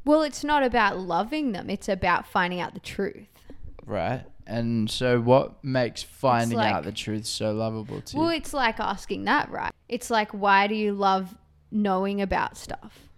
Well, 0.04 0.22
it's 0.22 0.42
not 0.44 0.62
about 0.62 0.98
loving 0.98 1.52
them. 1.52 1.68
It's 1.68 1.88
about 1.88 2.26
finding 2.26 2.60
out 2.60 2.74
the 2.74 2.80
truth. 2.80 3.28
Right? 3.84 4.24
And 4.46 4.90
so, 4.90 5.20
what 5.20 5.62
makes 5.62 6.02
finding 6.02 6.58
like- 6.58 6.72
out 6.72 6.84
the 6.84 6.92
truth 6.92 7.26
so 7.26 7.52
lovable 7.52 8.00
to 8.00 8.16
you? 8.16 8.20
Well, 8.22 8.30
it's 8.30 8.52
like 8.54 8.80
asking 8.80 9.24
that, 9.24 9.50
right? 9.50 9.72
It's 9.88 10.10
like, 10.10 10.30
why 10.32 10.66
do 10.66 10.74
you 10.74 10.92
love 10.92 11.36
knowing 11.70 12.20
about 12.20 12.56
stuff? 12.56 13.08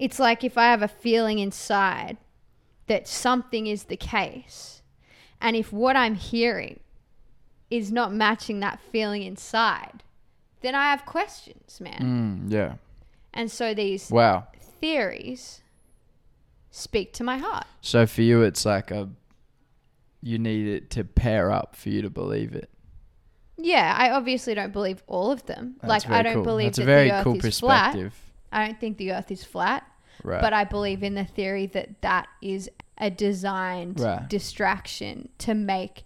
It's 0.00 0.18
like 0.18 0.42
if 0.42 0.56
I 0.58 0.64
have 0.64 0.82
a 0.82 0.88
feeling 0.88 1.38
inside 1.38 2.16
that 2.86 3.06
something 3.06 3.66
is 3.66 3.84
the 3.84 3.96
case, 3.96 4.80
and 5.40 5.54
if 5.54 5.72
what 5.72 5.94
I'm 5.94 6.14
hearing 6.14 6.80
is 7.70 7.92
not 7.92 8.12
matching 8.12 8.60
that 8.60 8.80
feeling 8.80 9.22
inside, 9.22 10.02
then 10.62 10.74
I 10.74 10.90
have 10.90 11.04
questions, 11.06 11.80
man. 11.80 12.46
Mm, 12.48 12.52
yeah. 12.52 12.74
And 13.34 13.50
so 13.50 13.74
these 13.74 14.10
Wow. 14.10 14.48
theories 14.80 15.60
speak 16.70 17.12
to 17.14 17.22
my 17.24 17.36
heart. 17.38 17.66
So, 17.82 18.06
for 18.06 18.22
you, 18.22 18.42
it's 18.42 18.64
like 18.64 18.90
a. 18.90 19.10
You 20.22 20.38
need 20.38 20.66
it 20.66 20.90
to 20.90 21.04
pair 21.04 21.50
up 21.50 21.76
for 21.76 21.88
you 21.90 22.02
to 22.02 22.10
believe 22.10 22.54
it. 22.54 22.70
Yeah, 23.56 23.94
I 23.96 24.10
obviously 24.10 24.54
don't 24.54 24.72
believe 24.72 25.02
all 25.06 25.30
of 25.30 25.44
them. 25.46 25.76
That's 25.82 26.04
like 26.06 26.10
I 26.10 26.22
don't 26.22 26.34
cool. 26.36 26.44
believe 26.44 26.66
That's 26.68 26.78
that 26.78 26.82
a 26.84 26.86
very 26.86 27.08
the 27.08 27.14
earth 27.16 27.24
cool 27.24 27.44
is 27.44 27.60
flat. 27.60 27.96
I 28.52 28.66
don't 28.66 28.80
think 28.80 28.96
the 28.98 29.12
earth 29.12 29.30
is 29.30 29.44
flat. 29.44 29.86
Right. 30.22 30.40
But 30.40 30.52
I 30.52 30.64
believe 30.64 31.02
in 31.02 31.14
the 31.14 31.24
theory 31.24 31.66
that 31.68 32.00
that 32.02 32.28
is 32.42 32.70
a 32.98 33.10
designed 33.10 34.00
Right. 34.00 34.28
distraction 34.28 35.30
to 35.38 35.54
make 35.54 36.04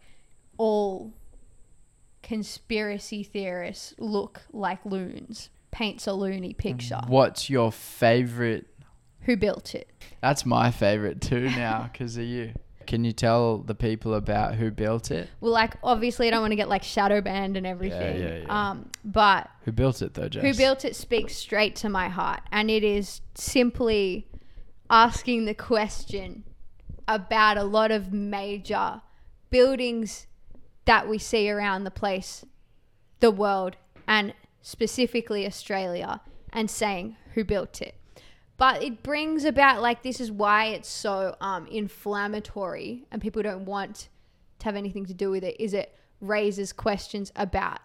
all 0.57 1.13
conspiracy 2.23 3.23
theorists 3.23 3.95
look 3.99 4.43
like 4.53 4.85
loons. 4.85 5.51
Paints 5.71 6.07
a 6.07 6.13
loony 6.13 6.55
picture. 6.55 7.01
What's 7.09 7.51
your 7.51 7.73
favorite? 7.73 8.67
Who 9.23 9.37
built 9.37 9.75
it? 9.75 9.89
That's 10.23 10.47
my 10.47 10.71
favorite 10.71 11.21
too 11.21 11.51
now 11.51 11.91
because 11.93 12.17
of 12.17 12.25
you. 12.25 12.53
Can 12.87 13.05
you 13.05 13.13
tell 13.13 13.59
the 13.59 13.75
people 13.75 14.15
about 14.15 14.55
who 14.55 14.71
built 14.71 15.11
it? 15.11 15.29
Well, 15.41 15.53
like 15.53 15.75
obviously 15.83 16.29
I 16.29 16.31
don't 16.31 16.41
want 16.41 16.53
to 16.53 16.57
get 16.57 16.69
like 16.69 16.83
shadow 16.83 17.21
banned 17.21 17.57
and 17.57 17.67
everything. 17.67 18.21
yeah, 18.21 18.37
yeah. 18.47 18.71
Um, 18.71 18.91
but 19.05 19.49
Who 19.65 19.73
built 19.73 20.03
it 20.03 20.15
though, 20.15 20.29
Jess? 20.29 20.43
who 20.43 20.55
built 20.55 20.85
it 20.85 20.97
speaks 20.97 21.37
straight 21.37 21.77
to 21.77 21.89
my 21.89 22.09
heart, 22.09 22.41
and 22.53 22.71
it 22.71 22.85
is 22.85 23.21
simply 23.35 24.29
asking 24.91 25.45
the 25.45 25.55
question 25.55 26.45
about 27.09 27.57
a 27.57 27.65
lot 27.65 27.91
of 27.91 28.13
major 28.13 29.01
buildings 29.51 30.27
that 30.85 31.09
we 31.09 31.19
see 31.19 31.51
around 31.51 31.85
the 31.85 31.91
place, 31.91 32.45
the 33.21 33.31
world, 33.31 33.77
and 34.07 34.35
specifically 34.63 35.47
Australia, 35.47 36.21
and 36.53 36.71
saying 36.71 37.17
who 37.35 37.45
built 37.45 37.81
it. 37.83 37.95
But 38.57 38.83
it 38.83 39.03
brings 39.03 39.45
about 39.45 39.83
like 39.83 40.03
this 40.03 40.21
is 40.21 40.31
why 40.31 40.67
it's 40.67 40.89
so 40.89 41.37
um, 41.41 41.67
inflammatory, 41.67 43.05
and 43.11 43.21
people 43.21 43.43
don't 43.43 43.65
want 43.65 44.09
to 44.61 44.65
have 44.65 44.77
anything 44.77 45.07
to 45.07 45.15
do 45.15 45.31
with 45.31 45.43
it. 45.43 45.57
Is 45.61 45.75
it 45.75 45.95
raises 46.21 46.73
questions 46.73 47.33
about 47.35 47.81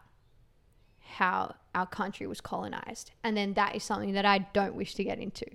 how 1.00 1.56
our 1.74 1.88
country 1.88 2.28
was 2.28 2.40
colonized, 2.40 3.12
and 3.24 3.36
then 3.36 3.54
that 3.56 3.76
is 3.76 3.84
something 3.84 4.14
that 4.14 4.26
I 4.26 4.40
don't 4.54 4.76
wish 4.76 4.96
to 4.96 5.04
get 5.04 5.20
into. 5.20 5.46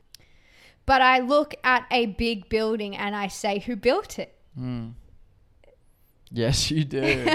But 0.86 1.00
I 1.00 1.20
look 1.20 1.54
at 1.64 1.86
a 1.90 2.06
big 2.06 2.48
building 2.48 2.96
and 2.96 3.16
I 3.16 3.28
say, 3.28 3.60
who 3.60 3.76
built 3.76 4.18
it? 4.18 4.34
Yes, 6.30 6.70
you 6.70 6.84
do. 6.84 7.26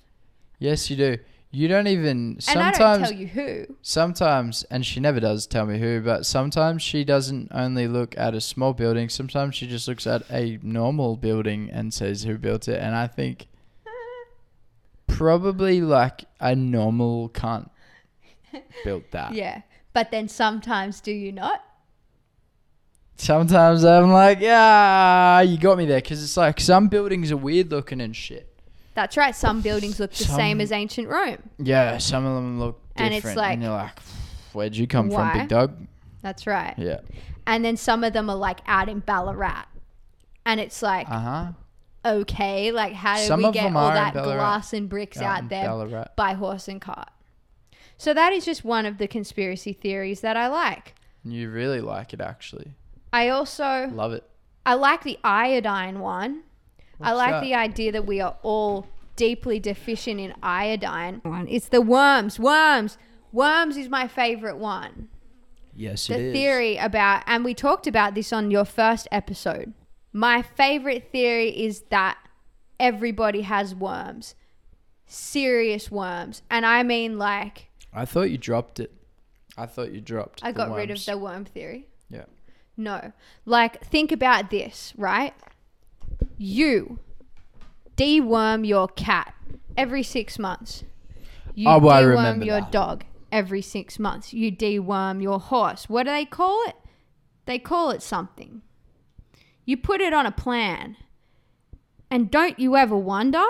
yes, 0.58 0.90
you 0.90 0.96
do. 0.96 1.18
You 1.50 1.66
don't 1.66 1.86
even 1.86 2.36
sometimes 2.40 2.76
And 2.76 2.84
I 2.84 2.92
don't 2.96 3.08
tell 3.08 3.18
you 3.18 3.26
who. 3.26 3.76
sometimes 3.80 4.64
and 4.64 4.84
she 4.84 5.00
never 5.00 5.18
does 5.18 5.46
tell 5.46 5.64
me 5.64 5.78
who, 5.78 6.00
but 6.02 6.26
sometimes 6.26 6.82
she 6.82 7.04
doesn't 7.04 7.48
only 7.52 7.88
look 7.88 8.16
at 8.18 8.34
a 8.34 8.40
small 8.40 8.74
building, 8.74 9.08
sometimes 9.08 9.54
she 9.54 9.66
just 9.66 9.88
looks 9.88 10.06
at 10.06 10.22
a 10.30 10.58
normal 10.62 11.16
building 11.16 11.70
and 11.72 11.94
says 11.94 12.24
who 12.24 12.36
built 12.36 12.68
it 12.68 12.78
and 12.80 12.94
I 12.94 13.06
think 13.06 13.48
probably 15.06 15.80
like 15.80 16.24
a 16.38 16.54
normal 16.54 17.30
cunt 17.30 17.70
built 18.84 19.10
that. 19.12 19.32
Yeah. 19.32 19.62
But 19.92 20.10
then 20.10 20.28
sometimes 20.28 21.00
do 21.00 21.12
you 21.12 21.32
not? 21.32 21.64
Sometimes 23.16 23.84
I'm 23.84 24.12
like, 24.12 24.38
yeah, 24.38 25.40
you 25.40 25.58
got 25.58 25.76
me 25.76 25.86
there 25.86 26.00
because 26.00 26.22
it's 26.22 26.36
like 26.36 26.60
some 26.60 26.86
buildings 26.88 27.32
are 27.32 27.36
weird 27.36 27.70
looking 27.70 28.00
and 28.00 28.14
shit. 28.14 28.47
That's 28.98 29.16
right. 29.16 29.32
Some 29.36 29.60
buildings 29.60 30.00
look 30.00 30.10
the 30.12 30.24
Some- 30.24 30.34
same 30.34 30.60
as 30.60 30.72
ancient 30.72 31.06
Rome. 31.08 31.38
Yeah, 31.58 31.98
some 31.98 32.26
of 32.26 32.34
them 32.34 32.58
look 32.58 32.80
different, 32.96 33.14
And 33.14 33.24
it's 33.24 33.36
like- 33.36 33.60
you're 33.60 33.70
like, 33.70 33.96
where'd 34.52 34.76
you 34.76 34.88
come 34.88 35.08
Why? 35.08 35.30
from, 35.30 35.38
big 35.38 35.48
dog? 35.48 35.86
That's 36.20 36.48
right. 36.48 36.74
Yeah. 36.76 36.98
And 37.46 37.64
then 37.64 37.76
some 37.76 38.02
of 38.02 38.12
them 38.12 38.28
are 38.28 38.34
like 38.34 38.58
out 38.66 38.88
in 38.88 38.98
Ballarat. 38.98 39.66
And 40.44 40.58
it's 40.58 40.82
like, 40.82 41.08
Uh 41.08 41.20
huh. 41.20 41.46
okay? 42.04 42.72
Like, 42.72 42.92
how 42.92 43.18
did 43.18 43.28
Some 43.28 43.38
we 43.40 43.46
of 43.46 43.54
get 43.54 43.62
them 43.62 43.76
all 43.76 43.86
are 43.86 43.90
in 43.90 43.94
that 44.02 44.14
Ballarat. 44.14 44.34
glass 44.34 44.72
and 44.72 44.88
bricks 44.88 45.18
Out 45.18 45.38
in 45.38 45.44
out 45.44 45.48
there 45.48 45.66
Ballarat. 45.68 46.08
by 46.16 46.32
horse 46.34 46.66
and 46.66 46.80
cart? 46.80 47.08
So 47.98 48.12
that 48.14 48.32
is 48.32 48.44
just 48.44 48.64
one 48.64 48.84
of 48.84 48.98
the 48.98 49.06
conspiracy 49.06 49.72
theories 49.72 50.22
that 50.22 50.36
I 50.36 50.48
like. 50.48 50.96
You 51.24 51.50
really 51.50 51.80
like 51.80 52.12
it, 52.12 52.20
actually. 52.20 52.74
I 53.12 53.28
also 53.28 53.90
Love 53.92 54.12
it. 54.12 54.24
I 54.66 54.74
like 54.74 55.04
the 55.04 55.18
iodine 55.22 56.00
one. 56.00 56.42
I 57.00 57.12
like 57.12 57.30
that? 57.30 57.42
the 57.42 57.54
idea 57.54 57.92
that 57.92 58.06
we 58.06 58.20
are 58.20 58.36
all 58.42 58.86
deeply 59.16 59.60
deficient 59.60 60.20
in 60.20 60.34
iodine. 60.42 61.20
It's 61.48 61.68
the 61.68 61.80
worms. 61.80 62.38
Worms. 62.38 62.98
Worms 63.32 63.76
is 63.76 63.88
my 63.88 64.08
favorite 64.08 64.56
one. 64.56 65.08
Yes, 65.74 66.08
the 66.08 66.32
theory 66.32 66.76
about, 66.76 67.22
and 67.26 67.44
we 67.44 67.54
talked 67.54 67.86
about 67.86 68.14
this 68.14 68.32
on 68.32 68.50
your 68.50 68.64
first 68.64 69.06
episode. 69.12 69.74
My 70.12 70.42
favorite 70.42 71.10
theory 71.12 71.50
is 71.50 71.82
that 71.90 72.18
everybody 72.80 73.42
has 73.42 73.74
worms, 73.76 74.34
serious 75.06 75.90
worms, 75.90 76.42
and 76.50 76.66
I 76.66 76.82
mean 76.82 77.16
like 77.18 77.68
I 77.92 78.04
thought 78.04 78.30
you 78.30 78.38
dropped 78.38 78.80
it. 78.80 78.92
I 79.56 79.66
thought 79.66 79.92
you 79.92 80.00
dropped. 80.00 80.40
I 80.42 80.50
got 80.50 80.74
rid 80.74 80.90
of 80.90 81.04
the 81.04 81.16
worm 81.16 81.44
theory. 81.44 81.86
Yeah. 82.10 82.24
No, 82.76 83.12
like 83.44 83.84
think 83.84 84.10
about 84.10 84.50
this, 84.50 84.92
right? 84.96 85.34
You 86.38 87.00
deworm 87.96 88.66
your 88.66 88.88
cat 88.88 89.34
every 89.76 90.02
six 90.02 90.38
months. 90.38 90.84
You 91.54 91.68
Oh, 91.68 91.78
well, 91.78 91.96
I 91.96 92.02
deworm 92.02 92.44
your 92.46 92.60
that. 92.60 92.72
dog 92.72 93.04
every 93.32 93.60
six 93.60 93.98
months. 93.98 94.32
You 94.32 94.52
deworm 94.52 95.20
your 95.20 95.40
horse. 95.40 95.88
What 95.88 96.04
do 96.04 96.10
they 96.10 96.24
call 96.24 96.62
it? 96.68 96.76
They 97.46 97.58
call 97.58 97.90
it 97.90 98.02
something. 98.02 98.62
You 99.64 99.76
put 99.76 100.00
it 100.00 100.12
on 100.12 100.26
a 100.26 100.30
plan. 100.32 100.96
And 102.10 102.30
don't 102.30 102.58
you 102.58 102.76
ever 102.76 102.96
wonder, 102.96 103.44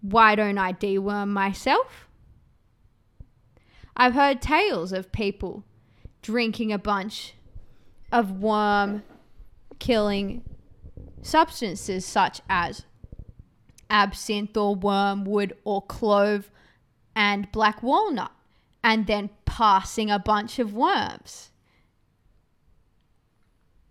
why 0.00 0.34
don't 0.34 0.58
I 0.58 0.72
deworm 0.72 1.28
myself? 1.28 2.06
I've 3.96 4.14
heard 4.14 4.40
tales 4.40 4.92
of 4.92 5.12
people 5.12 5.64
drinking 6.22 6.72
a 6.72 6.78
bunch 6.78 7.34
of 8.12 8.40
worm 8.40 9.02
killing 9.78 10.42
substances 11.22 12.04
such 12.04 12.40
as 12.48 12.84
absinthe 13.88 14.56
or 14.56 14.74
wormwood 14.74 15.52
or 15.64 15.82
clove 15.82 16.50
and 17.14 17.50
black 17.52 17.82
walnut 17.82 18.32
and 18.82 19.06
then 19.06 19.30
passing 19.44 20.10
a 20.10 20.18
bunch 20.18 20.58
of 20.58 20.72
worms 20.72 21.50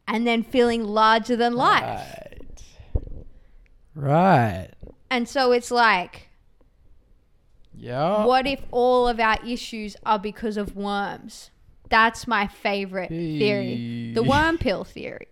and 0.07 0.25
then 0.25 0.41
feeling 0.41 0.83
larger 0.83 1.35
than 1.35 1.53
life. 1.53 1.83
Right. 1.83 2.63
Right. 3.95 4.69
And 5.11 5.27
so 5.27 5.51
it's 5.51 5.69
like, 5.71 6.29
Yeah. 7.75 8.25
what 8.25 8.47
if 8.47 8.61
all 8.71 9.07
of 9.07 9.19
our 9.19 9.37
issues 9.45 9.95
are 10.05 10.17
because 10.19 10.57
of 10.57 10.75
worms? 10.75 11.51
That's 11.89 12.27
my 12.27 12.47
favorite 12.47 13.09
theory. 13.09 14.11
The 14.13 14.23
worm 14.23 14.57
pill 14.57 14.83
theory. 14.83 15.27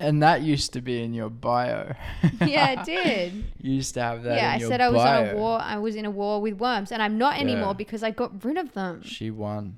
And 0.00 0.22
that 0.22 0.40
used 0.42 0.72
to 0.72 0.80
be 0.80 1.02
in 1.02 1.12
your 1.14 1.28
bio. 1.30 1.94
Yeah, 2.40 2.80
it 2.80 2.84
did. 2.86 3.32
you 3.60 3.74
used 3.74 3.94
to 3.94 4.02
have 4.02 4.22
that. 4.24 4.36
yeah, 4.36 4.56
in 4.56 4.64
I 4.64 4.68
said 4.68 4.80
I 4.80 4.88
was 4.88 5.00
on 5.02 5.28
a 5.28 5.34
war. 5.36 5.60
I 5.60 5.76
was 5.78 5.94
in 5.94 6.04
a 6.06 6.10
war 6.10 6.40
with 6.40 6.54
worms, 6.54 6.90
and 6.90 7.02
I'm 7.02 7.18
not 7.18 7.38
anymore 7.38 7.68
Yeah. 7.68 7.72
because 7.74 8.02
I 8.02 8.10
got 8.10 8.42
rid 8.44 8.56
of 8.56 8.72
them. 8.72 9.02
She 9.04 9.30
won. 9.30 9.76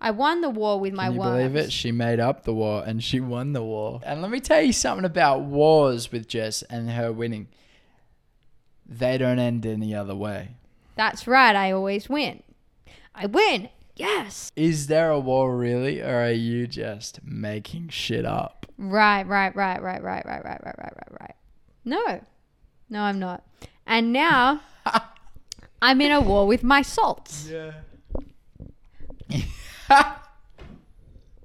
I 0.00 0.10
won 0.10 0.40
the 0.42 0.50
war 0.50 0.78
with 0.80 0.92
my 0.92 1.04
Can 1.06 1.14
you 1.14 1.18
worms. 1.20 1.36
believe 1.52 1.56
it? 1.56 1.72
She 1.72 1.90
made 1.92 2.20
up 2.20 2.44
the 2.44 2.52
war 2.52 2.82
and 2.84 3.02
she 3.02 3.20
won 3.20 3.52
the 3.52 3.62
war. 3.62 4.00
And 4.04 4.20
let 4.20 4.30
me 4.32 4.40
tell 4.40 4.60
you 4.60 4.72
something 4.72 5.04
about 5.04 5.42
wars 5.42 6.10
with 6.10 6.26
Jess 6.28 6.62
and 6.62 6.90
her 6.90 7.12
winning. 7.12 7.46
They 8.84 9.16
don't 9.16 9.38
end 9.38 9.64
any 9.64 9.94
other 9.94 10.14
way. 10.16 10.56
That's 10.96 11.26
right. 11.28 11.54
I 11.54 11.70
always 11.70 12.08
win. 12.08 12.42
I 13.14 13.26
win. 13.26 13.68
Yes. 13.94 14.50
Is 14.56 14.88
there 14.88 15.10
a 15.10 15.20
war 15.20 15.56
really, 15.56 16.00
or 16.02 16.24
are 16.24 16.32
you 16.32 16.66
just 16.66 17.20
making 17.24 17.88
shit 17.90 18.26
up? 18.26 18.61
Right. 18.82 19.24
Right. 19.26 19.54
Right. 19.54 19.80
Right. 19.80 20.02
Right. 20.02 20.24
Right. 20.26 20.44
Right. 20.44 20.60
Right. 20.64 20.76
Right. 20.78 20.92
Right. 20.96 21.20
Right. 21.20 21.34
No. 21.84 22.20
No, 22.90 23.00
I'm 23.02 23.20
not. 23.20 23.44
And 23.86 24.12
now 24.12 24.60
I'm 25.82 26.00
in 26.00 26.10
a 26.10 26.20
war 26.20 26.46
with 26.48 26.64
my 26.64 26.82
salts. 26.82 27.48
Yeah. 27.48 27.72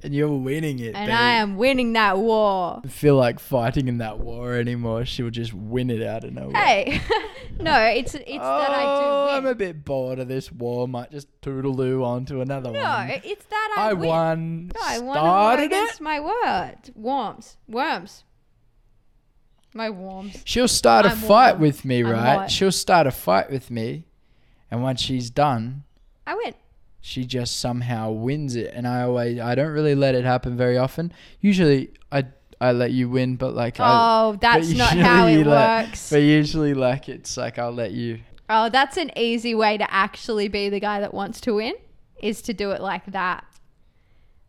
and 0.03 0.13
you're 0.13 0.27
winning 0.35 0.79
it. 0.79 0.95
And 0.95 1.07
babe. 1.07 1.15
I 1.17 1.31
am 1.33 1.57
winning 1.57 1.93
that 1.93 2.17
war. 2.17 2.81
I 2.83 2.87
feel 2.87 3.15
like 3.15 3.39
fighting 3.39 3.87
in 3.87 3.97
that 3.97 4.19
war 4.19 4.53
anymore. 4.53 5.05
She'll 5.05 5.29
just 5.29 5.53
win 5.53 5.89
it 5.89 6.01
out 6.03 6.23
of 6.23 6.33
nowhere. 6.33 6.55
Hey, 6.55 7.01
no, 7.59 7.75
it's 7.81 8.13
it's 8.15 8.27
that 8.27 8.69
I 8.69 8.83
Oh, 8.85 9.27
do 9.27 9.33
I'm 9.37 9.45
a 9.47 9.55
bit 9.55 9.83
bored 9.83 10.19
of 10.19 10.27
this 10.27 10.51
war. 10.51 10.87
Might 10.87 11.11
just 11.11 11.27
toodaloo 11.41 12.03
on 12.05 12.25
to 12.25 12.41
another 12.41 12.71
no, 12.71 12.79
one. 12.81 13.07
No, 13.07 13.15
it's 13.23 13.45
that 13.45 13.75
I, 13.77 13.89
I 13.89 13.93
win. 13.93 14.07
won. 14.09 14.71
No, 14.75 14.81
I 14.83 14.99
won 14.99 15.17
a 15.17 15.19
started 15.19 15.63
against 15.65 15.99
it. 15.99 16.03
my 16.03 16.19
word. 16.19 16.75
Worms. 16.95 17.57
Worms. 17.67 18.23
My 19.73 19.89
worms. 19.89 20.41
She'll 20.45 20.67
start 20.67 21.05
a 21.05 21.09
I'm 21.09 21.17
fight 21.17 21.51
warm. 21.53 21.61
with 21.61 21.85
me, 21.85 22.01
right? 22.03 22.49
She'll 22.49 22.71
start 22.71 23.05
a 23.05 23.11
fight 23.11 23.51
with 23.51 23.69
me, 23.69 24.05
and 24.71 24.81
once 24.81 25.01
she's 25.01 25.29
done, 25.29 25.83
I 26.25 26.35
win. 26.35 26.53
She 27.01 27.23
just 27.25 27.59
somehow 27.59 28.11
wins 28.11 28.55
it. 28.55 28.71
And 28.73 28.87
I 28.87 29.03
always, 29.03 29.39
I 29.39 29.55
don't 29.55 29.71
really 29.71 29.95
let 29.95 30.15
it 30.15 30.25
happen 30.25 30.57
very 30.57 30.77
often. 30.77 31.11
Usually, 31.41 31.91
I 32.11 32.25
I 32.59 32.71
let 32.71 32.91
you 32.91 33.07
win, 33.09 33.35
but 33.35 33.53
like, 33.53 33.79
I, 33.79 33.85
Oh, 34.29 34.37
that's 34.41 34.69
not 34.71 34.97
how 34.97 35.27
it 35.27 35.37
like- 35.45 35.87
works. 35.87 36.09
But 36.09 36.23
usually, 36.23 36.73
like, 36.73 37.07
it's 37.07 37.37
like 37.37 37.59
I'll 37.59 37.71
let 37.71 37.91
you. 37.91 38.19
Oh, 38.49 38.69
that's 38.69 38.97
an 38.97 39.11
easy 39.17 39.53
way 39.53 39.77
to 39.77 39.93
actually 39.93 40.47
be 40.47 40.69
the 40.69 40.79
guy 40.79 40.99
that 41.01 41.13
wants 41.13 41.41
to 41.41 41.53
win, 41.55 41.73
is 42.21 42.41
to 42.43 42.53
do 42.53 42.71
it 42.71 42.81
like 42.81 43.05
that. 43.07 43.43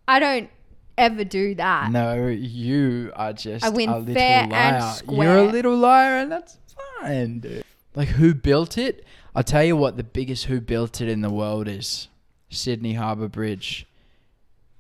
I 0.06 0.20
don't 0.20 0.48
ever 0.96 1.24
do 1.24 1.54
that. 1.56 1.90
No, 1.90 2.28
you 2.28 3.12
are 3.14 3.32
just 3.32 3.64
I 3.64 3.68
win 3.68 3.88
a 3.90 3.98
little 3.98 4.14
fair 4.14 4.42
and 4.50 4.50
liar. 4.52 4.94
You're 5.10 5.36
a 5.38 5.52
little 5.52 5.76
liar, 5.76 6.16
and 6.18 6.32
that's 6.32 6.56
fine, 7.00 7.40
dude. 7.40 7.64
Like, 7.94 8.08
who 8.08 8.34
built 8.34 8.78
it? 8.78 9.04
I'll 9.34 9.42
tell 9.42 9.64
you 9.64 9.76
what 9.76 9.96
the 9.96 10.04
biggest 10.04 10.46
who 10.46 10.60
built 10.60 11.00
it 11.00 11.08
in 11.08 11.20
the 11.20 11.30
world 11.30 11.68
is 11.68 12.08
Sydney 12.50 12.94
Harbour 12.94 13.28
Bridge. 13.28 13.86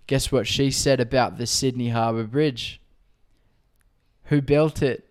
Guess 0.06 0.32
what 0.32 0.46
she 0.46 0.70
said 0.70 1.00
about 1.00 1.36
the 1.38 1.46
Sydney 1.46 1.90
Harbour 1.90 2.24
Bridge? 2.24 2.80
Who 4.24 4.40
built 4.40 4.82
it? 4.82 5.04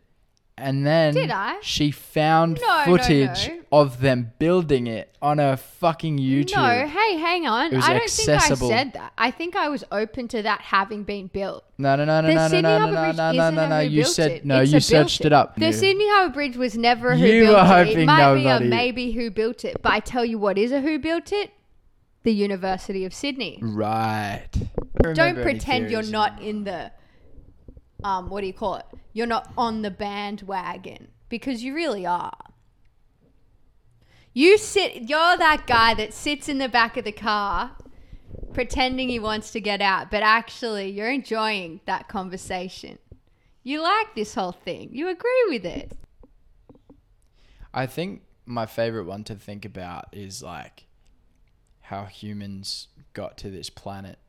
And 0.60 0.88
then 0.88 1.14
Did 1.14 1.30
I? 1.30 1.58
she 1.62 1.92
found 1.92 2.60
No, 2.60 2.78
no, 2.80 2.86
footage 2.98 3.48
no. 3.48 3.60
of 3.72 4.02
them 4.02 4.32
building 4.40 4.88
it 4.88 5.16
on 5.22 5.38
her 5.38 5.56
fucking 5.56 6.18
YouTube. 6.18 6.56
No, 6.56 6.88
hey, 6.88 7.16
hang 7.20 7.46
on. 7.46 7.72
It 7.72 7.76
was 7.76 7.86
I 7.86 7.94
don't 7.94 8.02
accessible. 8.02 8.70
think 8.70 8.74
I 8.74 8.84
said 8.86 8.94
that. 8.94 9.14
I 9.20 9.30
think 9.30 9.56
I 9.56 9.70
was 9.70 9.84
open 9.92 10.28
to 10.30 10.42
that 10.42 10.62
having 10.62 11.04
been 11.04 11.28
built. 11.28 11.64
No, 11.78 11.96
no, 11.96 12.06
no, 12.06 12.22
no, 12.22 12.28
The 12.30 12.34
no, 12.34 12.42
no, 12.42 12.48
Sydney 12.48 12.62
no, 12.64 12.70
no, 12.70 12.80
Harbour 12.80 12.94
no, 12.96 13.04
Bridge 13.04 13.18
no, 13.18 13.32
no, 13.32 13.44
isn't 13.44 13.56
no, 13.56 13.64
a 13.66 13.70
no. 13.70 13.82
who 13.84 13.90
You 13.90 14.02
built 14.02 14.14
said 14.16 14.32
it. 14.32 14.46
no. 14.46 14.62
It's 14.62 14.72
You 14.72 14.74
built 14.78 14.84
searched 14.84 15.26
it 15.26 15.34
up. 15.34 15.56
The. 15.60 15.72
Sydney 15.74 16.10
Harbour 16.10 16.34
Bridge 16.34 16.58
was 16.58 16.76
never 16.76 17.12
a 17.12 17.18
who 17.18 17.26
You 17.28 17.44
built 17.44 17.56
were 17.56 17.62
it. 17.62 17.68
hoping 17.86 18.00
It 18.00 18.06
might 18.08 18.34
be 18.34 18.44
nobody- 18.46 18.66
a 18.66 18.68
maybe 18.68 19.12
who 19.12 19.30
built 19.30 19.64
it, 19.64 19.78
but 19.84 19.92
I 19.94 20.00
tell 20.00 20.26
you 20.26 20.40
what 20.40 20.58
is 20.58 20.72
a 20.72 20.82
who 20.82 20.98
built 20.98 21.32
it? 21.32 21.52
The 22.28 22.34
University 22.34 23.06
of 23.06 23.14
Sydney. 23.14 23.58
Right. 23.62 24.50
Don't 25.14 25.42
pretend 25.42 25.90
you're 25.90 26.04
not 26.04 26.42
in 26.42 26.66
the 26.66 26.92
um 28.04 28.30
what 28.30 28.42
do 28.42 28.48
you 28.48 28.54
call 28.54 28.76
it? 28.76 28.86
You're 29.14 29.28
not 29.28 29.50
on 29.58 29.82
the 29.82 29.90
bandwagon 29.90 31.08
because 31.30 31.64
you 31.64 31.74
really 31.74 32.06
are. 32.06 32.52
You 34.34 34.58
sit 34.58 35.04
you're 35.04 35.38
that 35.38 35.68
guy 35.68 35.94
that 35.94 36.14
sits 36.14 36.50
in 36.50 36.58
the 36.58 36.68
back 36.68 36.98
of 36.98 37.06
the 37.06 37.14
car 37.14 37.78
pretending 38.52 39.08
he 39.08 39.20
wants 39.20 39.52
to 39.52 39.62
get 39.62 39.80
out, 39.80 40.12
but 40.12 40.22
actually 40.22 40.90
you're 40.90 41.10
enjoying 41.10 41.80
that 41.86 42.10
conversation. 42.10 43.00
You 43.64 43.82
like 43.82 44.16
this 44.16 44.36
whole 44.36 44.52
thing. 44.52 44.90
You 44.92 45.08
agree 45.08 45.46
with 45.48 45.66
it. 45.66 45.94
I 47.74 47.86
think 47.86 48.24
my 48.46 48.66
favorite 48.66 49.06
one 49.06 49.24
to 49.24 49.36
think 49.36 49.64
about 49.64 50.08
is 50.12 50.44
like 50.44 50.87
how 51.88 52.04
humans 52.04 52.88
got 53.14 53.38
to 53.38 53.50
this 53.50 53.70
planet 53.70 54.20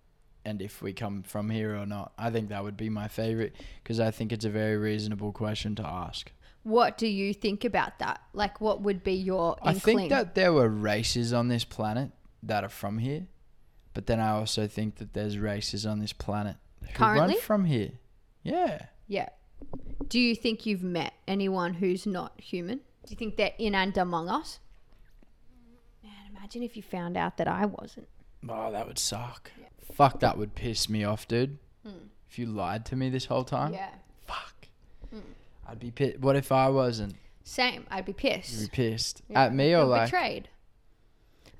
and 0.45 0.63
if 0.63 0.81
we 0.81 0.93
come 0.93 1.25
from 1.25 1.51
here 1.51 1.77
or 1.77 1.87
not. 1.87 2.13
I 2.17 2.31
think 2.31 2.51
that 2.51 2.63
would 2.63 2.77
be 2.77 2.89
my 2.89 3.09
favorite 3.09 3.57
because 3.83 3.99
I 3.99 4.13
think 4.13 4.33
it's 4.33 4.45
a 4.45 4.51
very 4.51 4.77
reasonable 4.77 5.33
question 5.33 5.75
to 5.75 5.85
ask. 5.85 6.31
What 6.63 6.97
do 6.97 7.09
you 7.09 7.35
think 7.35 7.65
about 7.65 7.99
that? 7.99 8.21
Like 8.33 8.61
what 8.61 8.83
would 8.83 9.03
be 9.03 9.15
your 9.15 9.57
I 9.61 9.75
think 9.75 10.09
that 10.11 10.37
there 10.37 10.53
were 10.53 10.69
races 10.69 11.33
on 11.33 11.49
this 11.49 11.65
planet 11.65 12.13
that 12.45 12.63
are 12.63 12.69
from 12.69 12.99
here, 12.99 13.27
but 13.93 14.07
then 14.07 14.21
I 14.21 14.31
also 14.31 14.69
think 14.69 14.97
that 14.97 15.13
there's 15.13 15.37
races 15.37 15.85
on 15.85 15.99
this 15.99 16.13
planet 16.13 16.57
who 16.83 16.93
Currently? 16.95 17.39
from 17.39 17.65
here. 17.65 17.91
Yeah. 18.45 18.87
Yeah. 19.09 19.31
Do 20.07 20.21
you 20.21 20.37
think 20.37 20.65
you've 20.65 20.85
met 20.85 21.13
anyone 21.27 21.75
who's 21.75 22.07
not 22.07 22.41
human? 22.41 22.79
Do 22.79 23.11
you 23.11 23.17
think 23.17 23.37
they're 23.37 23.55
in 23.59 23.75
and 23.75 23.99
among 23.99 24.29
us? 24.29 24.61
Man, 26.49 26.53
imagine 26.55 26.63
if 26.71 26.77
you 26.79 26.83
found 26.83 27.17
out 27.19 27.37
that 27.37 27.47
I 27.47 27.67
wasn't. 27.67 28.09
Oh, 28.49 28.73
that 28.73 28.87
would 28.87 28.99
suck. 28.99 29.51
Fuck, 29.93 30.21
that 30.21 30.39
would 30.39 30.55
piss 30.55 30.89
me 30.89 31.05
off, 31.05 31.29
dude. 31.29 31.59
Hmm. 31.85 32.07
If 32.31 32.39
you 32.39 32.47
lied 32.47 32.87
to 32.87 32.97
me 32.97 33.11
this 33.11 33.27
whole 33.27 33.45
time. 33.45 33.75
Yeah. 33.75 33.91
Fuck. 34.27 34.69
Hmm. 35.11 35.21
I'd 35.69 35.79
be 35.79 35.91
pissed. 35.91 36.21
What 36.21 36.37
if 36.37 36.51
I 36.51 36.71
wasn't? 36.71 37.17
Same. 37.45 37.85
I'd 37.91 38.07
be 38.07 38.15
pissed. 38.15 38.53
You'd 38.53 38.71
be 38.71 38.77
pissed. 38.77 39.17
pissed 39.19 39.23
Yeah, 39.29 39.45
at 39.45 39.55
me 39.55 39.75
or 39.75 39.81
feel 39.81 39.87
like? 39.89 40.07
betrayed. 40.07 40.49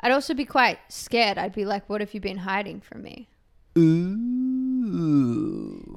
I'd 0.01 0.13
also 0.13 0.33
be 0.33 0.47
quite 0.47 0.79
scared. 0.89 1.37
I'd 1.37 1.55
be 1.55 1.67
like, 1.67 1.87
"What 1.91 2.01
have 2.01 2.15
you 2.15 2.21
been 2.21 2.39
hiding 2.39 2.81
from 2.81 3.03
me?" 3.03 3.29
Ooh. 3.77 5.21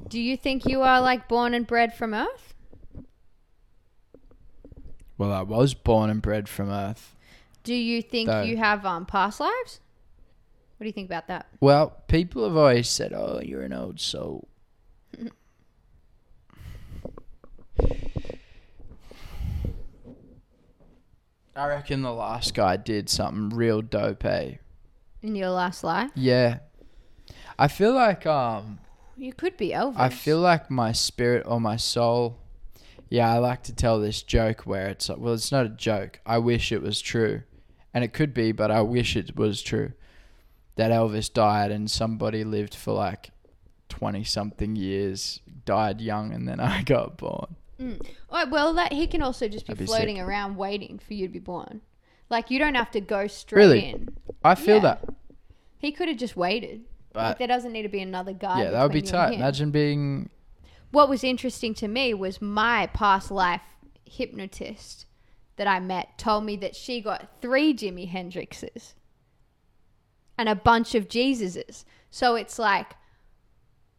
Do 0.08 0.20
you 0.20 0.36
think 0.36 0.66
you 0.66 0.82
are 0.82 1.00
like 1.00 1.28
born 1.28 1.54
and 1.54 1.66
bred 1.66 1.94
from 1.94 2.12
Earth? 2.12 2.52
Well, 5.16 5.32
I 5.32 5.40
was 5.42 5.72
born 5.72 6.10
and 6.10 6.20
bred 6.20 6.46
from 6.48 6.68
Earth. 6.68 7.16
Do 7.62 7.74
you 7.74 8.02
think 8.02 8.28
No. 8.28 8.42
you 8.42 8.56
have 8.56 8.84
um 8.84 9.06
past 9.06 9.40
lives? 9.40 9.80
What 10.76 10.84
do 10.84 10.86
you 10.88 10.92
think 10.92 11.08
about 11.08 11.28
that? 11.28 11.46
Well, 11.60 11.96
people 12.08 12.44
have 12.44 12.56
always 12.56 12.88
said, 12.88 13.12
"Oh, 13.12 13.40
you're 13.42 13.62
an 13.62 13.72
old 13.72 14.00
soul." 14.00 14.48
I 21.54 21.66
reckon 21.66 22.02
the 22.02 22.12
last 22.12 22.54
guy 22.54 22.76
did 22.76 23.08
something 23.10 23.50
real 23.56 23.82
dope, 23.82 24.24
eh? 24.24 24.54
In 25.22 25.34
your 25.36 25.50
last 25.50 25.84
life, 25.84 26.10
Yeah. 26.14 26.58
I 27.58 27.68
feel 27.68 27.92
like 27.92 28.26
um 28.26 28.78
you 29.16 29.32
could 29.32 29.56
be 29.56 29.68
Elvis. 29.70 29.98
I 29.98 30.08
feel 30.08 30.38
like 30.40 30.70
my 30.70 30.92
spirit 30.92 31.44
or 31.46 31.60
my 31.60 31.76
soul. 31.76 32.38
Yeah, 33.10 33.30
I 33.32 33.38
like 33.38 33.62
to 33.64 33.74
tell 33.74 34.00
this 34.00 34.22
joke 34.22 34.62
where 34.62 34.88
it's 34.88 35.08
like, 35.10 35.18
well, 35.18 35.34
it's 35.34 35.52
not 35.52 35.66
a 35.66 35.68
joke. 35.68 36.18
I 36.24 36.38
wish 36.38 36.72
it 36.72 36.80
was 36.80 37.00
true. 37.00 37.42
And 37.94 38.02
it 38.04 38.12
could 38.12 38.32
be, 38.32 38.52
but 38.52 38.70
I 38.70 38.80
wish 38.82 39.16
it 39.16 39.36
was 39.36 39.60
true. 39.62 39.92
That 40.76 40.90
Elvis 40.90 41.30
died 41.32 41.70
and 41.70 41.90
somebody 41.90 42.42
lived 42.44 42.74
for 42.74 42.92
like 42.94 43.30
20 43.90 44.24
something 44.24 44.74
years, 44.76 45.40
died 45.66 46.00
young, 46.00 46.32
and 46.32 46.48
then 46.48 46.58
I 46.74 46.82
got 46.82 47.18
born. 47.18 47.56
Oh, 48.30 48.46
well, 48.48 48.72
that 48.74 48.92
he 48.92 49.06
can 49.06 49.22
also 49.22 49.48
just 49.48 49.66
be 49.66 49.74
be 49.74 49.86
floating 49.86 50.16
sick. 50.16 50.24
around 50.24 50.56
waiting 50.56 50.98
for 50.98 51.14
you 51.14 51.26
to 51.26 51.32
be 51.32 51.38
born. 51.40 51.80
Like 52.30 52.50
you 52.50 52.58
don't 52.58 52.76
have 52.76 52.90
to 52.92 53.00
go 53.00 53.26
straight 53.26 53.58
Really? 53.60 53.88
in. 53.90 54.08
I 54.44 54.54
feel 54.54 54.76
Yeah. 54.76 54.82
that. 54.82 55.04
He 55.78 55.90
could 55.92 56.08
have 56.08 56.16
just 56.16 56.36
waited. 56.36 56.82
like 57.14 57.32
But 57.32 57.38
there 57.38 57.48
doesn't 57.48 57.72
need 57.72 57.82
to 57.82 57.88
be 57.90 58.00
another 58.00 58.32
guy. 58.32 58.62
yeah, 58.62 58.70
that 58.70 58.82
would 58.84 58.92
be 58.92 59.00
between 59.02 59.18
you 59.20 59.24
and 59.26 59.32
tight. 59.32 59.38
Imagine 59.38 59.70
being. 59.70 60.30
What 60.92 61.08
was 61.10 61.22
interesting 61.24 61.74
to 61.74 61.88
me 61.88 62.14
was 62.14 62.40
my 62.40 62.86
past 62.86 63.30
life 63.30 63.62
hypnotist 64.06 65.06
that 65.56 65.66
I 65.66 65.80
met 65.80 66.18
told 66.18 66.44
me 66.44 66.56
that 66.56 66.74
she 66.74 67.00
got 67.00 67.28
three 67.40 67.74
Jimi 67.74 68.10
Hendrixes 68.10 68.94
and 70.38 70.48
a 70.48 70.54
bunch 70.54 70.94
of 70.94 71.08
Jesuses. 71.08 71.84
So 72.10 72.34
it's 72.34 72.58
like, 72.58 72.96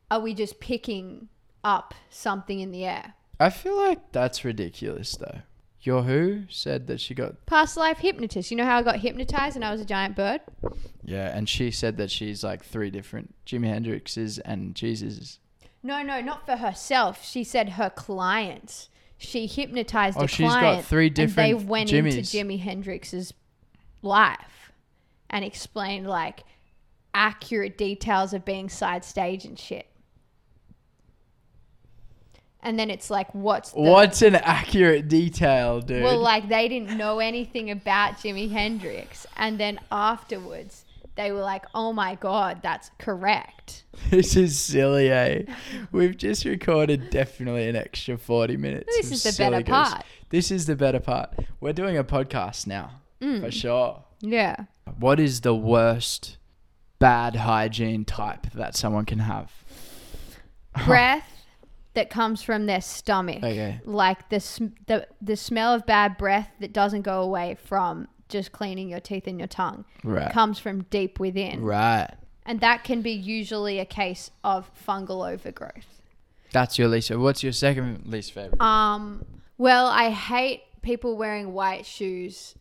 are 0.09 0.19
we 0.19 0.33
just 0.33 0.59
picking 0.59 1.29
up 1.63 1.93
something 2.09 2.59
in 2.59 2.71
the 2.71 2.85
air? 2.85 3.13
I 3.39 3.49
feel 3.49 3.77
like 3.77 4.11
that's 4.11 4.45
ridiculous, 4.45 5.15
though. 5.15 5.39
Your 5.81 6.03
who 6.03 6.43
said 6.49 6.87
that 6.87 7.01
she 7.01 7.13
got. 7.13 7.45
Past 7.45 7.75
life 7.75 7.97
hypnotist. 7.97 8.51
You 8.51 8.57
know 8.57 8.65
how 8.65 8.77
I 8.77 8.83
got 8.83 8.99
hypnotized 8.99 9.55
and 9.57 9.65
I 9.65 9.71
was 9.71 9.81
a 9.81 9.85
giant 9.85 10.15
bird? 10.15 10.41
Yeah, 11.03 11.35
and 11.35 11.49
she 11.49 11.71
said 11.71 11.97
that 11.97 12.09
she's 12.09 12.43
like 12.43 12.63
three 12.63 12.89
different 12.89 13.35
Jimi 13.45 13.67
Hendrixes 13.67 14.39
and 14.45 14.73
Jesuses. 14.73 15.39
No, 15.81 16.01
no, 16.01 16.21
not 16.21 16.45
for 16.45 16.55
herself. 16.55 17.25
She 17.25 17.43
said 17.43 17.71
her 17.71 17.89
clients. 17.89 18.87
She 19.23 19.47
hypnotized 19.47 20.17
Oh, 20.19 20.23
a 20.23 20.27
she's 20.27 20.49
got 20.49 20.59
client. 20.59 20.85
three 20.85 21.07
And 21.07 21.15
they 21.15 21.25
different 21.25 21.63
went 21.65 21.91
into 21.91 22.09
Jimi 22.21 22.59
Hendrix's 22.59 23.33
life 24.01 24.71
and 25.29 25.45
explained 25.45 26.07
like 26.07 26.43
accurate 27.13 27.77
details 27.77 28.33
of 28.33 28.43
being 28.43 28.69
side 28.69 29.03
stage 29.05 29.45
and 29.45 29.57
shit. 29.57 29.87
And 32.61 32.79
then 32.79 32.89
it's 32.89 33.09
like, 33.09 33.33
what's 33.33 33.71
the 33.71 33.81
What's 33.81 34.21
an 34.21 34.35
accurate 34.35 35.07
detail, 35.09 35.81
dude? 35.81 36.03
well, 36.03 36.17
like 36.19 36.47
they 36.47 36.67
didn't 36.69 36.97
know 36.97 37.19
anything 37.19 37.69
about 37.71 38.13
Jimi 38.15 38.51
Hendrix, 38.51 39.25
and 39.35 39.59
then 39.59 39.79
afterwards 39.91 40.85
they 41.15 41.31
were 41.31 41.41
like, 41.41 41.65
"Oh 41.75 41.93
my 41.93 42.15
god, 42.15 42.59
that's 42.63 42.91
correct." 42.97 43.83
this 44.09 44.35
is 44.35 44.59
silly, 44.59 45.09
eh? 45.11 45.43
We've 45.91 46.17
just 46.17 46.45
recorded 46.45 47.09
definitely 47.09 47.67
an 47.69 47.75
extra 47.75 48.17
40 48.17 48.57
minutes. 48.57 48.95
This 48.97 49.11
is 49.11 49.23
the 49.23 49.43
better 49.43 49.61
goose. 49.61 49.69
part. 49.89 50.03
This 50.29 50.49
is 50.51 50.65
the 50.65 50.75
better 50.75 50.99
part. 50.99 51.33
We're 51.59 51.73
doing 51.73 51.97
a 51.97 52.03
podcast 52.03 52.65
now, 52.67 53.01
Mm. 53.21 53.41
for 53.41 53.51
sure. 53.51 54.03
Yeah. 54.21 54.55
What 54.99 55.19
is 55.19 55.41
the 55.41 55.55
worst 55.55 56.37
bad 56.99 57.35
hygiene 57.35 58.05
type 58.05 58.47
that 58.53 58.75
someone 58.75 59.05
can 59.05 59.19
have? 59.19 59.51
breath 60.85 61.45
that 61.93 62.09
comes 62.09 62.41
from 62.41 62.65
their 62.65 62.81
stomach, 62.81 63.37
Okay. 63.43 63.79
like 63.85 64.29
the 64.29 64.39
sm- 64.39 64.73
the 64.87 65.07
the 65.21 65.35
smell 65.35 65.73
of 65.73 65.85
bad 65.85 66.17
breath 66.17 66.49
that 66.59 66.73
doesn't 66.73 67.03
go 67.03 67.21
away 67.21 67.55
from 67.63 68.07
just 68.33 68.51
cleaning 68.51 68.89
your 68.89 68.99
teeth 68.99 69.27
and 69.27 69.39
your 69.39 69.47
tongue, 69.47 69.85
Right. 70.03 70.31
comes 70.33 70.59
from 70.59 70.81
deep 70.89 71.19
within, 71.19 71.63
Right. 71.63 72.09
and 72.45 72.59
that 72.59 72.83
can 72.83 73.01
be 73.01 73.11
usually 73.11 73.79
a 73.79 73.85
case 73.85 74.29
of 74.43 74.69
fungal 74.75 75.31
overgrowth. 75.31 76.01
That's 76.51 76.77
your 76.77 76.87
least. 76.89 77.09
What's 77.15 77.41
your 77.43 77.53
second 77.53 78.05
least 78.05 78.33
favorite? 78.33 78.59
Um, 78.61 79.23
well, 79.57 79.87
I 79.87 80.09
hate 80.09 80.63
people 80.81 81.15
wearing 81.15 81.53
white 81.53 81.85
shoes 81.85 82.55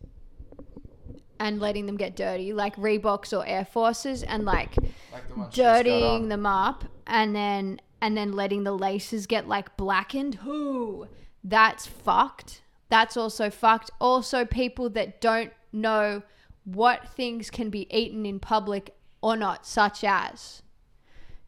and 1.39 1.59
letting 1.61 1.87
them 1.87 1.97
get 1.97 2.15
dirty, 2.15 2.53
like 2.53 2.77
Reeboks 2.77 3.37
or 3.37 3.45
Air 3.47 3.65
Forces, 3.65 4.23
and 4.23 4.45
like 4.45 4.77
like 5.13 5.29
the 5.29 5.35
one 5.35 5.51
she's 5.51 5.59
got 5.59 5.85
dirtying 5.85 6.29
them 6.29 6.47
up 6.47 6.85
and 7.07 7.35
then 7.35 7.81
and 8.01 8.17
then 8.17 8.33
letting 8.33 8.65
the 8.65 8.73
laces 8.73 9.27
get 9.27 9.49
like 9.49 9.77
blackened. 9.77 10.37
Who? 10.37 11.09
That's 11.45 11.87
fucked. 11.87 12.63
That's 12.89 13.17
also 13.17 13.51
fucked. 13.51 13.91
Also 14.01 14.45
people 14.45 14.89
that 14.91 15.21
don't 15.21 15.53
know 15.73 16.23
what 16.65 17.09
things 17.09 17.51
can 17.51 17.71
be 17.71 17.87
eaten 17.97 18.25
in 18.25 18.39
public 18.39 18.95
or 19.21 19.37
not, 19.37 19.67
such 19.67 20.05
as 20.05 20.63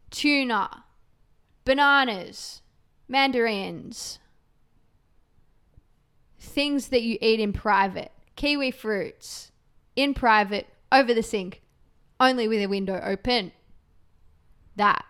tuna, 0.09 0.83
bananas, 1.63 2.61
mandarins, 3.07 4.19
things 6.39 6.87
that 6.87 7.01
you 7.01 7.17
eat 7.21 7.39
in 7.39 7.53
private, 7.53 8.11
kiwi 8.35 8.71
fruits, 8.71 9.51
in 9.95 10.13
private, 10.13 10.67
over 10.91 11.13
the 11.13 11.23
sink, 11.23 11.61
only 12.19 12.47
with 12.47 12.61
a 12.61 12.67
window 12.67 13.01
open. 13.03 13.51
That. 14.75 15.05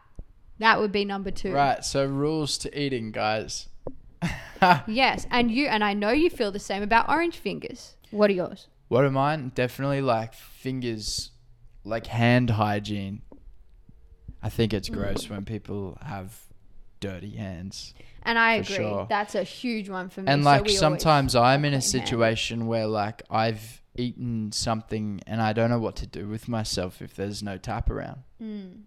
That 0.60 0.80
would 0.80 0.92
be 0.92 1.04
number 1.04 1.32
two. 1.32 1.52
Right. 1.52 1.84
So 1.84 2.06
rules 2.06 2.58
to 2.60 2.80
eating, 2.80 3.12
guys. 3.12 3.70
Yes, 4.88 5.28
and 5.30 5.52
you 5.52 5.68
and 5.68 5.84
I 5.84 5.94
know 5.94 6.12
you 6.12 6.30
feel 6.30 6.52
the 6.52 6.60
same 6.60 6.82
about 6.82 7.10
orange 7.10 7.38
fingers. 7.38 7.96
What 8.10 8.30
are 8.30 8.34
yours? 8.34 8.68
What 8.88 9.04
are 9.04 9.12
mine? 9.12 9.52
Definitely 9.56 10.02
like 10.02 10.34
fingers, 10.34 11.32
like 11.84 12.08
hand 12.08 12.52
hygiene. 12.52 13.22
I 14.44 14.50
think 14.50 14.74
it's 14.74 14.90
gross 14.90 15.30
when 15.30 15.44
people 15.46 15.98
have 16.04 16.40
dirty 17.00 17.32
hands. 17.36 17.94
And 18.24 18.38
I 18.38 18.56
agree. 18.56 18.76
sure. 18.76 19.08
That's 19.10 19.34
a 19.36 19.44
huge 19.44 19.90
one 19.90 20.10
for 20.10 20.22
me. 20.22 20.32
And 20.32 20.44
like 20.44 20.62
always 20.62 20.78
sometimes 20.80 21.36
I'm 21.36 21.66
in 21.66 21.74
a 21.74 21.78
have 21.78 21.84
clean 21.84 22.00
hands. 22.00 22.10
situation 22.10 22.68
where 22.68 22.86
like 22.88 23.24
I've 23.30 23.82
eaten 23.96 24.52
something 24.52 25.22
and 25.26 25.42
I 25.42 25.54
don't 25.54 25.70
know 25.70 25.80
what 25.80 25.96
to 25.98 26.08
do 26.08 26.28
with 26.28 26.48
myself 26.48 27.02
if 27.02 27.16
there's 27.16 27.42
no 27.42 27.58
tap 27.58 27.90
around. 27.90 28.20
Mm. 28.42 28.82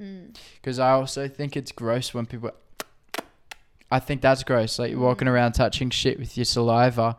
Mm. 0.00 0.36
Because 0.56 0.78
I 0.78 0.90
also 0.90 1.28
think 1.28 1.56
it's 1.56 1.72
gross 1.72 2.12
when 2.12 2.26
people. 2.26 2.50
I 3.90 4.00
think 4.00 4.22
that's 4.22 4.42
gross. 4.42 4.78
Like 4.78 4.90
you're 4.90 5.00
walking 5.00 5.28
Mm. 5.28 5.32
around 5.32 5.52
touching 5.52 5.90
shit 5.90 6.18
with 6.18 6.36
your 6.36 6.44
saliva. 6.44 7.16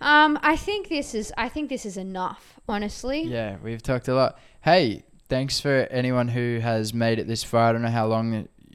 Um, 0.00 0.38
I 0.42 0.56
think 0.56 0.88
this 0.88 1.14
is. 1.14 1.32
I 1.36 1.48
think 1.48 1.68
this 1.68 1.84
is 1.84 1.96
enough. 1.96 2.60
Honestly. 2.68 3.22
Yeah, 3.22 3.56
we've 3.62 3.82
talked 3.82 4.08
a 4.08 4.14
lot. 4.14 4.38
Hey, 4.60 5.02
thanks 5.28 5.58
for 5.60 5.86
anyone 5.90 6.28
who 6.28 6.58
has 6.60 6.92
made 6.94 7.18
it 7.18 7.26
this 7.26 7.42
far. 7.42 7.70
I 7.70 7.72
don't 7.72 7.82
know 7.82 7.88
how 7.88 8.06
long 8.06 8.32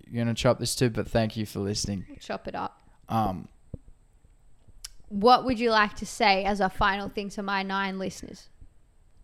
you're 0.09 0.23
gonna 0.25 0.33
chop 0.33 0.59
this 0.59 0.75
to, 0.75 0.89
but 0.89 1.07
thank 1.07 1.37
you 1.37 1.45
for 1.45 1.59
listening. 1.59 2.05
Chop 2.19 2.47
it 2.47 2.55
up. 2.55 2.81
Um, 3.09 3.47
What 5.09 5.45
would 5.45 5.59
you 5.59 5.69
like 5.71 5.95
to 5.97 6.05
say 6.05 6.43
as 6.43 6.59
a 6.59 6.69
final 6.69 7.07
thing 7.09 7.29
to 7.31 7.43
my 7.43 7.63
nine 7.63 7.99
listeners? 7.99 8.49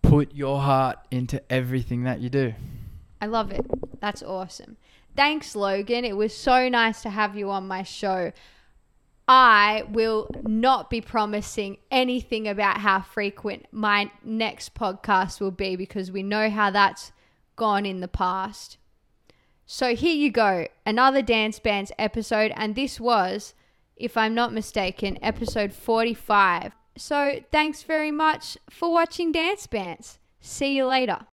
put 0.02 0.34
your 0.34 0.60
heart 0.60 0.97
into 1.12 1.39
everything 1.52 2.04
that 2.04 2.20
you 2.20 2.30
do. 2.30 2.54
I 3.22 3.28
love 3.28 3.52
it. 3.52 3.64
That's 4.00 4.24
awesome. 4.24 4.78
Thanks, 5.16 5.56
Logan. 5.56 6.04
It 6.04 6.18
was 6.18 6.36
so 6.36 6.68
nice 6.70 7.02
to 7.04 7.10
have 7.12 7.36
you 7.36 7.52
on 7.52 7.68
my 7.68 7.84
show. 7.84 8.32
I 9.32 9.84
will 9.88 10.28
not 10.42 10.90
be 10.90 11.02
promising 11.02 11.78
anything 11.92 12.48
about 12.48 12.80
how 12.80 13.02
frequent 13.02 13.68
my 13.72 14.10
next 14.24 14.74
podcast 14.74 15.40
will 15.40 15.52
be 15.52 15.76
because 15.76 16.12
we 16.12 16.24
know 16.24 16.50
how 16.50 16.72
that's 16.72 17.12
gone 17.56 17.86
in 17.86 18.00
the 18.00 18.08
past. 18.08 18.80
So 19.68 19.94
here 19.94 20.16
you 20.16 20.32
go, 20.32 20.66
another 20.84 21.22
Dance 21.22 21.60
Bands 21.60 21.92
episode, 22.00 22.52
and 22.56 22.74
this 22.74 23.00
was, 23.00 23.54
if 23.96 24.18
I'm 24.18 24.34
not 24.34 24.52
mistaken, 24.52 25.20
episode 25.22 25.74
45. 25.74 26.74
So 26.98 27.42
thanks 27.52 27.84
very 27.84 28.10
much 28.10 28.58
for 28.68 28.92
watching 28.92 29.32
Dance 29.32 29.68
Bands. 29.68 30.18
See 30.42 30.76
you 30.76 30.88
later. 30.88 31.30